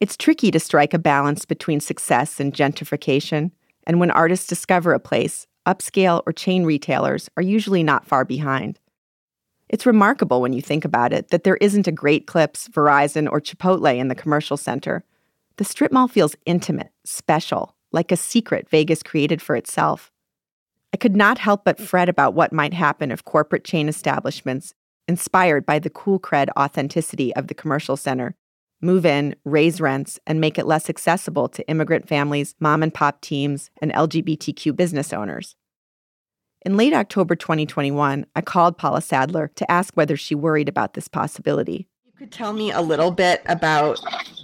It's 0.00 0.16
tricky 0.16 0.50
to 0.50 0.58
strike 0.58 0.92
a 0.92 0.98
balance 0.98 1.44
between 1.44 1.78
success 1.78 2.40
and 2.40 2.52
gentrification, 2.52 3.52
and 3.86 4.00
when 4.00 4.10
artists 4.10 4.46
discover 4.46 4.92
a 4.92 5.00
place, 5.00 5.46
upscale 5.66 6.22
or 6.26 6.32
chain 6.32 6.64
retailers 6.64 7.28
are 7.36 7.42
usually 7.42 7.82
not 7.82 8.06
far 8.06 8.24
behind. 8.24 8.78
It's 9.68 9.86
remarkable 9.86 10.40
when 10.40 10.52
you 10.52 10.60
think 10.60 10.84
about 10.84 11.12
it 11.12 11.28
that 11.28 11.44
there 11.44 11.56
isn't 11.56 11.88
a 11.88 11.92
Great 11.92 12.26
Clips, 12.26 12.68
Verizon, 12.68 13.30
or 13.30 13.40
Chipotle 13.40 13.96
in 13.96 14.08
the 14.08 14.14
commercial 14.14 14.56
center. 14.56 15.04
The 15.56 15.64
strip 15.64 15.92
mall 15.92 16.08
feels 16.08 16.36
intimate, 16.44 16.92
special, 17.04 17.74
like 17.90 18.12
a 18.12 18.16
secret 18.16 18.68
Vegas 18.68 19.02
created 19.02 19.40
for 19.40 19.56
itself. 19.56 20.10
I 20.92 20.98
could 20.98 21.16
not 21.16 21.38
help 21.38 21.64
but 21.64 21.80
fret 21.80 22.08
about 22.08 22.34
what 22.34 22.52
might 22.52 22.74
happen 22.74 23.10
if 23.10 23.24
corporate 23.24 23.64
chain 23.64 23.88
establishments, 23.88 24.74
inspired 25.08 25.64
by 25.64 25.78
the 25.78 25.90
cool 25.90 26.20
cred 26.20 26.48
authenticity 26.58 27.34
of 27.34 27.46
the 27.46 27.54
commercial 27.54 27.96
center, 27.96 28.34
move 28.82 29.06
in, 29.06 29.34
raise 29.44 29.80
rents, 29.80 30.18
and 30.26 30.40
make 30.40 30.58
it 30.58 30.66
less 30.66 30.90
accessible 30.90 31.48
to 31.48 31.66
immigrant 31.68 32.08
families, 32.08 32.54
mom 32.60 32.82
and 32.82 32.92
pop 32.92 33.20
teams, 33.20 33.70
and 33.80 33.92
LGBTQ 33.92 34.76
business 34.76 35.12
owners. 35.12 35.56
In 36.64 36.76
late 36.76 36.92
October 36.92 37.34
2021, 37.34 38.26
I 38.36 38.40
called 38.40 38.78
Paula 38.78 39.00
Sadler 39.00 39.50
to 39.56 39.70
ask 39.70 39.94
whether 39.94 40.16
she 40.16 40.34
worried 40.34 40.68
about 40.68 40.94
this 40.94 41.08
possibility. 41.08 41.88
You 42.04 42.12
could 42.16 42.30
tell 42.32 42.52
me 42.52 42.70
a 42.70 42.80
little 42.80 43.10
bit 43.10 43.42
about 43.46 43.98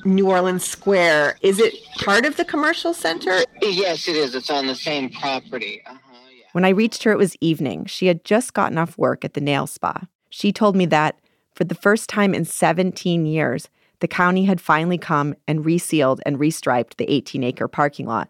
New 0.04 0.28
Orleans 0.28 0.64
Square. 0.64 1.38
Is 1.42 1.60
it 1.60 1.74
part 1.98 2.26
of 2.26 2.36
the 2.36 2.44
commercial 2.44 2.92
center? 2.92 3.38
Yes, 3.62 4.08
it 4.08 4.16
is. 4.16 4.34
It's 4.34 4.50
on 4.50 4.66
the 4.66 4.74
same 4.74 5.10
property. 5.10 5.80
Uh-huh, 5.86 5.98
yeah. 6.36 6.44
When 6.52 6.64
I 6.64 6.70
reached 6.70 7.04
her, 7.04 7.12
it 7.12 7.18
was 7.18 7.36
evening. 7.40 7.84
She 7.86 8.06
had 8.06 8.24
just 8.24 8.52
gotten 8.52 8.78
off 8.78 8.98
work 8.98 9.24
at 9.24 9.34
the 9.34 9.40
nail 9.40 9.68
spa. 9.68 10.08
She 10.28 10.52
told 10.52 10.74
me 10.74 10.86
that, 10.86 11.20
for 11.54 11.62
the 11.62 11.76
first 11.76 12.08
time 12.08 12.34
in 12.34 12.44
17 12.44 13.26
years, 13.26 13.68
the 14.00 14.08
county 14.08 14.44
had 14.44 14.60
finally 14.60 14.98
come 14.98 15.34
and 15.46 15.64
resealed 15.64 16.20
and 16.24 16.38
restriped 16.38 16.96
the 16.96 17.10
18 17.10 17.44
acre 17.44 17.68
parking 17.68 18.06
lot, 18.06 18.28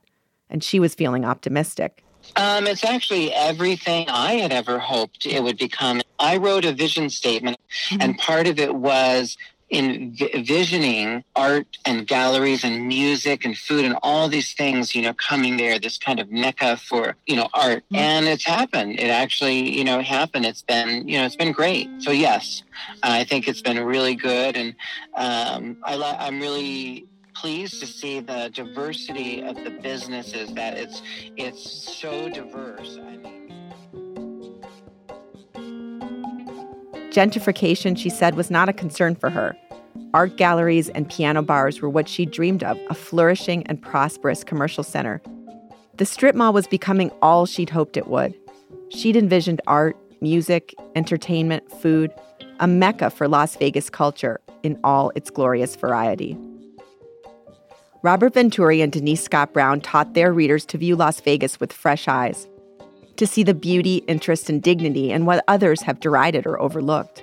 and 0.49 0.62
she 0.62 0.81
was 0.81 0.95
feeling 0.95 1.25
optimistic. 1.25 2.03
Um, 2.37 2.66
it's 2.66 2.85
actually 2.85 3.33
everything 3.33 4.09
I 4.09 4.35
had 4.35 4.53
ever 4.53 4.79
hoped 4.79 5.27
it 5.27 5.43
would 5.43 5.59
become. 5.59 6.03
I 6.19 6.37
wrote 6.37 6.64
a 6.64 6.73
vision 6.73 7.11
statement, 7.11 7.59
mm-hmm. 7.89 8.03
and 8.03 8.19
part 8.19 8.47
of 8.47 8.59
it 8.59 8.75
was 8.75 9.37
envisioning 9.71 11.25
art 11.37 11.66
and 11.85 12.07
galleries 12.07 12.64
and 12.64 12.89
music 12.89 13.45
and 13.45 13.57
food 13.57 13.85
and 13.85 13.97
all 14.03 14.29
these 14.29 14.53
things, 14.55 14.95
you 14.95 15.03
know, 15.03 15.12
coming 15.14 15.57
there, 15.57 15.79
this 15.79 15.99
kind 15.99 16.21
of 16.21 16.31
mecca 16.31 16.77
for, 16.77 17.16
you 17.27 17.37
know, 17.37 17.49
art. 17.55 17.85
Mm-hmm. 17.85 17.97
And 17.97 18.29
it's 18.29 18.47
happened. 18.47 18.99
It 18.99 19.11
actually, 19.11 19.77
you 19.77 19.85
know, 19.85 20.01
happened. 20.01 20.47
It's 20.47 20.62
been, 20.62 21.07
you 21.09 21.19
know, 21.19 21.25
it's 21.25 21.37
been 21.37 21.53
great. 21.53 21.89
So 21.99 22.11
yes, 22.11 22.62
I 23.03 23.25
think 23.25 23.47
it's 23.49 23.62
been 23.62 23.79
really 23.81 24.14
good. 24.14 24.57
And 24.57 24.75
um, 25.14 25.77
I 25.85 25.97
li- 25.97 26.16
I'm 26.19 26.41
really 26.41 27.07
pleased 27.35 27.81
to 27.81 27.87
see 27.87 28.21
the 28.21 28.51
diversity 28.53 29.43
of 29.43 29.55
the 29.57 29.71
businesses 29.71 30.53
that 30.55 30.77
it's, 30.77 31.03
it's 31.37 31.71
so 32.01 32.29
diverse. 32.29 32.99
I 33.01 33.16
mean, 33.16 33.38
Gentrification, 37.11 37.97
she 37.97 38.11
said, 38.11 38.35
was 38.35 38.51
not 38.51 38.69
a 38.69 38.73
concern 38.73 39.15
for 39.15 39.31
her. 39.31 39.57
Art 40.15 40.37
galleries 40.37 40.89
and 40.91 41.09
piano 41.09 41.43
bars 41.43 41.81
were 41.81 41.89
what 41.89 42.09
she 42.09 42.27
dreamed 42.27 42.63
of 42.63 42.79
a 42.91 42.95
flourishing 42.95 43.67
and 43.67 43.81
prosperous 43.81 44.45
commercial 44.45 44.85
center. 44.85 45.21
The 45.97 46.07
strip 46.07 46.35
mall 46.35 46.53
was 46.53 46.67
becoming 46.67 47.11
all 47.23 47.47
she'd 47.47 47.71
hoped 47.71 47.97
it 47.97 48.09
would. 48.09 48.35
She'd 48.91 49.17
envisioned 49.17 49.61
art, 49.67 49.97
music, 50.21 50.75
entertainment, 50.95 51.71
food, 51.81 52.13
a 52.61 52.67
mecca 52.67 53.11
for 53.11 53.27
Las 53.27 53.57
Vegas 53.57 53.91
culture 53.91 54.41
in 54.63 54.79
all 54.85 55.11
its 55.15 55.31
glorious 55.31 55.77
variety. 55.77 56.37
Robert 58.03 58.35
Venturi 58.35 58.81
and 58.81 58.93
Denise 58.93 59.23
Scott 59.23 59.53
Brown 59.53 59.81
taught 59.81 60.15
their 60.15 60.33
readers 60.33 60.65
to 60.67 60.79
view 60.79 60.95
Las 60.95 61.21
Vegas 61.21 61.59
with 61.59 61.73
fresh 61.73 62.07
eyes 62.07 62.47
to 63.19 63.27
see 63.27 63.43
the 63.43 63.55
beauty, 63.55 63.97
interest, 64.09 64.49
and 64.49 64.62
dignity 64.62 65.12
in 65.12 65.27
what 65.27 65.45
others 65.47 65.83
have 65.83 66.01
derided 66.01 66.47
or 66.47 66.61
overlooked. 66.61 67.23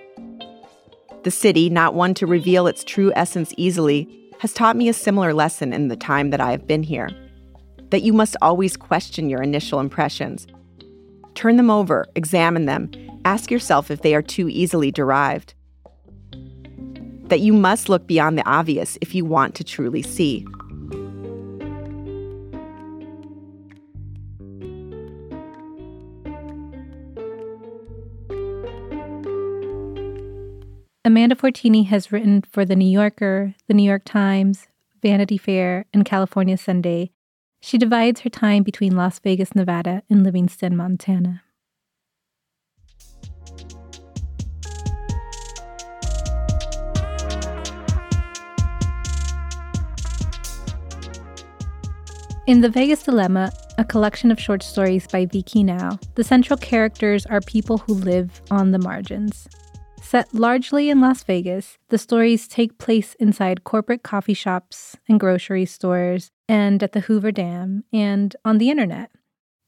The 1.24 1.32
city, 1.32 1.70
not 1.70 1.96
one 1.96 2.14
to 2.16 2.28
reveal 2.28 2.68
its 2.68 2.84
true 2.84 3.12
essence 3.16 3.54
easily, 3.58 4.08
has 4.39 4.54
taught 4.54 4.78
me 4.78 4.88
a 4.88 4.93
similar 4.93 5.34
lesson 5.34 5.74
in 5.74 5.88
the 5.88 5.96
time 5.96 6.30
that 6.30 6.39
I 6.41 6.52
have 6.52 6.68
been 6.68 6.84
here 6.84 7.10
that 7.91 8.02
you 8.02 8.14
must 8.14 8.36
always 8.41 8.76
question 8.76 9.30
your 9.30 9.41
initial 9.41 9.80
impressions. 9.80 10.48
Turn 11.34 11.56
them 11.56 11.70
over, 11.70 12.06
examine 12.16 12.66
them, 12.66 12.91
ask 13.26 13.52
yourself 13.52 13.91
if 13.91 14.02
they 14.02 14.16
are 14.16 14.22
too 14.22 14.50
easily 14.50 14.91
derived. 14.91 15.54
That 17.30 17.39
you 17.39 17.54
must 17.54 17.89
look 17.89 18.08
beyond 18.08 18.38
the 18.38 18.48
obvious 18.48 18.98
if 19.02 19.16
you 19.16 19.26
want 19.26 19.56
to 19.56 19.64
truly 19.64 20.02
see. 20.02 20.46
Amanda 31.08 31.36
Fortini 31.36 31.86
has 31.86 32.12
written 32.12 32.41
for 32.41 32.66
The 32.66 32.76
New 32.76 32.89
Yorker, 32.89 33.53
The 33.68 33.76
New 33.76 33.84
York 33.84 34.06
Times, 34.06 34.66
Vanity 35.03 35.38
Fair, 35.38 35.86
and 35.93 36.03
California 36.03 36.58
Sunday. 36.58 37.12
She 37.62 37.78
divides 37.78 38.22
her 38.22 38.30
time 38.32 38.64
between 38.64 38.95
Las 38.95 39.20
Vegas, 39.20 39.53
Nevada, 39.53 40.01
and 40.10 40.24
Livingston, 40.24 40.76
Montana. 40.76 41.43
In 52.47 52.62
The 52.62 52.70
Vegas 52.70 53.03
Dilemma, 53.03 53.51
a 53.78 53.86
collection 53.86 54.32
of 54.32 54.39
short 54.39 54.64
stories 54.64 55.06
by 55.06 55.28
Vi 55.28 55.43
Khi 55.43 55.62
Nao, 55.62 55.99
the 56.16 56.24
central 56.24 56.58
characters 56.58 57.28
are 57.28 57.41
people 57.41 57.78
who 57.78 57.93
live 57.93 58.41
on 58.49 58.72
the 58.72 58.80
margins. 58.80 59.47
Set 60.16 60.34
largely 60.34 60.89
in 60.89 61.01
Las 61.01 61.24
Vegas, 61.24 61.78
the 61.89 61.97
stories 61.97 62.47
take 62.47 62.78
place 62.78 63.16
inside 63.16 63.66
corporate 63.66 64.01
coffee 64.01 64.34
shops 64.34 64.95
and 65.09 65.20
grocery 65.20 65.66
stores, 65.66 66.32
and 66.47 66.82
at 66.82 66.93
the 66.93 67.01
Hoover 67.01 67.34
Dam, 67.34 67.84
and 67.91 68.34
on 68.45 68.57
the 68.57 68.70
internet. 68.70 69.11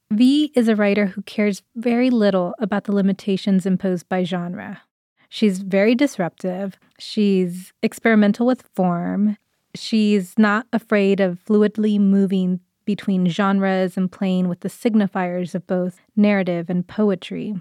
V 0.10 0.54
is 0.56 0.70
a 0.70 0.76
writer 0.78 1.08
who 1.08 1.22
cares 1.24 1.64
very 1.76 2.10
little 2.10 2.56
about 2.60 2.86
the 2.86 2.96
limitations 2.96 3.66
imposed 3.66 4.08
by 4.08 4.24
genre. 4.24 4.84
She's 5.28 5.60
very 5.60 5.96
disruptive, 5.96 6.78
she's 6.98 7.74
experimental 7.84 8.48
with 8.48 8.70
form, 8.74 9.36
she's 9.76 10.34
not 10.38 10.66
afraid 10.72 11.20
of 11.20 11.44
fluidly 11.44 12.00
moving 12.00 12.62
between 12.86 13.28
genres 13.28 13.98
and 13.98 14.10
playing 14.10 14.48
with 14.48 14.62
the 14.62 14.70
signifiers 14.70 15.56
of 15.56 15.68
both 15.68 16.00
narrative 16.16 16.70
and 16.70 16.88
poetry. 16.88 17.54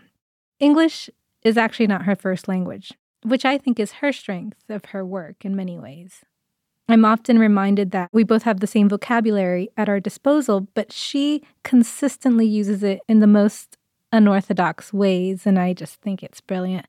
English 0.61 1.11
is 1.47 1.57
actually 1.57 1.87
not 1.87 2.03
her 2.03 2.17
first 2.17 2.49
language, 2.49 2.93
which 3.23 3.45
I 3.45 3.57
think 3.57 3.79
is 3.79 3.93
her 3.93 4.13
strength 4.13 4.65
of 4.69 4.87
her 4.87 5.05
work 5.05 5.45
in 5.45 5.55
many 5.55 5.79
ways. 5.79 6.25
I'm 6.89 7.05
often 7.05 7.39
reminded 7.39 7.93
that 7.93 8.11
we 8.13 8.25
both 8.25 8.43
have 8.43 8.59
the 8.59 8.67
same 8.67 8.89
vocabulary 8.89 9.69
at 9.77 9.89
our 9.89 10.01
disposal, 10.01 10.67
but 10.75 10.93
she 10.93 11.45
consistently 11.63 12.47
uses 12.47 12.83
it 12.83 12.99
in 13.09 13.21
the 13.21 13.29
most 13.29 13.77
unorthodox 14.11 14.93
ways, 14.93 15.47
and 15.47 15.57
I 15.57 15.73
just 15.73 16.01
think 16.01 16.21
it's 16.21 16.41
brilliant. 16.41 16.87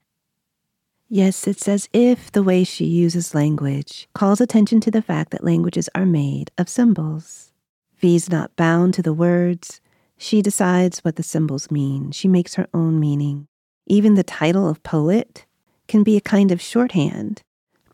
Yes, 1.07 1.47
it's 1.47 1.67
as 1.67 1.87
if 1.93 2.31
the 2.31 2.43
way 2.43 2.63
she 2.63 2.85
uses 2.85 3.35
language 3.35 4.09
calls 4.13 4.41
attention 4.41 4.81
to 4.81 4.91
the 4.91 5.03
fact 5.03 5.29
that 5.31 5.43
languages 5.43 5.87
are 5.93 6.05
made 6.05 6.49
of 6.57 6.67
symbols. 6.67 7.51
V's 7.99 8.27
not 8.27 8.55
bound 8.55 8.95
to 8.95 9.03
the 9.03 9.13
words. 9.13 9.81
She 10.17 10.41
decides 10.41 10.99
what 10.99 11.15
the 11.15 11.23
symbols 11.23 11.69
mean. 11.69 12.11
She 12.11 12.27
makes 12.27 12.55
her 12.55 12.67
own 12.73 12.99
meaning. 12.99 13.47
Even 13.89 14.15
the 14.15 14.23
title 14.23 14.67
of 14.67 14.83
poet 14.83 15.45
can 15.87 16.03
be 16.03 16.17
a 16.17 16.21
kind 16.21 16.51
of 16.51 16.61
shorthand. 16.61 17.41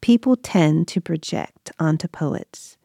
People 0.02 0.36
tend 0.36 0.88
to 0.88 1.00
project 1.00 1.72
onto 1.78 2.08
poets, 2.08 2.78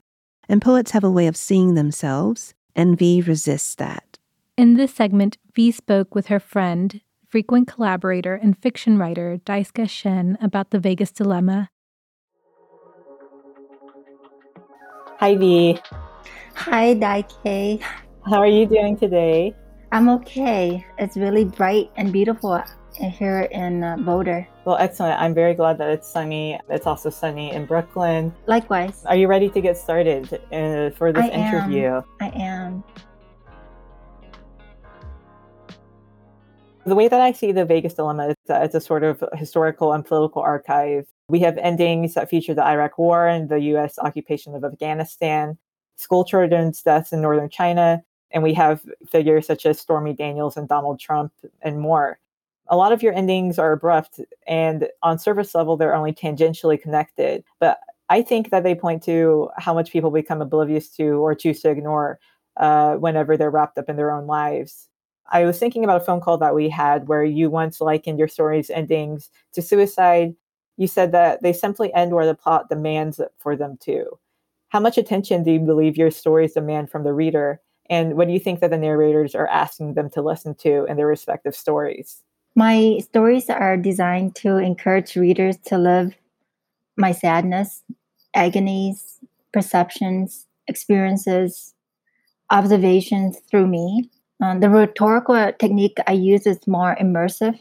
and 0.46 0.60
poets 0.60 0.90
have 0.90 1.04
a 1.04 1.10
way 1.10 1.26
of 1.26 1.34
seeing 1.34 1.74
themselves, 1.74 2.52
and 2.76 2.98
V 2.98 3.22
resists 3.22 3.74
that. 3.76 4.18
In 4.58 4.74
this 4.74 4.94
segment, 4.94 5.38
V 5.54 5.72
spoke 5.72 6.14
with 6.14 6.26
her 6.26 6.38
friend, 6.38 7.00
frequent 7.26 7.66
collaborator, 7.66 8.34
and 8.34 8.58
fiction 8.58 8.98
writer 8.98 9.40
Daisuke 9.42 9.88
Shen 9.88 10.36
about 10.42 10.68
the 10.68 10.78
Vegas 10.78 11.10
dilemma. 11.10 11.70
Hi, 15.16 15.34
V. 15.34 15.78
Hi, 16.56 16.94
Daike. 16.94 17.82
How 18.26 18.36
are 18.36 18.46
you 18.46 18.66
doing 18.66 18.98
today? 18.98 19.54
I'm 19.92 20.10
okay. 20.10 20.84
It's 20.98 21.16
really 21.16 21.46
bright 21.46 21.90
and 21.96 22.12
beautiful 22.12 22.62
here 22.98 23.42
in 23.50 23.84
uh, 23.84 23.96
Boulder. 23.96 24.46
Well, 24.64 24.76
excellent. 24.76 25.20
I'm 25.20 25.34
very 25.34 25.54
glad 25.54 25.78
that 25.78 25.90
it's 25.90 26.08
sunny. 26.08 26.58
It's 26.68 26.86
also 26.86 27.10
sunny 27.10 27.52
in 27.52 27.66
Brooklyn. 27.66 28.34
Likewise. 28.46 29.04
Are 29.06 29.16
you 29.16 29.28
ready 29.28 29.48
to 29.50 29.60
get 29.60 29.76
started 29.76 30.40
uh, 30.52 30.90
for 30.90 31.12
this 31.12 31.24
I 31.24 31.28
interview? 31.28 31.86
Am. 31.86 32.04
I 32.20 32.28
am. 32.30 32.84
The 36.84 36.94
way 36.94 37.08
that 37.08 37.20
I 37.20 37.32
see 37.32 37.52
the 37.52 37.66
Vegas 37.66 37.94
dilemma 37.94 38.28
is 38.28 38.34
that 38.46 38.64
it's 38.64 38.74
a 38.74 38.80
sort 38.80 39.04
of 39.04 39.22
historical 39.34 39.92
and 39.92 40.04
political 40.04 40.40
archive. 40.40 41.06
We 41.28 41.40
have 41.40 41.58
endings 41.58 42.14
that 42.14 42.30
feature 42.30 42.54
the 42.54 42.64
Iraq 42.64 42.96
War 42.96 43.26
and 43.26 43.48
the 43.48 43.60
U.S. 43.72 43.98
occupation 43.98 44.54
of 44.54 44.64
Afghanistan, 44.64 45.58
school 45.96 46.24
children's 46.24 46.82
deaths 46.82 47.12
in 47.12 47.20
northern 47.20 47.50
China, 47.50 48.02
and 48.30 48.42
we 48.42 48.54
have 48.54 48.80
figures 49.10 49.46
such 49.46 49.66
as 49.66 49.78
Stormy 49.78 50.14
Daniels 50.14 50.56
and 50.56 50.66
Donald 50.66 50.98
Trump 50.98 51.32
and 51.60 51.78
more 51.78 52.18
a 52.70 52.76
lot 52.76 52.92
of 52.92 53.02
your 53.02 53.14
endings 53.14 53.58
are 53.58 53.72
abrupt 53.72 54.20
and 54.46 54.88
on 55.02 55.18
surface 55.18 55.54
level 55.54 55.76
they're 55.76 55.94
only 55.94 56.12
tangentially 56.12 56.80
connected 56.80 57.44
but 57.60 57.78
i 58.08 58.22
think 58.22 58.50
that 58.50 58.62
they 58.62 58.74
point 58.74 59.02
to 59.02 59.48
how 59.56 59.74
much 59.74 59.92
people 59.92 60.10
become 60.10 60.42
oblivious 60.42 60.88
to 60.88 61.22
or 61.22 61.34
choose 61.34 61.60
to 61.60 61.70
ignore 61.70 62.18
uh, 62.56 62.94
whenever 62.94 63.36
they're 63.36 63.50
wrapped 63.50 63.78
up 63.78 63.88
in 63.88 63.96
their 63.96 64.10
own 64.10 64.26
lives 64.26 64.88
I 65.30 65.44
was 65.44 65.58
thinking 65.58 65.84
about 65.84 66.00
a 66.00 66.04
phone 66.04 66.20
call 66.20 66.38
that 66.38 66.54
we 66.54 66.68
had 66.68 67.08
where 67.08 67.24
you 67.24 67.50
once 67.50 67.80
likened 67.80 68.18
your 68.18 68.28
story's 68.28 68.70
endings 68.70 69.30
to 69.52 69.62
suicide. 69.62 70.34
You 70.76 70.86
said 70.86 71.12
that 71.12 71.42
they 71.42 71.52
simply 71.52 71.92
end 71.92 72.12
where 72.12 72.26
the 72.26 72.34
plot 72.34 72.68
demands 72.68 73.20
for 73.38 73.56
them 73.56 73.76
to. 73.82 74.18
How 74.70 74.80
much 74.80 74.98
attention 74.98 75.42
do 75.42 75.52
you 75.52 75.60
believe 75.60 75.96
your 75.96 76.10
stories 76.10 76.54
demand 76.54 76.90
from 76.90 77.04
the 77.04 77.12
reader? 77.12 77.60
And 77.90 78.14
what 78.16 78.26
do 78.26 78.34
you 78.34 78.40
think 78.40 78.60
that 78.60 78.70
the 78.70 78.78
narrators 78.78 79.34
are 79.34 79.46
asking 79.48 79.94
them 79.94 80.10
to 80.10 80.22
listen 80.22 80.54
to 80.56 80.84
in 80.86 80.96
their 80.96 81.06
respective 81.06 81.54
stories? 81.54 82.22
My 82.58 82.98
stories 82.98 83.48
are 83.48 83.76
designed 83.76 84.34
to 84.42 84.56
encourage 84.56 85.14
readers 85.14 85.58
to 85.66 85.78
live 85.78 86.16
my 86.96 87.12
sadness, 87.12 87.84
agonies, 88.34 89.20
perceptions, 89.52 90.48
experiences, 90.66 91.76
observations 92.50 93.38
through 93.48 93.68
me. 93.68 94.10
Um, 94.42 94.58
the 94.58 94.70
rhetorical 94.70 95.52
technique 95.60 95.98
I 96.08 96.14
use 96.14 96.48
is 96.48 96.66
more 96.66 96.96
immersive 97.00 97.56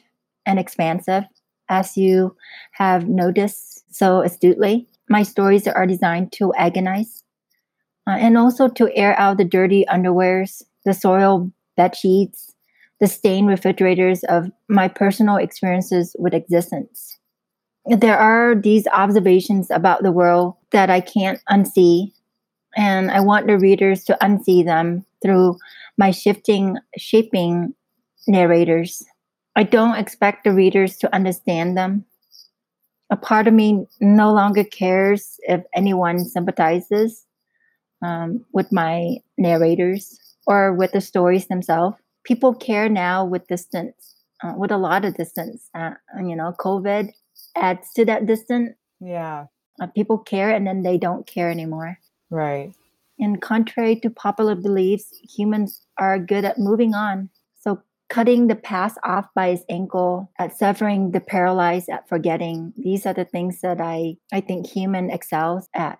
and 0.47 0.57
expansive, 0.57 1.25
as 1.69 1.95
you 1.95 2.35
have 2.71 3.07
noticed 3.07 3.93
so 3.93 4.21
astutely. 4.23 4.87
My 5.07 5.21
stories 5.21 5.67
are 5.67 5.85
designed 5.85 6.31
to 6.39 6.55
agonize 6.55 7.23
uh, 8.07 8.17
and 8.17 8.35
also 8.35 8.67
to 8.67 8.89
air 8.97 9.13
out 9.19 9.37
the 9.37 9.45
dirty 9.45 9.85
underwears, 9.87 10.63
the 10.85 10.95
soiled 10.95 11.51
bed 11.75 11.95
sheets, 11.95 12.55
the 12.99 13.07
stained 13.07 13.47
refrigerators 13.47 14.23
of 14.25 14.49
my 14.67 14.87
personal 14.87 15.37
experiences 15.37 16.15
with 16.17 16.33
existence. 16.33 17.17
There 17.85 18.17
are 18.17 18.55
these 18.55 18.87
observations 18.87 19.71
about 19.71 20.03
the 20.03 20.11
world 20.11 20.55
that 20.71 20.89
I 20.89 20.99
can't 20.99 21.39
unsee, 21.49 22.11
and 22.75 23.09
I 23.11 23.21
want 23.21 23.47
the 23.47 23.57
readers 23.57 24.03
to 24.05 24.17
unsee 24.21 24.65
them 24.65 25.05
through 25.21 25.57
my 25.97 26.11
shifting, 26.11 26.77
shaping 26.97 27.73
narrators. 28.27 29.03
I 29.55 29.63
don't 29.63 29.97
expect 29.97 30.43
the 30.43 30.53
readers 30.53 30.97
to 30.97 31.15
understand 31.15 31.77
them. 31.77 32.05
A 33.09 33.15
part 33.15 33.47
of 33.47 33.53
me 33.53 33.87
no 34.01 34.33
longer 34.33 34.63
cares 34.63 35.39
if 35.43 35.63
anyone 35.73 36.25
sympathizes 36.25 37.25
um, 38.03 38.45
with 38.51 38.71
my 38.71 39.17
narrators 39.37 40.19
or 40.45 40.73
with 40.73 40.91
the 40.91 41.01
stories 41.01 41.47
themselves. 41.47 41.97
People 42.27 42.53
care 42.53 42.89
now 42.89 43.23
with 43.23 43.47
distance, 43.47 44.15
uh, 44.43 44.53
with 44.57 44.71
a 44.71 44.77
lot 44.77 45.05
of 45.05 45.15
distance. 45.15 45.69
Uh, 45.73 45.91
you 46.19 46.35
know, 46.35 46.53
COVID 46.59 47.11
adds 47.55 47.93
to 47.93 48.03
that 48.05 48.25
distance. 48.25 48.73
Yeah. 48.99 49.45
Uh, 49.81 49.87
people 49.87 50.17
care 50.17 50.49
and 50.49 50.67
then 50.67 50.83
they 50.83 50.97
don't 50.97 51.25
care 51.25 51.49
anymore. 51.49 51.99
Right. 52.29 52.73
And 53.19 53.41
contrary 53.41 53.95
to 54.01 54.09
popular 54.09 54.55
beliefs, 54.55 55.13
humans 55.23 55.81
are 55.97 56.19
good 56.19 56.45
at 56.45 56.59
moving 56.59 56.93
on. 56.93 57.29
So, 57.59 57.81
cutting 58.09 58.47
the 58.47 58.55
past 58.55 58.97
off 59.03 59.27
by 59.33 59.51
his 59.51 59.63
ankle, 59.69 60.31
at 60.37 60.55
severing 60.55 61.11
the 61.11 61.19
paralyzed, 61.19 61.89
at 61.89 62.07
forgetting, 62.07 62.73
these 62.77 63.05
are 63.05 63.13
the 63.13 63.25
things 63.25 63.61
that 63.61 63.81
I, 63.81 64.17
I 64.31 64.41
think 64.41 64.67
human 64.67 65.09
excels 65.09 65.67
at. 65.73 65.99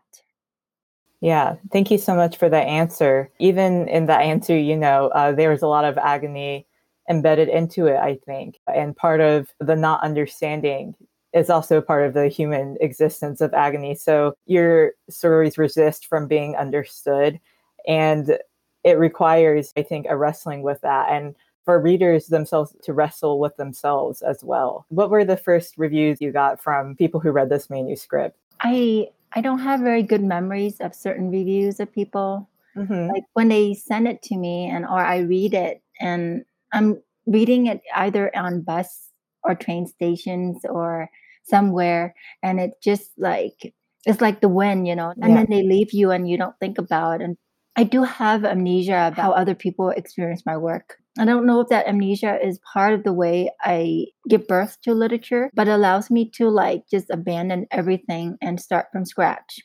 Yeah, 1.21 1.55
thank 1.71 1.89
you 1.89 1.97
so 1.97 2.15
much 2.15 2.37
for 2.37 2.47
that 2.49 2.67
answer. 2.67 3.31
Even 3.39 3.87
in 3.87 4.05
that 4.05 4.21
answer, 4.21 4.57
you 4.57 4.77
know, 4.77 5.07
uh, 5.09 5.31
there 5.31 5.49
was 5.49 5.61
a 5.61 5.67
lot 5.67 5.85
of 5.85 5.97
agony 5.97 6.67
embedded 7.09 7.49
into 7.49 7.87
it, 7.87 7.97
I 7.97 8.19
think. 8.25 8.59
And 8.73 8.95
part 8.95 9.21
of 9.21 9.49
the 9.59 9.75
not 9.75 10.03
understanding 10.03 10.95
is 11.33 11.49
also 11.49 11.81
part 11.81 12.05
of 12.05 12.13
the 12.13 12.27
human 12.27 12.77
existence 12.81 13.41
of 13.41 13.53
agony. 13.53 13.95
So 13.95 14.33
your 14.45 14.91
stories 15.09 15.57
resist 15.57 16.05
from 16.05 16.27
being 16.27 16.55
understood. 16.55 17.39
And 17.87 18.37
it 18.83 18.97
requires, 18.97 19.73
I 19.75 19.83
think, 19.83 20.05
a 20.09 20.17
wrestling 20.17 20.61
with 20.61 20.81
that. 20.81 21.09
And 21.09 21.35
for 21.65 21.81
readers 21.81 22.27
themselves 22.27 22.73
to 22.83 22.93
wrestle 22.93 23.39
with 23.39 23.57
themselves 23.57 24.21
as 24.21 24.41
well. 24.43 24.85
What 24.87 25.09
were 25.09 25.25
the 25.25 25.35
first 25.35 25.77
reviews 25.77 26.21
you 26.21 26.31
got 26.31 26.61
from 26.61 26.95
people 26.95 27.19
who 27.19 27.31
read 27.31 27.49
this 27.49 27.69
manuscript? 27.69 28.37
I 28.61 29.09
I 29.33 29.41
don't 29.41 29.59
have 29.59 29.81
very 29.81 30.03
good 30.03 30.23
memories 30.23 30.79
of 30.79 30.95
certain 30.95 31.29
reviews 31.29 31.79
of 31.79 31.91
people. 31.91 32.49
Mm-hmm. 32.75 33.09
Like 33.09 33.23
when 33.33 33.49
they 33.49 33.73
send 33.73 34.07
it 34.07 34.21
to 34.23 34.37
me 34.37 34.69
and 34.69 34.85
or 34.85 34.99
I 34.99 35.19
read 35.19 35.53
it 35.53 35.81
and 35.99 36.45
I'm 36.73 37.01
reading 37.25 37.67
it 37.67 37.81
either 37.95 38.35
on 38.35 38.61
bus 38.61 39.09
or 39.43 39.55
train 39.55 39.87
stations 39.87 40.63
or 40.69 41.09
somewhere 41.43 42.13
and 42.43 42.59
it 42.59 42.73
just 42.83 43.11
like 43.17 43.73
it's 44.05 44.21
like 44.21 44.41
the 44.41 44.49
wind, 44.49 44.87
you 44.87 44.95
know, 44.95 45.13
and 45.21 45.33
Yeah. 45.33 45.35
then 45.37 45.47
they 45.49 45.63
leave 45.63 45.91
you 45.91 46.11
and 46.11 46.29
you 46.29 46.37
don't 46.37 46.57
think 46.59 46.77
about 46.77 47.19
it. 47.21 47.23
And 47.25 47.37
I 47.75 47.83
do 47.83 48.03
have 48.03 48.45
amnesia 48.45 49.09
about 49.11 49.15
how 49.17 49.31
other 49.31 49.55
people 49.55 49.89
experience 49.89 50.45
my 50.45 50.57
work. 50.57 50.97
I 51.19 51.25
don't 51.25 51.45
know 51.45 51.61
if 51.61 51.69
that 51.69 51.87
amnesia 51.87 52.39
is 52.45 52.59
part 52.73 52.93
of 52.93 53.03
the 53.03 53.13
way 53.13 53.49
I 53.61 54.05
give 54.29 54.47
birth 54.47 54.77
to 54.83 54.93
literature, 54.93 55.49
but 55.53 55.67
allows 55.67 56.09
me 56.11 56.29
to 56.35 56.49
like 56.49 56.83
just 56.89 57.09
abandon 57.09 57.67
everything 57.71 58.37
and 58.41 58.59
start 58.59 58.87
from 58.91 59.05
scratch 59.05 59.59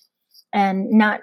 and 0.52 0.90
not 0.90 1.20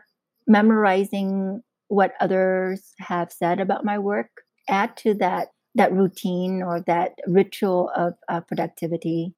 memorizing 0.47 1.61
what 1.87 2.13
others 2.19 2.93
have 2.99 3.31
said 3.31 3.59
about 3.59 3.85
my 3.85 3.97
work. 3.97 4.29
Add 4.67 4.95
to 4.97 5.13
that 5.15 5.49
that 5.75 5.93
routine 5.93 6.63
or 6.63 6.81
that 6.81 7.13
ritual 7.27 7.91
of 7.95 8.13
uh, 8.27 8.41
productivity. 8.41 9.33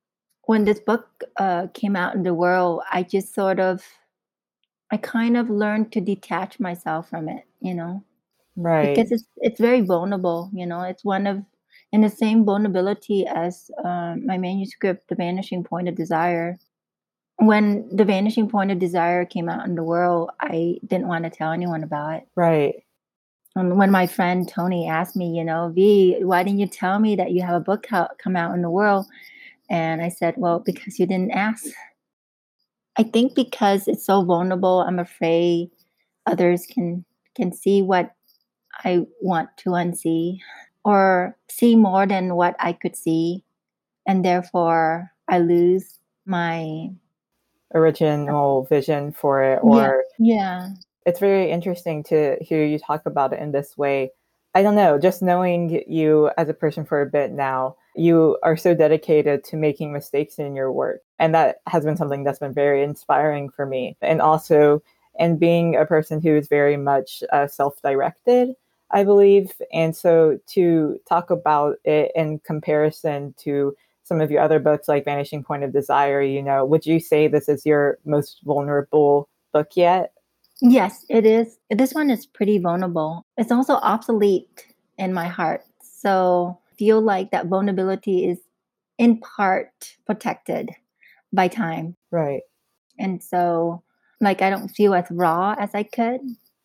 When 0.45 0.63
this 0.63 0.79
book 0.79 1.23
uh, 1.37 1.67
came 1.73 1.95
out 1.95 2.15
in 2.15 2.23
the 2.23 2.33
world, 2.33 2.81
I 2.91 3.03
just 3.03 3.35
sort 3.35 3.59
of, 3.59 3.83
I 4.91 4.97
kind 4.97 5.37
of 5.37 5.49
learned 5.49 5.91
to 5.91 6.01
detach 6.01 6.59
myself 6.59 7.09
from 7.09 7.29
it, 7.29 7.43
you 7.59 7.73
know, 7.73 8.03
Right. 8.61 8.95
because 8.95 9.11
it's 9.11 9.25
it's 9.37 9.59
very 9.59 9.81
vulnerable. 9.81 10.49
You 10.53 10.65
know, 10.65 10.81
it's 10.81 11.03
one 11.03 11.27
of 11.27 11.43
in 11.91 12.01
the 12.01 12.09
same 12.09 12.45
vulnerability 12.45 13.25
as 13.27 13.69
um, 13.83 14.25
my 14.25 14.37
manuscript, 14.37 15.07
"The 15.09 15.15
Vanishing 15.15 15.63
Point 15.63 15.87
of 15.87 15.95
Desire." 15.95 16.57
When 17.37 17.89
"The 17.95 18.05
Vanishing 18.05 18.49
Point 18.49 18.71
of 18.71 18.79
Desire" 18.79 19.25
came 19.25 19.49
out 19.49 19.65
in 19.65 19.75
the 19.75 19.83
world, 19.83 20.31
I 20.39 20.77
didn't 20.85 21.07
want 21.07 21.23
to 21.25 21.29
tell 21.29 21.51
anyone 21.51 21.83
about 21.83 22.15
it. 22.15 22.27
Right. 22.35 22.75
And 23.55 23.77
when 23.77 23.91
my 23.91 24.07
friend 24.07 24.47
Tony 24.47 24.87
asked 24.87 25.15
me, 25.15 25.37
you 25.37 25.43
know, 25.43 25.71
V, 25.75 26.23
why 26.23 26.43
didn't 26.43 26.59
you 26.59 26.67
tell 26.67 26.99
me 26.99 27.15
that 27.17 27.31
you 27.31 27.41
have 27.41 27.55
a 27.55 27.59
book 27.59 27.91
out, 27.91 28.17
come 28.17 28.35
out 28.37 28.55
in 28.55 28.61
the 28.61 28.69
world? 28.69 29.07
And 29.69 30.01
I 30.01 30.09
said, 30.09 30.35
well, 30.37 30.59
because 30.59 30.99
you 30.99 31.05
didn't 31.05 31.31
ask. 31.31 31.65
I 32.97 33.03
think 33.03 33.35
because 33.35 33.87
it's 33.87 34.05
so 34.05 34.23
vulnerable, 34.23 34.81
I'm 34.81 34.99
afraid 34.99 35.69
others 36.25 36.65
can 36.65 37.03
can 37.35 37.53
see 37.53 37.81
what 37.81 38.11
I 38.83 39.05
want 39.21 39.49
to 39.57 39.71
unsee 39.71 40.39
or 40.83 41.37
see 41.49 41.75
more 41.75 42.07
than 42.07 42.35
what 42.35 42.55
I 42.59 42.73
could 42.73 42.95
see. 42.95 43.43
And 44.07 44.25
therefore 44.25 45.11
I 45.27 45.39
lose 45.39 45.99
my 46.25 46.89
Original 47.73 48.63
vision 48.65 49.13
for 49.13 49.41
it, 49.41 49.59
or 49.63 50.03
yeah, 50.19 50.35
yeah. 50.35 50.69
it's 51.05 51.21
very 51.21 51.49
interesting 51.49 52.03
to 52.03 52.35
hear 52.41 52.65
you 52.65 52.77
talk 52.77 53.05
about 53.05 53.31
it 53.31 53.39
in 53.39 53.53
this 53.53 53.77
way. 53.77 54.11
I 54.53 54.61
don't 54.61 54.75
know, 54.75 54.99
just 54.99 55.21
knowing 55.21 55.81
you 55.87 56.29
as 56.37 56.49
a 56.49 56.53
person 56.53 56.83
for 56.83 57.01
a 57.01 57.05
bit 57.05 57.31
now, 57.31 57.77
you 57.95 58.37
are 58.43 58.57
so 58.57 58.75
dedicated 58.75 59.45
to 59.45 59.55
making 59.55 59.93
mistakes 59.93 60.37
in 60.37 60.53
your 60.53 60.69
work. 60.69 60.99
And 61.17 61.33
that 61.33 61.61
has 61.67 61.85
been 61.85 61.95
something 61.95 62.25
that's 62.25 62.39
been 62.39 62.53
very 62.53 62.83
inspiring 62.83 63.49
for 63.49 63.65
me. 63.65 63.95
And 64.01 64.21
also, 64.21 64.83
and 65.17 65.39
being 65.39 65.77
a 65.77 65.85
person 65.85 66.21
who 66.21 66.35
is 66.35 66.49
very 66.49 66.75
much 66.75 67.23
uh, 67.31 67.47
self 67.47 67.81
directed, 67.81 68.53
I 68.91 69.03
believe. 69.03 69.51
And 69.73 69.95
so 69.95 70.39
to 70.47 70.99
talk 71.07 71.29
about 71.29 71.77
it 71.83 72.11
in 72.15 72.39
comparison 72.39 73.33
to 73.39 73.75
some 74.03 74.21
of 74.21 74.31
your 74.31 74.41
other 74.41 74.59
books 74.59 74.87
like 74.87 75.05
Vanishing 75.05 75.43
Point 75.43 75.63
of 75.63 75.71
Desire, 75.71 76.21
you 76.21 76.41
know, 76.41 76.65
would 76.65 76.85
you 76.85 76.99
say 76.99 77.27
this 77.27 77.47
is 77.47 77.65
your 77.65 77.97
most 78.05 78.39
vulnerable 78.43 79.29
book 79.53 79.69
yet? 79.75 80.13
Yes, 80.61 81.05
it 81.09 81.25
is. 81.25 81.57
This 81.69 81.93
one 81.93 82.09
is 82.09 82.25
pretty 82.25 82.59
vulnerable. 82.59 83.25
It's 83.37 83.51
also 83.51 83.75
obsolete 83.75 84.73
in 84.97 85.13
my 85.13 85.27
heart. 85.27 85.63
So 85.81 86.59
I 86.71 86.75
feel 86.75 87.01
like 87.01 87.31
that 87.31 87.47
vulnerability 87.47 88.29
is 88.29 88.39
in 88.97 89.19
part 89.19 89.95
protected 90.05 90.71
by 91.33 91.47
time. 91.47 91.95
Right. 92.11 92.41
And 92.99 93.23
so 93.23 93.83
like 94.21 94.41
I 94.41 94.49
don't 94.49 94.69
feel 94.69 94.93
as 94.93 95.05
raw 95.09 95.55
as 95.57 95.71
I 95.73 95.83
could. 95.83 96.21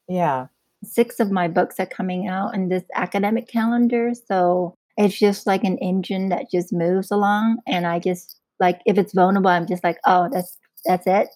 Yeah. 0.09 0.47
Six 0.85 1.21
of 1.21 1.31
my 1.31 1.49
books 1.49 1.77
are 1.79 1.87
coming 1.87 2.29
out 2.29 2.55
in 2.55 2.69
this 2.69 2.85
academic 2.95 3.49
calendar. 3.49 4.13
So 4.29 4.75
it's 4.97 5.19
just 5.19 5.47
like 5.47 5.65
an 5.65 5.79
engine 5.79 6.29
that 6.31 6.47
just 6.53 6.73
moves 6.73 7.11
along. 7.11 7.59
And 7.67 7.87
I 7.87 7.99
just 7.99 8.39
like 8.61 8.81
if 8.87 8.99
it's 8.99 9.13
vulnerable, 9.15 9.51
I'm 9.51 9.67
just 9.67 9.85
like, 9.85 9.99
oh, 10.07 10.29
that's 10.33 10.57
that's 10.85 11.07
it. 11.07 11.29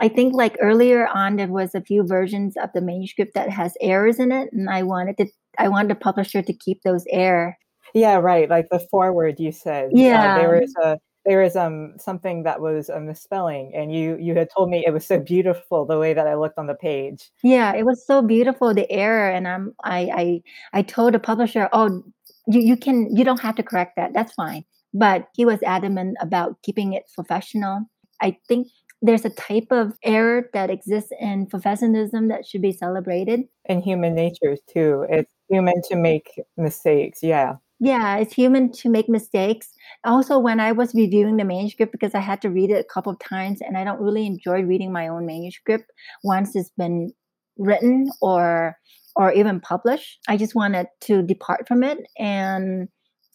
I 0.00 0.08
think 0.08 0.34
like 0.34 0.56
earlier 0.60 1.06
on 1.08 1.36
there 1.36 1.48
was 1.48 1.74
a 1.74 1.80
few 1.80 2.04
versions 2.06 2.54
of 2.62 2.70
the 2.74 2.82
manuscript 2.82 3.32
that 3.34 3.48
has 3.50 3.74
errors 3.80 4.18
in 4.18 4.32
it, 4.32 4.50
and 4.52 4.68
I 4.68 4.82
wanted 4.82 5.16
to 5.18 5.26
I 5.58 5.68
wanted 5.68 5.90
the 5.90 5.94
publisher 5.94 6.42
to 6.42 6.52
keep 6.52 6.82
those 6.82 7.04
error. 7.10 7.56
Yeah, 7.94 8.16
right. 8.16 8.48
Like 8.50 8.66
the 8.70 8.80
forward 8.90 9.36
you 9.38 9.52
said. 9.52 9.86
uh, 9.86 9.90
Yeah. 9.92 10.38
there 10.38 10.60
was 10.60 10.74
a 10.82 10.98
there 11.26 11.42
was 11.42 11.56
um 11.56 11.94
something 11.98 12.44
that 12.44 12.60
was 12.60 12.88
a 12.88 13.00
misspelling, 13.00 13.72
and 13.74 13.92
you 13.92 14.16
you 14.18 14.34
had 14.34 14.48
told 14.56 14.70
me 14.70 14.84
it 14.86 14.92
was 14.92 15.06
so 15.06 15.18
beautiful 15.20 15.84
the 15.84 15.98
way 15.98 16.14
that 16.14 16.26
I 16.26 16.34
looked 16.34 16.58
on 16.58 16.66
the 16.66 16.74
page. 16.74 17.30
Yeah, 17.42 17.74
it 17.74 17.84
was 17.84 18.06
so 18.06 18.22
beautiful 18.22 18.72
the 18.72 18.90
error, 18.90 19.28
and 19.28 19.46
I'm 19.48 19.74
I 19.84 20.42
I 20.72 20.78
I 20.78 20.82
told 20.82 21.14
the 21.14 21.18
publisher, 21.18 21.68
oh, 21.72 22.02
you, 22.46 22.60
you 22.60 22.76
can 22.76 23.14
you 23.14 23.24
don't 23.24 23.40
have 23.40 23.56
to 23.56 23.62
correct 23.62 23.96
that. 23.96 24.12
That's 24.14 24.32
fine. 24.32 24.64
But 24.94 25.28
he 25.34 25.44
was 25.44 25.62
adamant 25.62 26.16
about 26.20 26.62
keeping 26.62 26.92
it 26.94 27.04
professional. 27.14 27.82
I 28.22 28.38
think 28.48 28.68
there's 29.02 29.24
a 29.24 29.30
type 29.30 29.66
of 29.70 29.92
error 30.02 30.48
that 30.54 30.70
exists 30.70 31.12
in 31.20 31.46
professionalism 31.46 32.28
that 32.28 32.46
should 32.46 32.62
be 32.62 32.72
celebrated. 32.72 33.42
And 33.66 33.82
human 33.82 34.14
nature 34.14 34.56
too. 34.72 35.06
It's 35.10 35.30
human 35.50 35.82
to 35.90 35.96
make 35.96 36.40
mistakes. 36.56 37.22
Yeah. 37.22 37.56
Yeah, 37.78 38.16
it's 38.16 38.32
human 38.34 38.72
to 38.72 38.88
make 38.88 39.08
mistakes. 39.08 39.72
Also, 40.04 40.38
when 40.38 40.60
I 40.60 40.72
was 40.72 40.94
reviewing 40.94 41.36
the 41.36 41.44
manuscript, 41.44 41.92
because 41.92 42.14
I 42.14 42.20
had 42.20 42.40
to 42.42 42.50
read 42.50 42.70
it 42.70 42.80
a 42.80 42.84
couple 42.92 43.12
of 43.12 43.18
times, 43.18 43.60
and 43.60 43.76
I 43.76 43.84
don't 43.84 44.00
really 44.00 44.26
enjoy 44.26 44.62
reading 44.62 44.92
my 44.92 45.08
own 45.08 45.26
manuscript 45.26 45.90
once 46.24 46.56
it's 46.56 46.70
been 46.78 47.12
written 47.58 48.08
or 48.22 48.76
or 49.14 49.32
even 49.32 49.60
published. 49.60 50.18
I 50.28 50.36
just 50.36 50.54
wanted 50.54 50.86
to 51.02 51.22
depart 51.22 51.68
from 51.68 51.82
it, 51.84 51.98
and 52.18 52.88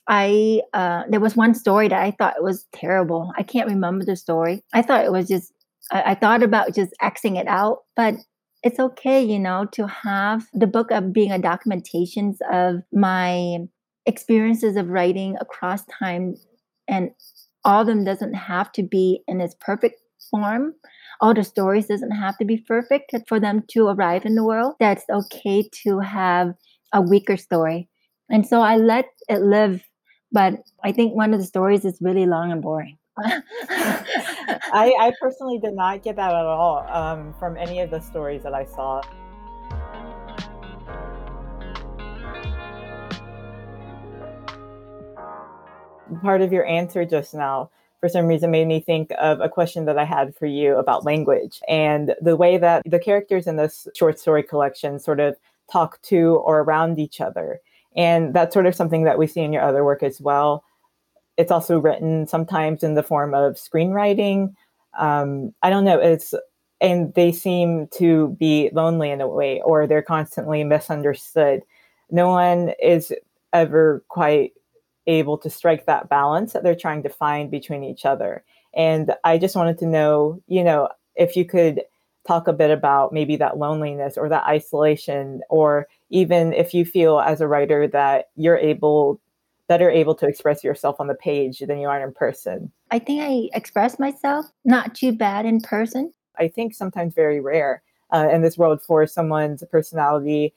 I 0.08 0.62
uh, 0.74 1.04
there 1.10 1.20
was 1.20 1.36
one 1.36 1.54
story 1.54 1.88
that 1.90 2.02
I 2.02 2.12
thought 2.12 2.42
was 2.42 2.66
terrible. 2.74 3.32
I 3.38 3.44
can't 3.44 3.70
remember 3.70 4.06
the 4.06 4.16
story. 4.16 4.64
I 4.74 4.82
thought 4.82 5.06
it 5.06 5.12
was 5.12 5.28
just 5.28 5.54
I, 5.92 6.12
I 6.12 6.16
thought 6.16 6.42
about 6.44 6.74
just 6.74 6.94
xing 7.02 7.40
it 7.40 7.48
out, 7.48 7.80
but 7.96 8.16
it's 8.64 8.80
okay, 8.80 9.24
you 9.24 9.40
know, 9.40 9.66
to 9.74 9.88
have 9.88 10.48
the 10.54 10.68
book 10.68 10.92
of 10.92 11.14
being 11.14 11.32
a 11.32 11.40
documentation 11.40 12.36
of 12.52 12.78
my 12.92 13.58
experiences 14.06 14.76
of 14.76 14.90
writing 14.90 15.36
across 15.40 15.86
time 15.86 16.36
and 16.88 17.12
all 17.64 17.82
of 17.82 17.88
them 17.88 18.04
doesn't 18.04 18.34
have 18.34 18.72
to 18.74 18.84
be 18.84 19.22
in 19.28 19.40
its 19.40 19.56
perfect 19.60 19.96
form. 20.30 20.74
All 21.20 21.34
the 21.34 21.44
stories 21.44 21.88
doesn't 21.88 22.12
have 22.12 22.38
to 22.40 22.46
be 22.46 22.58
perfect 22.58 23.14
for 23.28 23.40
them 23.40 23.64
to 23.70 23.88
arrive 23.88 24.26
in 24.26 24.36
the 24.36 24.44
world. 24.44 24.76
That's 24.80 25.04
okay 25.10 25.70
to 25.84 26.00
have 26.00 26.54
a 26.94 27.02
weaker 27.02 27.38
story. 27.38 27.88
And 28.30 28.48
so 28.48 28.62
i 28.62 28.78
let 28.78 29.06
it 29.28 29.42
live 29.42 29.84
but 30.32 30.54
i 30.84 30.92
think 30.92 31.14
one 31.14 31.34
of 31.34 31.40
the 31.42 31.46
stories 31.46 31.84
is 31.84 31.98
really 32.02 32.26
long 32.26 32.52
and 32.52 32.62
boring. 32.62 32.98
I, 34.74 34.94
I 35.00 35.12
personally 35.20 35.60
did 35.60 35.74
not 35.74 36.02
get 36.02 36.16
that 36.16 36.30
at 36.30 36.46
all 36.46 36.88
um, 36.90 37.34
from 37.38 37.58
any 37.58 37.82
of 37.82 37.92
the 37.92 38.00
stories 38.00 38.44
that 38.44 38.54
I 38.54 38.66
saw. 38.66 39.02
Part 46.22 46.42
of 46.42 46.52
your 46.52 46.66
answer 46.66 47.06
just 47.06 47.34
now, 47.34 47.70
for 48.00 48.10
some 48.10 48.28
reason, 48.28 48.52
made 48.52 48.68
me 48.68 48.80
think 48.80 49.12
of 49.20 49.40
a 49.40 49.50
question 49.50 49.86
that 49.86 49.98
I 49.98 50.06
had 50.06 50.36
for 50.36 50.46
you 50.46 50.78
about 50.78 51.06
language 51.06 51.62
and 51.68 52.16
the 52.22 52.36
way 52.36 52.58
that 52.58 52.84
the 52.86 53.00
characters 53.00 53.48
in 53.48 53.56
this 53.56 53.88
short 53.96 54.20
story 54.20 54.44
collection 54.44 55.00
sort 55.00 55.20
of 55.20 55.36
talk 55.72 56.02
to 56.04 56.42
or 56.44 56.60
around 56.60 57.00
each 57.00 57.22
other. 57.22 57.60
And 57.96 58.34
that's 58.34 58.54
sort 58.54 58.66
of 58.66 58.76
something 58.76 59.04
that 59.04 59.18
we 59.18 59.28
see 59.28 59.42
in 59.42 59.54
your 59.54 59.64
other 59.64 59.84
work 59.84 60.04
as 60.04 60.20
well 60.20 60.64
it's 61.38 61.52
also 61.52 61.80
written 61.80 62.28
sometimes 62.28 62.84
in 62.84 62.94
the 62.94 63.04
form 63.04 63.34
of 63.34 63.56
screenwriting. 63.56 64.54
Um, 65.00 65.54
I 65.64 65.70
don't 65.70 65.86
know. 65.86 66.00
It's 66.00 66.34
and 66.80 67.14
they 67.14 67.32
seem 67.32 67.88
to 67.94 68.36
be 68.40 68.70
lonely 68.74 69.12
in 69.12 69.22
a 69.22 69.28
way, 69.28 69.62
or 69.64 69.86
they're 69.86 70.02
constantly 70.02 70.64
misunderstood. 70.64 71.62
No 72.10 72.30
one 72.30 72.74
is 72.82 73.14
ever 73.54 74.04
quite 74.08 74.54
able 75.08 75.38
to 75.38 75.50
strike 75.50 75.86
that 75.86 76.10
balance 76.10 76.54
that 76.54 76.64
they're 76.64 76.76
trying 76.76 77.04
to 77.04 77.10
find 77.10 77.50
between 77.50 77.84
each 77.84 78.06
other. 78.06 78.44
And 78.74 79.14
I 79.24 79.38
just 79.38 79.56
wanted 79.56 79.78
to 79.80 79.86
know, 79.86 80.42
you 80.48 80.64
know, 80.64 80.90
if 81.16 81.36
you 81.36 81.46
could 81.46 81.82
talk 82.28 82.48
a 82.48 82.54
bit 82.54 82.70
about 82.70 83.12
maybe 83.12 83.36
that 83.38 83.58
loneliness 83.58 84.18
or 84.18 84.30
that 84.30 84.46
isolation, 84.46 85.42
or 85.50 85.88
even 86.10 86.54
if 86.54 86.74
you 86.74 86.86
feel 86.86 87.20
as 87.20 87.42
a 87.42 87.48
writer 87.48 87.88
that 87.88 88.30
you're 88.36 88.58
able 88.58 89.20
better 89.68 89.90
able 89.90 90.14
to 90.14 90.28
express 90.28 90.66
yourself 90.66 91.00
on 91.00 91.08
the 91.08 91.16
page 91.16 91.60
than 91.60 91.80
you 91.80 91.88
are 91.88 92.06
in 92.06 92.14
person? 92.14 92.70
I 92.92 93.00
think 93.00 93.22
I 93.22 93.56
express 93.58 93.98
myself 93.98 94.46
not 94.66 94.94
too 94.94 95.14
bad 95.14 95.46
in 95.46 95.62
person. 95.62 96.12
I 96.38 96.50
think 96.50 96.74
sometimes 96.74 97.14
very 97.14 97.40
rare 97.40 97.82
uh, 98.14 98.28
in 98.32 98.42
this 98.42 98.58
world 98.58 98.82
for 98.86 99.08
someone's 99.08 99.64
personality 99.72 100.54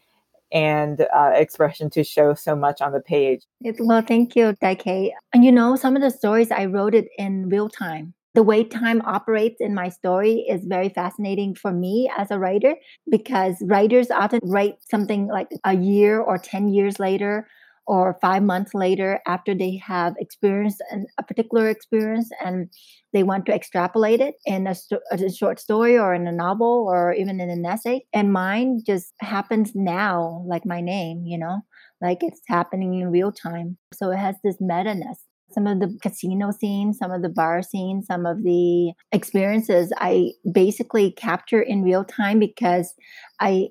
and 0.55 1.07
uh, 1.15 1.33
expression 1.35 1.91
to 1.91 2.05
show 2.05 2.33
so 2.33 2.55
much 2.55 2.81
on 2.81 2.93
the 2.93 3.01
page. 3.01 3.43
Well, 3.81 4.03
thank 4.03 4.37
you, 4.37 4.55
Daike. 4.63 5.11
And 5.35 5.45
you 5.45 5.53
know, 5.53 5.75
some 5.77 5.97
of 5.97 6.03
the 6.03 6.11
stories 6.11 6.51
I 6.51 6.67
wrote 6.67 6.95
it 6.95 7.09
in 7.19 7.49
real 7.49 7.69
time. 7.69 8.15
The 8.35 8.43
way 8.43 8.65
time 8.65 9.01
operates 9.03 9.61
in 9.61 9.75
my 9.75 9.89
story 9.89 10.45
is 10.49 10.65
very 10.65 10.89
fascinating 10.89 11.55
for 11.55 11.73
me 11.73 12.11
as 12.17 12.31
a 12.31 12.39
writer 12.39 12.75
because 13.11 13.57
writers 13.63 14.11
often 14.11 14.41
write 14.43 14.75
something 14.91 15.29
like 15.29 15.49
a 15.65 15.77
year 15.77 16.21
or 16.21 16.39
10 16.39 16.69
years 16.69 16.99
later 16.99 17.47
or 17.87 18.19
five 18.21 18.43
months 18.43 18.73
later 18.75 19.21
after 19.27 19.55
they 19.55 19.77
have 19.77 20.15
experienced 20.19 20.83
an, 20.91 21.07
a 21.19 21.23
particular 21.23 21.69
experience 21.69 22.31
and 22.45 22.69
they 23.13 23.23
want 23.23 23.47
to 23.47 23.55
extrapolate 23.55 24.21
it 24.21 24.35
in 24.47 24.67
a, 24.67 24.75
a, 25.11 25.31
short 25.31 25.61
story 25.61 25.99
or 25.99 26.15
in 26.15 26.27
a 26.27 26.33
novel 26.33 26.87
or 26.89 27.13
even 27.15 27.41
in 27.41 27.51
an 27.51 27.65
essay. 27.65 28.05
And 28.13 28.33
mine 28.33 28.83
just 28.87 29.13
happens 29.21 29.73
now 29.75 30.45
like 30.47 30.65
my 30.65 30.81
name 30.81 31.25
you 31.27 31.39
know 31.39 31.61
like 32.01 32.19
it's 32.23 32.41
happening 32.49 32.95
in 32.95 33.11
real 33.11 33.33
time. 33.33 33.77
So 33.93 34.11
it 34.11 34.19
has 34.19 34.37
this 34.45 34.57
meta-ness. 34.61 35.21
Some 35.53 35.67
of 35.67 35.79
the 35.81 35.97
casino 36.03 36.51
scenes 36.51 36.99
some 36.99 37.13
of 37.13 37.23
the 37.23 37.29
bar 37.29 37.63
scenes 37.63 38.07
some 38.07 38.27
of 38.27 38.43
the 38.43 38.93
experiences 39.13 39.93
i 39.99 40.33
basically 40.51 41.13
capture 41.13 41.61
in 41.61 41.85
real 41.85 42.03
time 42.03 42.41
because 42.41 42.93
i 43.39 43.69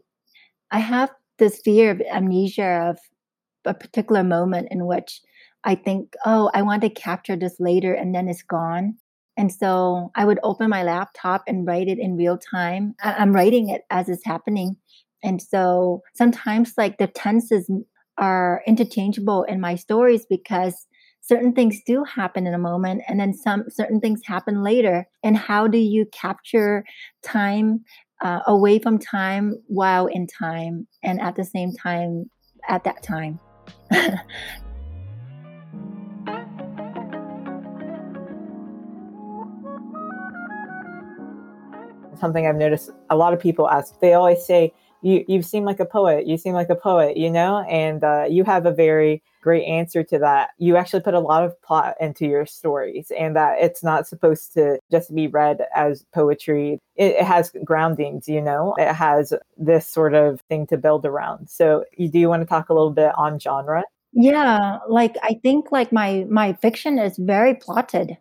i 0.72 0.80
have 0.80 1.10
this 1.40 1.60
fear 1.60 1.92
of 1.92 2.02
amnesia 2.10 2.90
of 2.90 3.00
a 3.66 3.74
particular 3.74 4.24
moment 4.24 4.68
in 4.72 4.86
which 4.86 5.22
I 5.64 5.76
think, 5.76 6.14
oh, 6.26 6.52
I 6.54 6.62
want 6.62 6.82
to 6.82 6.90
capture 6.90 7.36
this 7.36 7.56
later 7.60 7.94
and 7.94 8.14
then 8.14 8.28
it's 8.28 8.44
gone. 8.44 8.96
And 9.38 9.52
so 9.52 10.12
I 10.16 10.26
would 10.26 10.40
open 10.44 10.70
my 10.70 10.84
laptop 10.84 11.44
and 11.48 11.66
write 11.66 11.88
it 11.88 11.98
in 11.98 12.18
real 12.18 12.38
time. 12.38 12.96
I'm 13.02 13.34
writing 13.34 13.70
it 13.70 13.82
as 13.90 14.10
it's 14.10 14.26
happening. 14.26 14.76
And 15.24 15.42
so 15.42 16.02
sometimes 16.14 16.74
like 16.78 16.98
the 16.98 17.08
tenses 17.08 17.70
are 18.18 18.62
interchangeable 18.68 19.44
in 19.44 19.60
my 19.60 19.76
stories 19.76 20.26
because 20.30 20.86
certain 21.22 21.54
things 21.54 21.80
do 21.88 22.04
happen 22.04 22.46
in 22.46 22.54
a 22.54 22.60
moment 22.60 23.02
and 23.08 23.20
then 23.20 23.34
some 23.34 23.64
certain 23.70 24.00
things 24.02 24.22
happen 24.26 24.62
later. 24.62 25.08
And 25.24 25.38
how 25.38 25.68
do 25.68 25.78
you 25.78 26.06
capture 26.12 26.84
time 27.24 27.86
uh, 28.22 28.42
away 28.46 28.80
from 28.80 29.00
time 29.00 29.56
while 29.68 30.06
in 30.08 30.28
time 30.28 30.88
and 31.02 31.20
at 31.22 31.36
the 31.36 31.46
same 31.46 31.72
time 31.72 32.30
at 32.68 32.84
that 32.84 33.02
time? 33.02 33.40
Something 42.20 42.48
I've 42.48 42.56
noticed 42.56 42.92
a 43.10 43.18
lot 43.18 43.34
of 43.34 43.40
people 43.40 43.70
ask, 43.70 44.00
they 44.00 44.14
always 44.14 44.46
say, 44.46 44.74
you, 45.04 45.26
you 45.28 45.42
seem 45.42 45.66
like 45.66 45.80
a 45.80 45.86
poet, 45.86 46.26
you 46.26 46.38
seem 46.38 46.54
like 46.54 46.70
a 46.70 46.76
poet, 46.76 47.18
you 47.18 47.30
know? 47.30 47.60
And 47.70 48.04
uh, 48.04 48.26
you 48.30 48.44
have 48.46 48.66
a 48.66 48.72
very 48.72 49.22
great 49.42 49.66
answer 49.66 50.04
to 50.04 50.18
that. 50.20 50.52
You 50.58 50.78
actually 50.78 51.02
put 51.02 51.14
a 51.14 51.20
lot 51.20 51.44
of 51.44 51.62
plot 51.62 51.96
into 52.00 52.26
your 52.26 52.46
stories, 52.46 53.12
and 53.18 53.36
that 53.36 53.58
it's 53.60 53.84
not 53.84 54.08
supposed 54.08 54.54
to 54.54 54.80
just 54.90 55.14
be 55.14 55.28
read 55.28 55.66
as 55.76 56.06
poetry. 56.14 56.80
It, 56.96 57.16
it 57.18 57.24
has 57.24 57.52
groundings, 57.64 58.28
you 58.28 58.42
know, 58.42 58.74
it 58.78 58.94
has 58.94 59.34
this 59.58 59.86
sort 59.86 60.14
of 60.14 60.42
thing 60.50 60.66
to 60.68 60.78
build 60.78 61.06
around. 61.06 61.50
So, 61.50 61.84
you 61.98 62.10
do 62.10 62.20
you 62.20 62.30
want 62.30 62.42
to 62.42 62.48
talk 62.48 62.70
a 62.70 62.74
little 62.74 62.92
bit 62.92 63.12
on 63.18 63.40
genre? 63.40 63.84
Yeah, 64.14 64.80
like 64.88 65.16
I 65.24 65.40
think 65.44 65.72
like 65.72 65.92
my 65.92 66.26
my 66.30 66.54
fiction 66.54 67.00
is 67.00 67.18
very 67.18 67.56
plotted. 67.56 68.18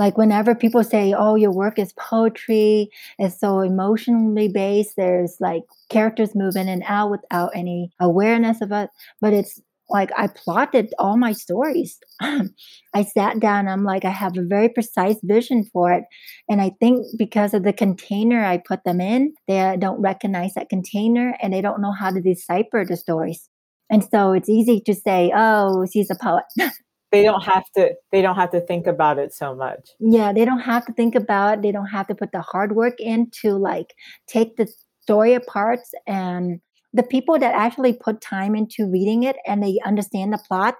Like 0.00 0.16
whenever 0.16 0.54
people 0.54 0.82
say, 0.82 1.12
"Oh, 1.12 1.34
your 1.34 1.52
work 1.52 1.78
is 1.78 1.92
poetry," 1.92 2.90
it's 3.18 3.38
so 3.38 3.60
emotionally 3.60 4.48
based. 4.48 4.94
There's 4.96 5.36
like 5.40 5.64
characters 5.90 6.34
move 6.34 6.56
in 6.56 6.68
and 6.68 6.82
out 6.86 7.10
without 7.10 7.50
any 7.54 7.92
awareness 8.00 8.62
of 8.62 8.72
it. 8.72 8.88
But 9.20 9.34
it's 9.34 9.60
like 9.90 10.10
I 10.16 10.28
plotted 10.28 10.94
all 10.98 11.18
my 11.18 11.32
stories. 11.32 11.98
I 12.20 13.04
sat 13.04 13.40
down, 13.40 13.68
I'm 13.68 13.84
like, 13.84 14.04
I 14.06 14.10
have 14.10 14.38
a 14.38 14.42
very 14.42 14.70
precise 14.70 15.16
vision 15.22 15.64
for 15.72 15.92
it. 15.92 16.04
And 16.48 16.62
I 16.62 16.70
think 16.80 17.06
because 17.18 17.52
of 17.52 17.64
the 17.64 17.72
container 17.72 18.42
I 18.42 18.58
put 18.58 18.84
them 18.84 19.00
in, 19.00 19.34
they 19.48 19.60
uh, 19.60 19.76
don't 19.76 20.00
recognize 20.00 20.54
that 20.54 20.70
container 20.70 21.36
and 21.42 21.52
they 21.52 21.60
don't 21.60 21.82
know 21.82 21.92
how 21.92 22.10
to 22.10 22.20
decipher 22.22 22.84
the 22.88 22.96
stories. 22.96 23.48
And 23.90 24.04
so 24.10 24.32
it's 24.32 24.48
easy 24.48 24.80
to 24.86 24.94
say, 24.94 25.32
oh, 25.34 25.86
she's 25.92 26.10
a 26.10 26.14
poet. 26.14 26.44
they 27.12 27.22
don't 27.22 27.44
have 27.44 27.64
to 27.76 27.90
they 28.12 28.22
don't 28.22 28.36
have 28.36 28.50
to 28.52 28.60
think 28.60 28.86
about 28.86 29.18
it 29.18 29.32
so 29.34 29.54
much. 29.54 29.90
Yeah, 29.98 30.32
they 30.32 30.44
don't 30.44 30.60
have 30.60 30.86
to 30.86 30.92
think 30.92 31.14
about 31.14 31.58
it. 31.58 31.62
They 31.62 31.72
don't 31.72 31.86
have 31.86 32.06
to 32.08 32.14
put 32.14 32.32
the 32.32 32.40
hard 32.40 32.74
work 32.76 32.94
in 32.98 33.30
to 33.42 33.54
like 33.54 33.94
take 34.26 34.56
the 34.56 34.68
story 35.02 35.34
apart 35.34 35.80
and 36.06 36.60
the 36.92 37.02
people 37.02 37.38
that 37.38 37.54
actually 37.54 37.92
put 37.92 38.20
time 38.20 38.54
into 38.54 38.88
reading 38.90 39.22
it 39.22 39.36
and 39.46 39.62
they 39.62 39.78
understand 39.84 40.32
the 40.32 40.42
plot 40.46 40.74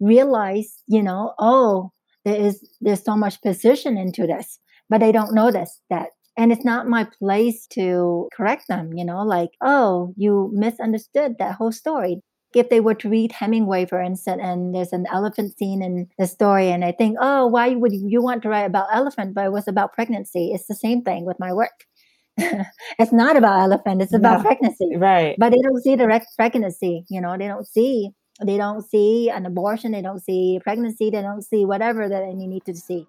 realize, 0.00 0.82
you 0.86 1.02
know, 1.02 1.34
oh, 1.38 1.92
there 2.24 2.36
is 2.40 2.68
there's 2.80 3.04
so 3.04 3.16
much 3.16 3.40
precision 3.42 3.96
into 3.96 4.26
this, 4.26 4.58
but 4.88 4.98
they 4.98 5.12
don't 5.12 5.34
notice 5.34 5.80
that. 5.90 6.08
And 6.38 6.52
it's 6.52 6.64
not 6.64 6.86
my 6.86 7.08
place 7.18 7.66
to 7.68 8.28
correct 8.36 8.64
them, 8.68 8.92
you 8.94 9.04
know, 9.04 9.22
like, 9.22 9.50
oh, 9.62 10.12
you 10.16 10.50
misunderstood 10.52 11.36
that 11.38 11.54
whole 11.54 11.72
story. 11.72 12.20
If 12.54 12.68
they 12.70 12.80
were 12.80 12.94
to 12.94 13.08
read 13.08 13.32
Hemingway, 13.32 13.86
for 13.86 14.00
instance, 14.00 14.40
and 14.42 14.74
there's 14.74 14.92
an 14.92 15.06
elephant 15.12 15.56
scene 15.58 15.82
in 15.82 16.08
the 16.18 16.26
story, 16.26 16.70
and 16.70 16.84
I 16.84 16.92
think, 16.92 17.18
oh, 17.20 17.46
why 17.46 17.74
would 17.74 17.92
you 17.92 18.22
want 18.22 18.42
to 18.42 18.48
write 18.48 18.64
about 18.64 18.88
elephant? 18.92 19.34
But 19.34 19.46
it 19.46 19.52
was 19.52 19.68
about 19.68 19.92
pregnancy. 19.92 20.52
It's 20.52 20.66
the 20.66 20.74
same 20.74 21.02
thing 21.02 21.24
with 21.24 21.38
my 21.38 21.52
work. 21.52 21.84
it's 22.38 23.12
not 23.12 23.36
about 23.36 23.60
elephant. 23.60 24.02
It's 24.02 24.14
about 24.14 24.42
pregnancy. 24.42 24.96
Right. 24.96 25.36
But 25.38 25.50
they 25.50 25.60
don't 25.62 25.82
see 25.82 25.96
direct 25.96 26.26
pregnancy. 26.36 27.04
You 27.08 27.20
know, 27.20 27.36
they 27.38 27.48
don't 27.48 27.66
see 27.66 28.10
they 28.44 28.58
don't 28.58 28.82
see 28.82 29.30
an 29.30 29.46
abortion. 29.46 29.92
They 29.92 30.02
don't 30.02 30.22
see 30.22 30.60
pregnancy. 30.62 31.08
They 31.08 31.22
don't 31.22 31.42
see 31.42 31.64
whatever 31.64 32.08
that 32.08 32.26
you 32.26 32.46
need 32.46 32.64
to 32.66 32.74
see. 32.74 33.06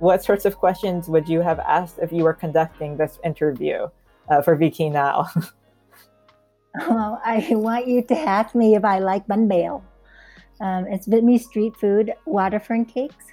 What 0.00 0.22
sorts 0.22 0.44
of 0.44 0.58
questions 0.58 1.08
would 1.08 1.26
you 1.28 1.40
have 1.40 1.58
asked 1.60 1.98
if 1.98 2.12
you 2.12 2.24
were 2.24 2.34
conducting 2.34 2.98
this 2.98 3.18
interview 3.24 3.86
uh, 4.28 4.42
for 4.42 4.56
Vi 4.56 4.70
Khi 4.70 4.90
Nao? 4.90 5.26
well, 6.88 7.20
I 7.24 7.46
want 7.52 7.86
you 7.86 8.02
to 8.02 8.18
ask 8.18 8.54
me 8.54 8.74
if 8.74 8.84
I 8.84 8.98
like 8.98 9.26
bánh 9.26 9.48
bèo. 9.48 9.82
Um, 10.60 10.86
it's 10.86 11.06
Vietnamese 11.06 11.42
street 11.42 11.76
food, 11.76 12.14
water 12.26 12.60
fern 12.60 12.84
cakes. 12.84 13.24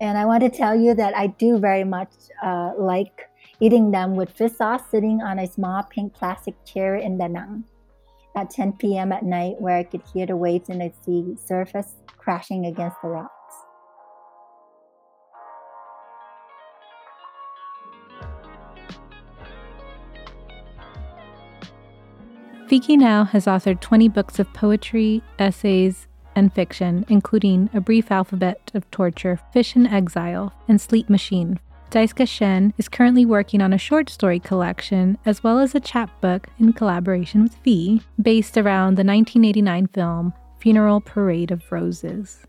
And 0.00 0.18
I 0.18 0.26
want 0.26 0.42
to 0.42 0.50
tell 0.50 0.74
you 0.78 0.94
that 0.94 1.16
I 1.16 1.28
do 1.28 1.58
very 1.58 1.84
much 1.84 2.12
uh, 2.42 2.72
like 2.76 3.30
eating 3.60 3.90
them 3.90 4.14
with 4.14 4.30
fish 4.30 4.52
sauce 4.52 4.82
sitting 4.90 5.22
on 5.22 5.38
a 5.38 5.46
small 5.46 5.82
pink 5.84 6.12
plastic 6.12 6.54
chair 6.64 6.96
in 6.96 7.16
Da 7.16 7.28
Nang 7.28 7.64
at 8.34 8.50
10 8.50 8.74
p.m. 8.74 9.12
at 9.12 9.22
night, 9.24 9.58
where 9.58 9.78
I 9.78 9.84
could 9.84 10.02
hear 10.12 10.26
the 10.26 10.36
waves 10.36 10.68
in 10.68 10.78
the 10.80 10.92
sea 11.02 11.36
surface 11.42 11.94
crashing 12.18 12.66
against 12.66 12.96
the 13.02 13.08
rocks. 13.08 13.35
Vi 22.68 22.80
Khi 22.80 22.96
Nao 22.96 23.22
has 23.22 23.46
authored 23.46 23.80
20 23.80 24.08
books 24.08 24.40
of 24.40 24.52
poetry, 24.52 25.22
essays, 25.38 26.08
and 26.34 26.52
fiction, 26.52 27.04
including 27.08 27.70
A 27.72 27.80
Brief 27.80 28.10
Alphabet 28.10 28.72
of 28.74 28.90
Torture, 28.90 29.38
Fish 29.52 29.76
in 29.76 29.86
Exile, 29.86 30.52
and 30.66 30.80
Sheep 30.80 31.08
Machine. 31.08 31.60
Daisuke 31.92 32.26
Shen 32.26 32.74
is 32.76 32.88
currently 32.88 33.24
working 33.24 33.62
on 33.62 33.72
a 33.72 33.78
short 33.78 34.10
story 34.10 34.40
collection 34.40 35.16
as 35.24 35.44
well 35.44 35.60
as 35.60 35.76
a 35.76 35.80
chapbook 35.80 36.48
in 36.58 36.72
collaboration 36.72 37.44
with 37.44 37.54
V, 37.62 38.02
based 38.20 38.58
around 38.58 38.96
the 38.96 39.04
1989 39.04 39.86
film 39.86 40.32
Funeral 40.58 41.00
Parade 41.00 41.52
of 41.52 41.70
Roses. 41.70 42.45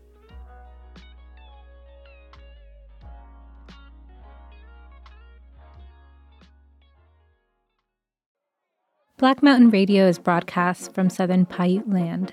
Black 9.18 9.42
Mountain 9.42 9.70
Radio 9.70 10.06
is 10.06 10.16
broadcast 10.16 10.94
from 10.94 11.10
southern 11.10 11.44
Paiute 11.44 11.92
land. 11.92 12.32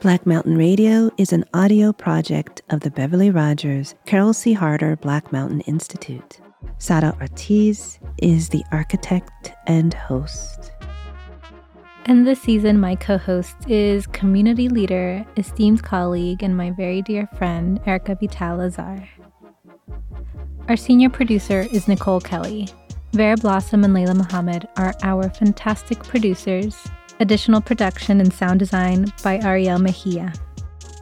Black 0.00 0.24
Mountain 0.24 0.56
Radio 0.56 1.10
is 1.18 1.32
an 1.32 1.44
audio 1.52 1.92
project 1.92 2.62
of 2.70 2.78
the 2.80 2.92
Beverly 2.92 3.28
Rogers 3.28 3.96
Carol 4.06 4.32
C. 4.32 4.52
Harter 4.52 4.94
Black 4.94 5.32
Mountain 5.32 5.62
Institute. 5.62 6.40
Sara 6.78 7.16
Ortiz 7.20 7.98
is 8.18 8.50
the 8.50 8.62
architect 8.70 9.50
and 9.66 9.94
host. 9.94 10.70
And 12.04 12.24
this 12.24 12.40
season, 12.40 12.78
my 12.78 12.94
co 12.94 13.18
host 13.18 13.56
is 13.66 14.06
community 14.06 14.68
leader, 14.68 15.26
esteemed 15.36 15.82
colleague, 15.82 16.44
and 16.44 16.56
my 16.56 16.70
very 16.70 17.02
dear 17.02 17.26
friend, 17.36 17.80
Erica 17.84 18.14
Vital 18.14 18.58
Lazare. 18.58 19.08
Our 20.66 20.78
senior 20.78 21.10
producer 21.10 21.66
is 21.72 21.88
Nicole 21.88 22.22
Kelly. 22.22 22.68
Vera 23.12 23.36
Blossom 23.36 23.84
and 23.84 23.94
Layla 23.94 24.16
Muhammad 24.16 24.66
are 24.76 24.94
our 25.02 25.28
fantastic 25.28 26.02
producers. 26.02 26.74
Additional 27.20 27.60
production 27.60 28.18
and 28.18 28.32
sound 28.32 28.60
design 28.60 29.12
by 29.22 29.38
Ariel 29.40 29.78
Mejia. 29.78 30.32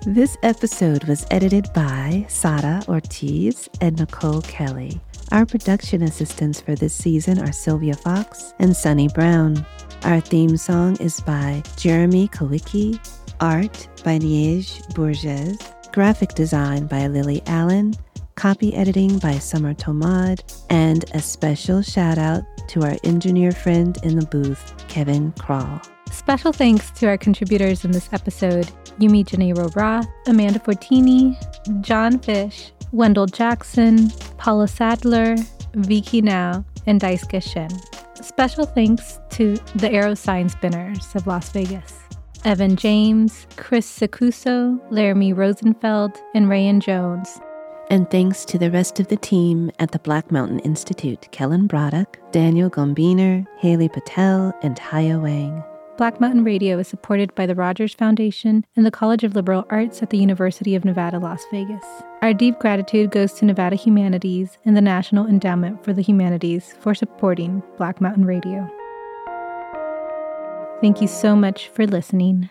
This 0.05 0.37
episode 0.43 1.05
was 1.05 1.25
edited 1.31 1.73
by 1.73 2.27
Sara 2.29 2.83
Ortiz 2.89 3.69
and 3.81 3.97
Nicole 4.01 4.43
Kelly. 4.43 5.01
Our 5.31 5.47
production 5.47 6.03
assistants 6.03 6.61
for 6.61 6.75
this 6.75 6.93
season 6.93 7.39
are 7.39 7.53
Sylvia 7.53 7.95
Fox 7.95 8.55
and 8.59 8.77
Sunny 8.77 9.07
Brown. 9.15 9.65
Our 10.03 10.19
theme 10.19 10.57
song 10.57 10.97
is 10.97 11.21
by 11.21 11.63
Jeremy 11.77 12.27
Kawicki, 12.27 12.99
art 13.41 13.87
by 14.03 14.19
Niege 14.19 14.93
Bourges, 14.97 15.57
graphic 15.93 16.31
design 16.31 16.89
by 16.89 17.07
Lily 17.07 17.43
Allen, 17.47 17.95
copy 18.35 18.75
editing 18.75 19.19
by 19.19 19.39
Summer 19.39 19.75
Tomad, 19.75 20.41
and 20.71 21.05
a 21.15 21.21
special 21.21 21.83
shout 21.83 22.19
out 22.19 22.43
to 22.69 22.83
our 22.83 22.97
engineer 23.05 23.53
friend 23.53 23.99
in 24.03 24.19
the 24.19 24.27
booth, 24.27 24.75
Kevin 24.89 25.33
Crawl. 25.33 25.81
Special 26.11 26.53
thanks 26.53 26.91
to 26.93 27.07
our 27.09 27.17
contributors 27.17 27.85
in 27.85 27.91
this 27.91 28.13
episode 28.13 28.71
Yumi 28.99 29.25
Janairo 29.25 29.75
Roth, 29.75 30.07
Amanda 30.27 30.59
Fortini, 30.59 31.37
John 31.81 32.19
Fish, 32.19 32.73
Wendell 32.93 33.27
Jackson, 33.27 34.11
Paula 34.37 34.69
Sadler, 34.69 35.37
Vi 35.75 36.01
Khi 36.03 36.21
Nao, 36.21 36.65
and 36.87 37.01
Daisuke 37.01 37.43
Shen. 37.43 37.71
Special 38.23 38.67
thanks 38.67 39.19
to 39.31 39.55
the 39.77 39.89
AArrow 39.89 40.17
Sign 40.17 40.49
Spinners 40.49 41.15
of 41.15 41.27
Las 41.27 41.51
Vegas. 41.51 41.99
Evan 42.45 42.77
James, 42.77 43.47
Chris 43.57 43.87
Sakuso, 43.99 44.79
Laramie 44.91 45.33
Rosenfeld, 45.33 46.17
and 46.35 46.47
Rayan 46.47 46.81
Jones. 46.81 47.41
And 47.91 48.11
thanks 48.11 48.45
to 48.47 48.59
the 48.59 48.71
rest 48.71 49.01
of 49.01 49.09
the 49.09 49.17
team 49.17 49.71
at 49.79 49.93
the 49.93 49.99
Black 49.99 50.31
Mountain 50.31 50.61
Institute 50.61 51.29
Kellen 51.31 51.67
Braddock, 51.67 52.19
Daniel 52.33 52.71
Gombiner, 52.71 53.47
Haley 53.59 53.89
Patel, 53.89 54.53
and 54.63 54.79
Haya 54.79 55.19
Wang. 55.19 55.63
Black 55.99 56.21
Mountain 56.21 56.43
Radio 56.43 56.79
is 56.79 56.89
supported 56.89 57.35
by 57.35 57.45
the 57.45 57.55
Rogers 57.55 57.93
Foundation 57.93 58.65
and 58.77 58.87
the 58.87 58.91
College 58.91 59.25
of 59.25 59.35
Liberal 59.35 59.67
Arts 59.69 60.03
at 60.03 60.09
the 60.09 60.17
University 60.17 60.75
of 60.75 60.87
Nevada, 60.87 61.19
Las 61.19 61.45
Vegas. 61.53 61.85
Our 62.23 62.33
deep 62.33 62.59
gratitude 62.59 63.11
goes 63.11 63.35
to 63.35 63.45
Nevada 63.45 63.77
Humanities 63.77 64.57
and 64.65 64.75
the 64.75 64.81
National 64.81 65.27
Endowment 65.27 65.85
for 65.85 65.93
the 65.93 66.03
Humanities 66.03 66.75
for 66.81 66.95
supporting 66.95 67.63
Black 67.77 68.01
Mountain 68.01 68.25
Radio. 68.25 68.69
Thank 70.81 71.03
you 71.03 71.09
so 71.09 71.37
much 71.37 71.69
for 71.69 71.87
listening. 71.87 72.49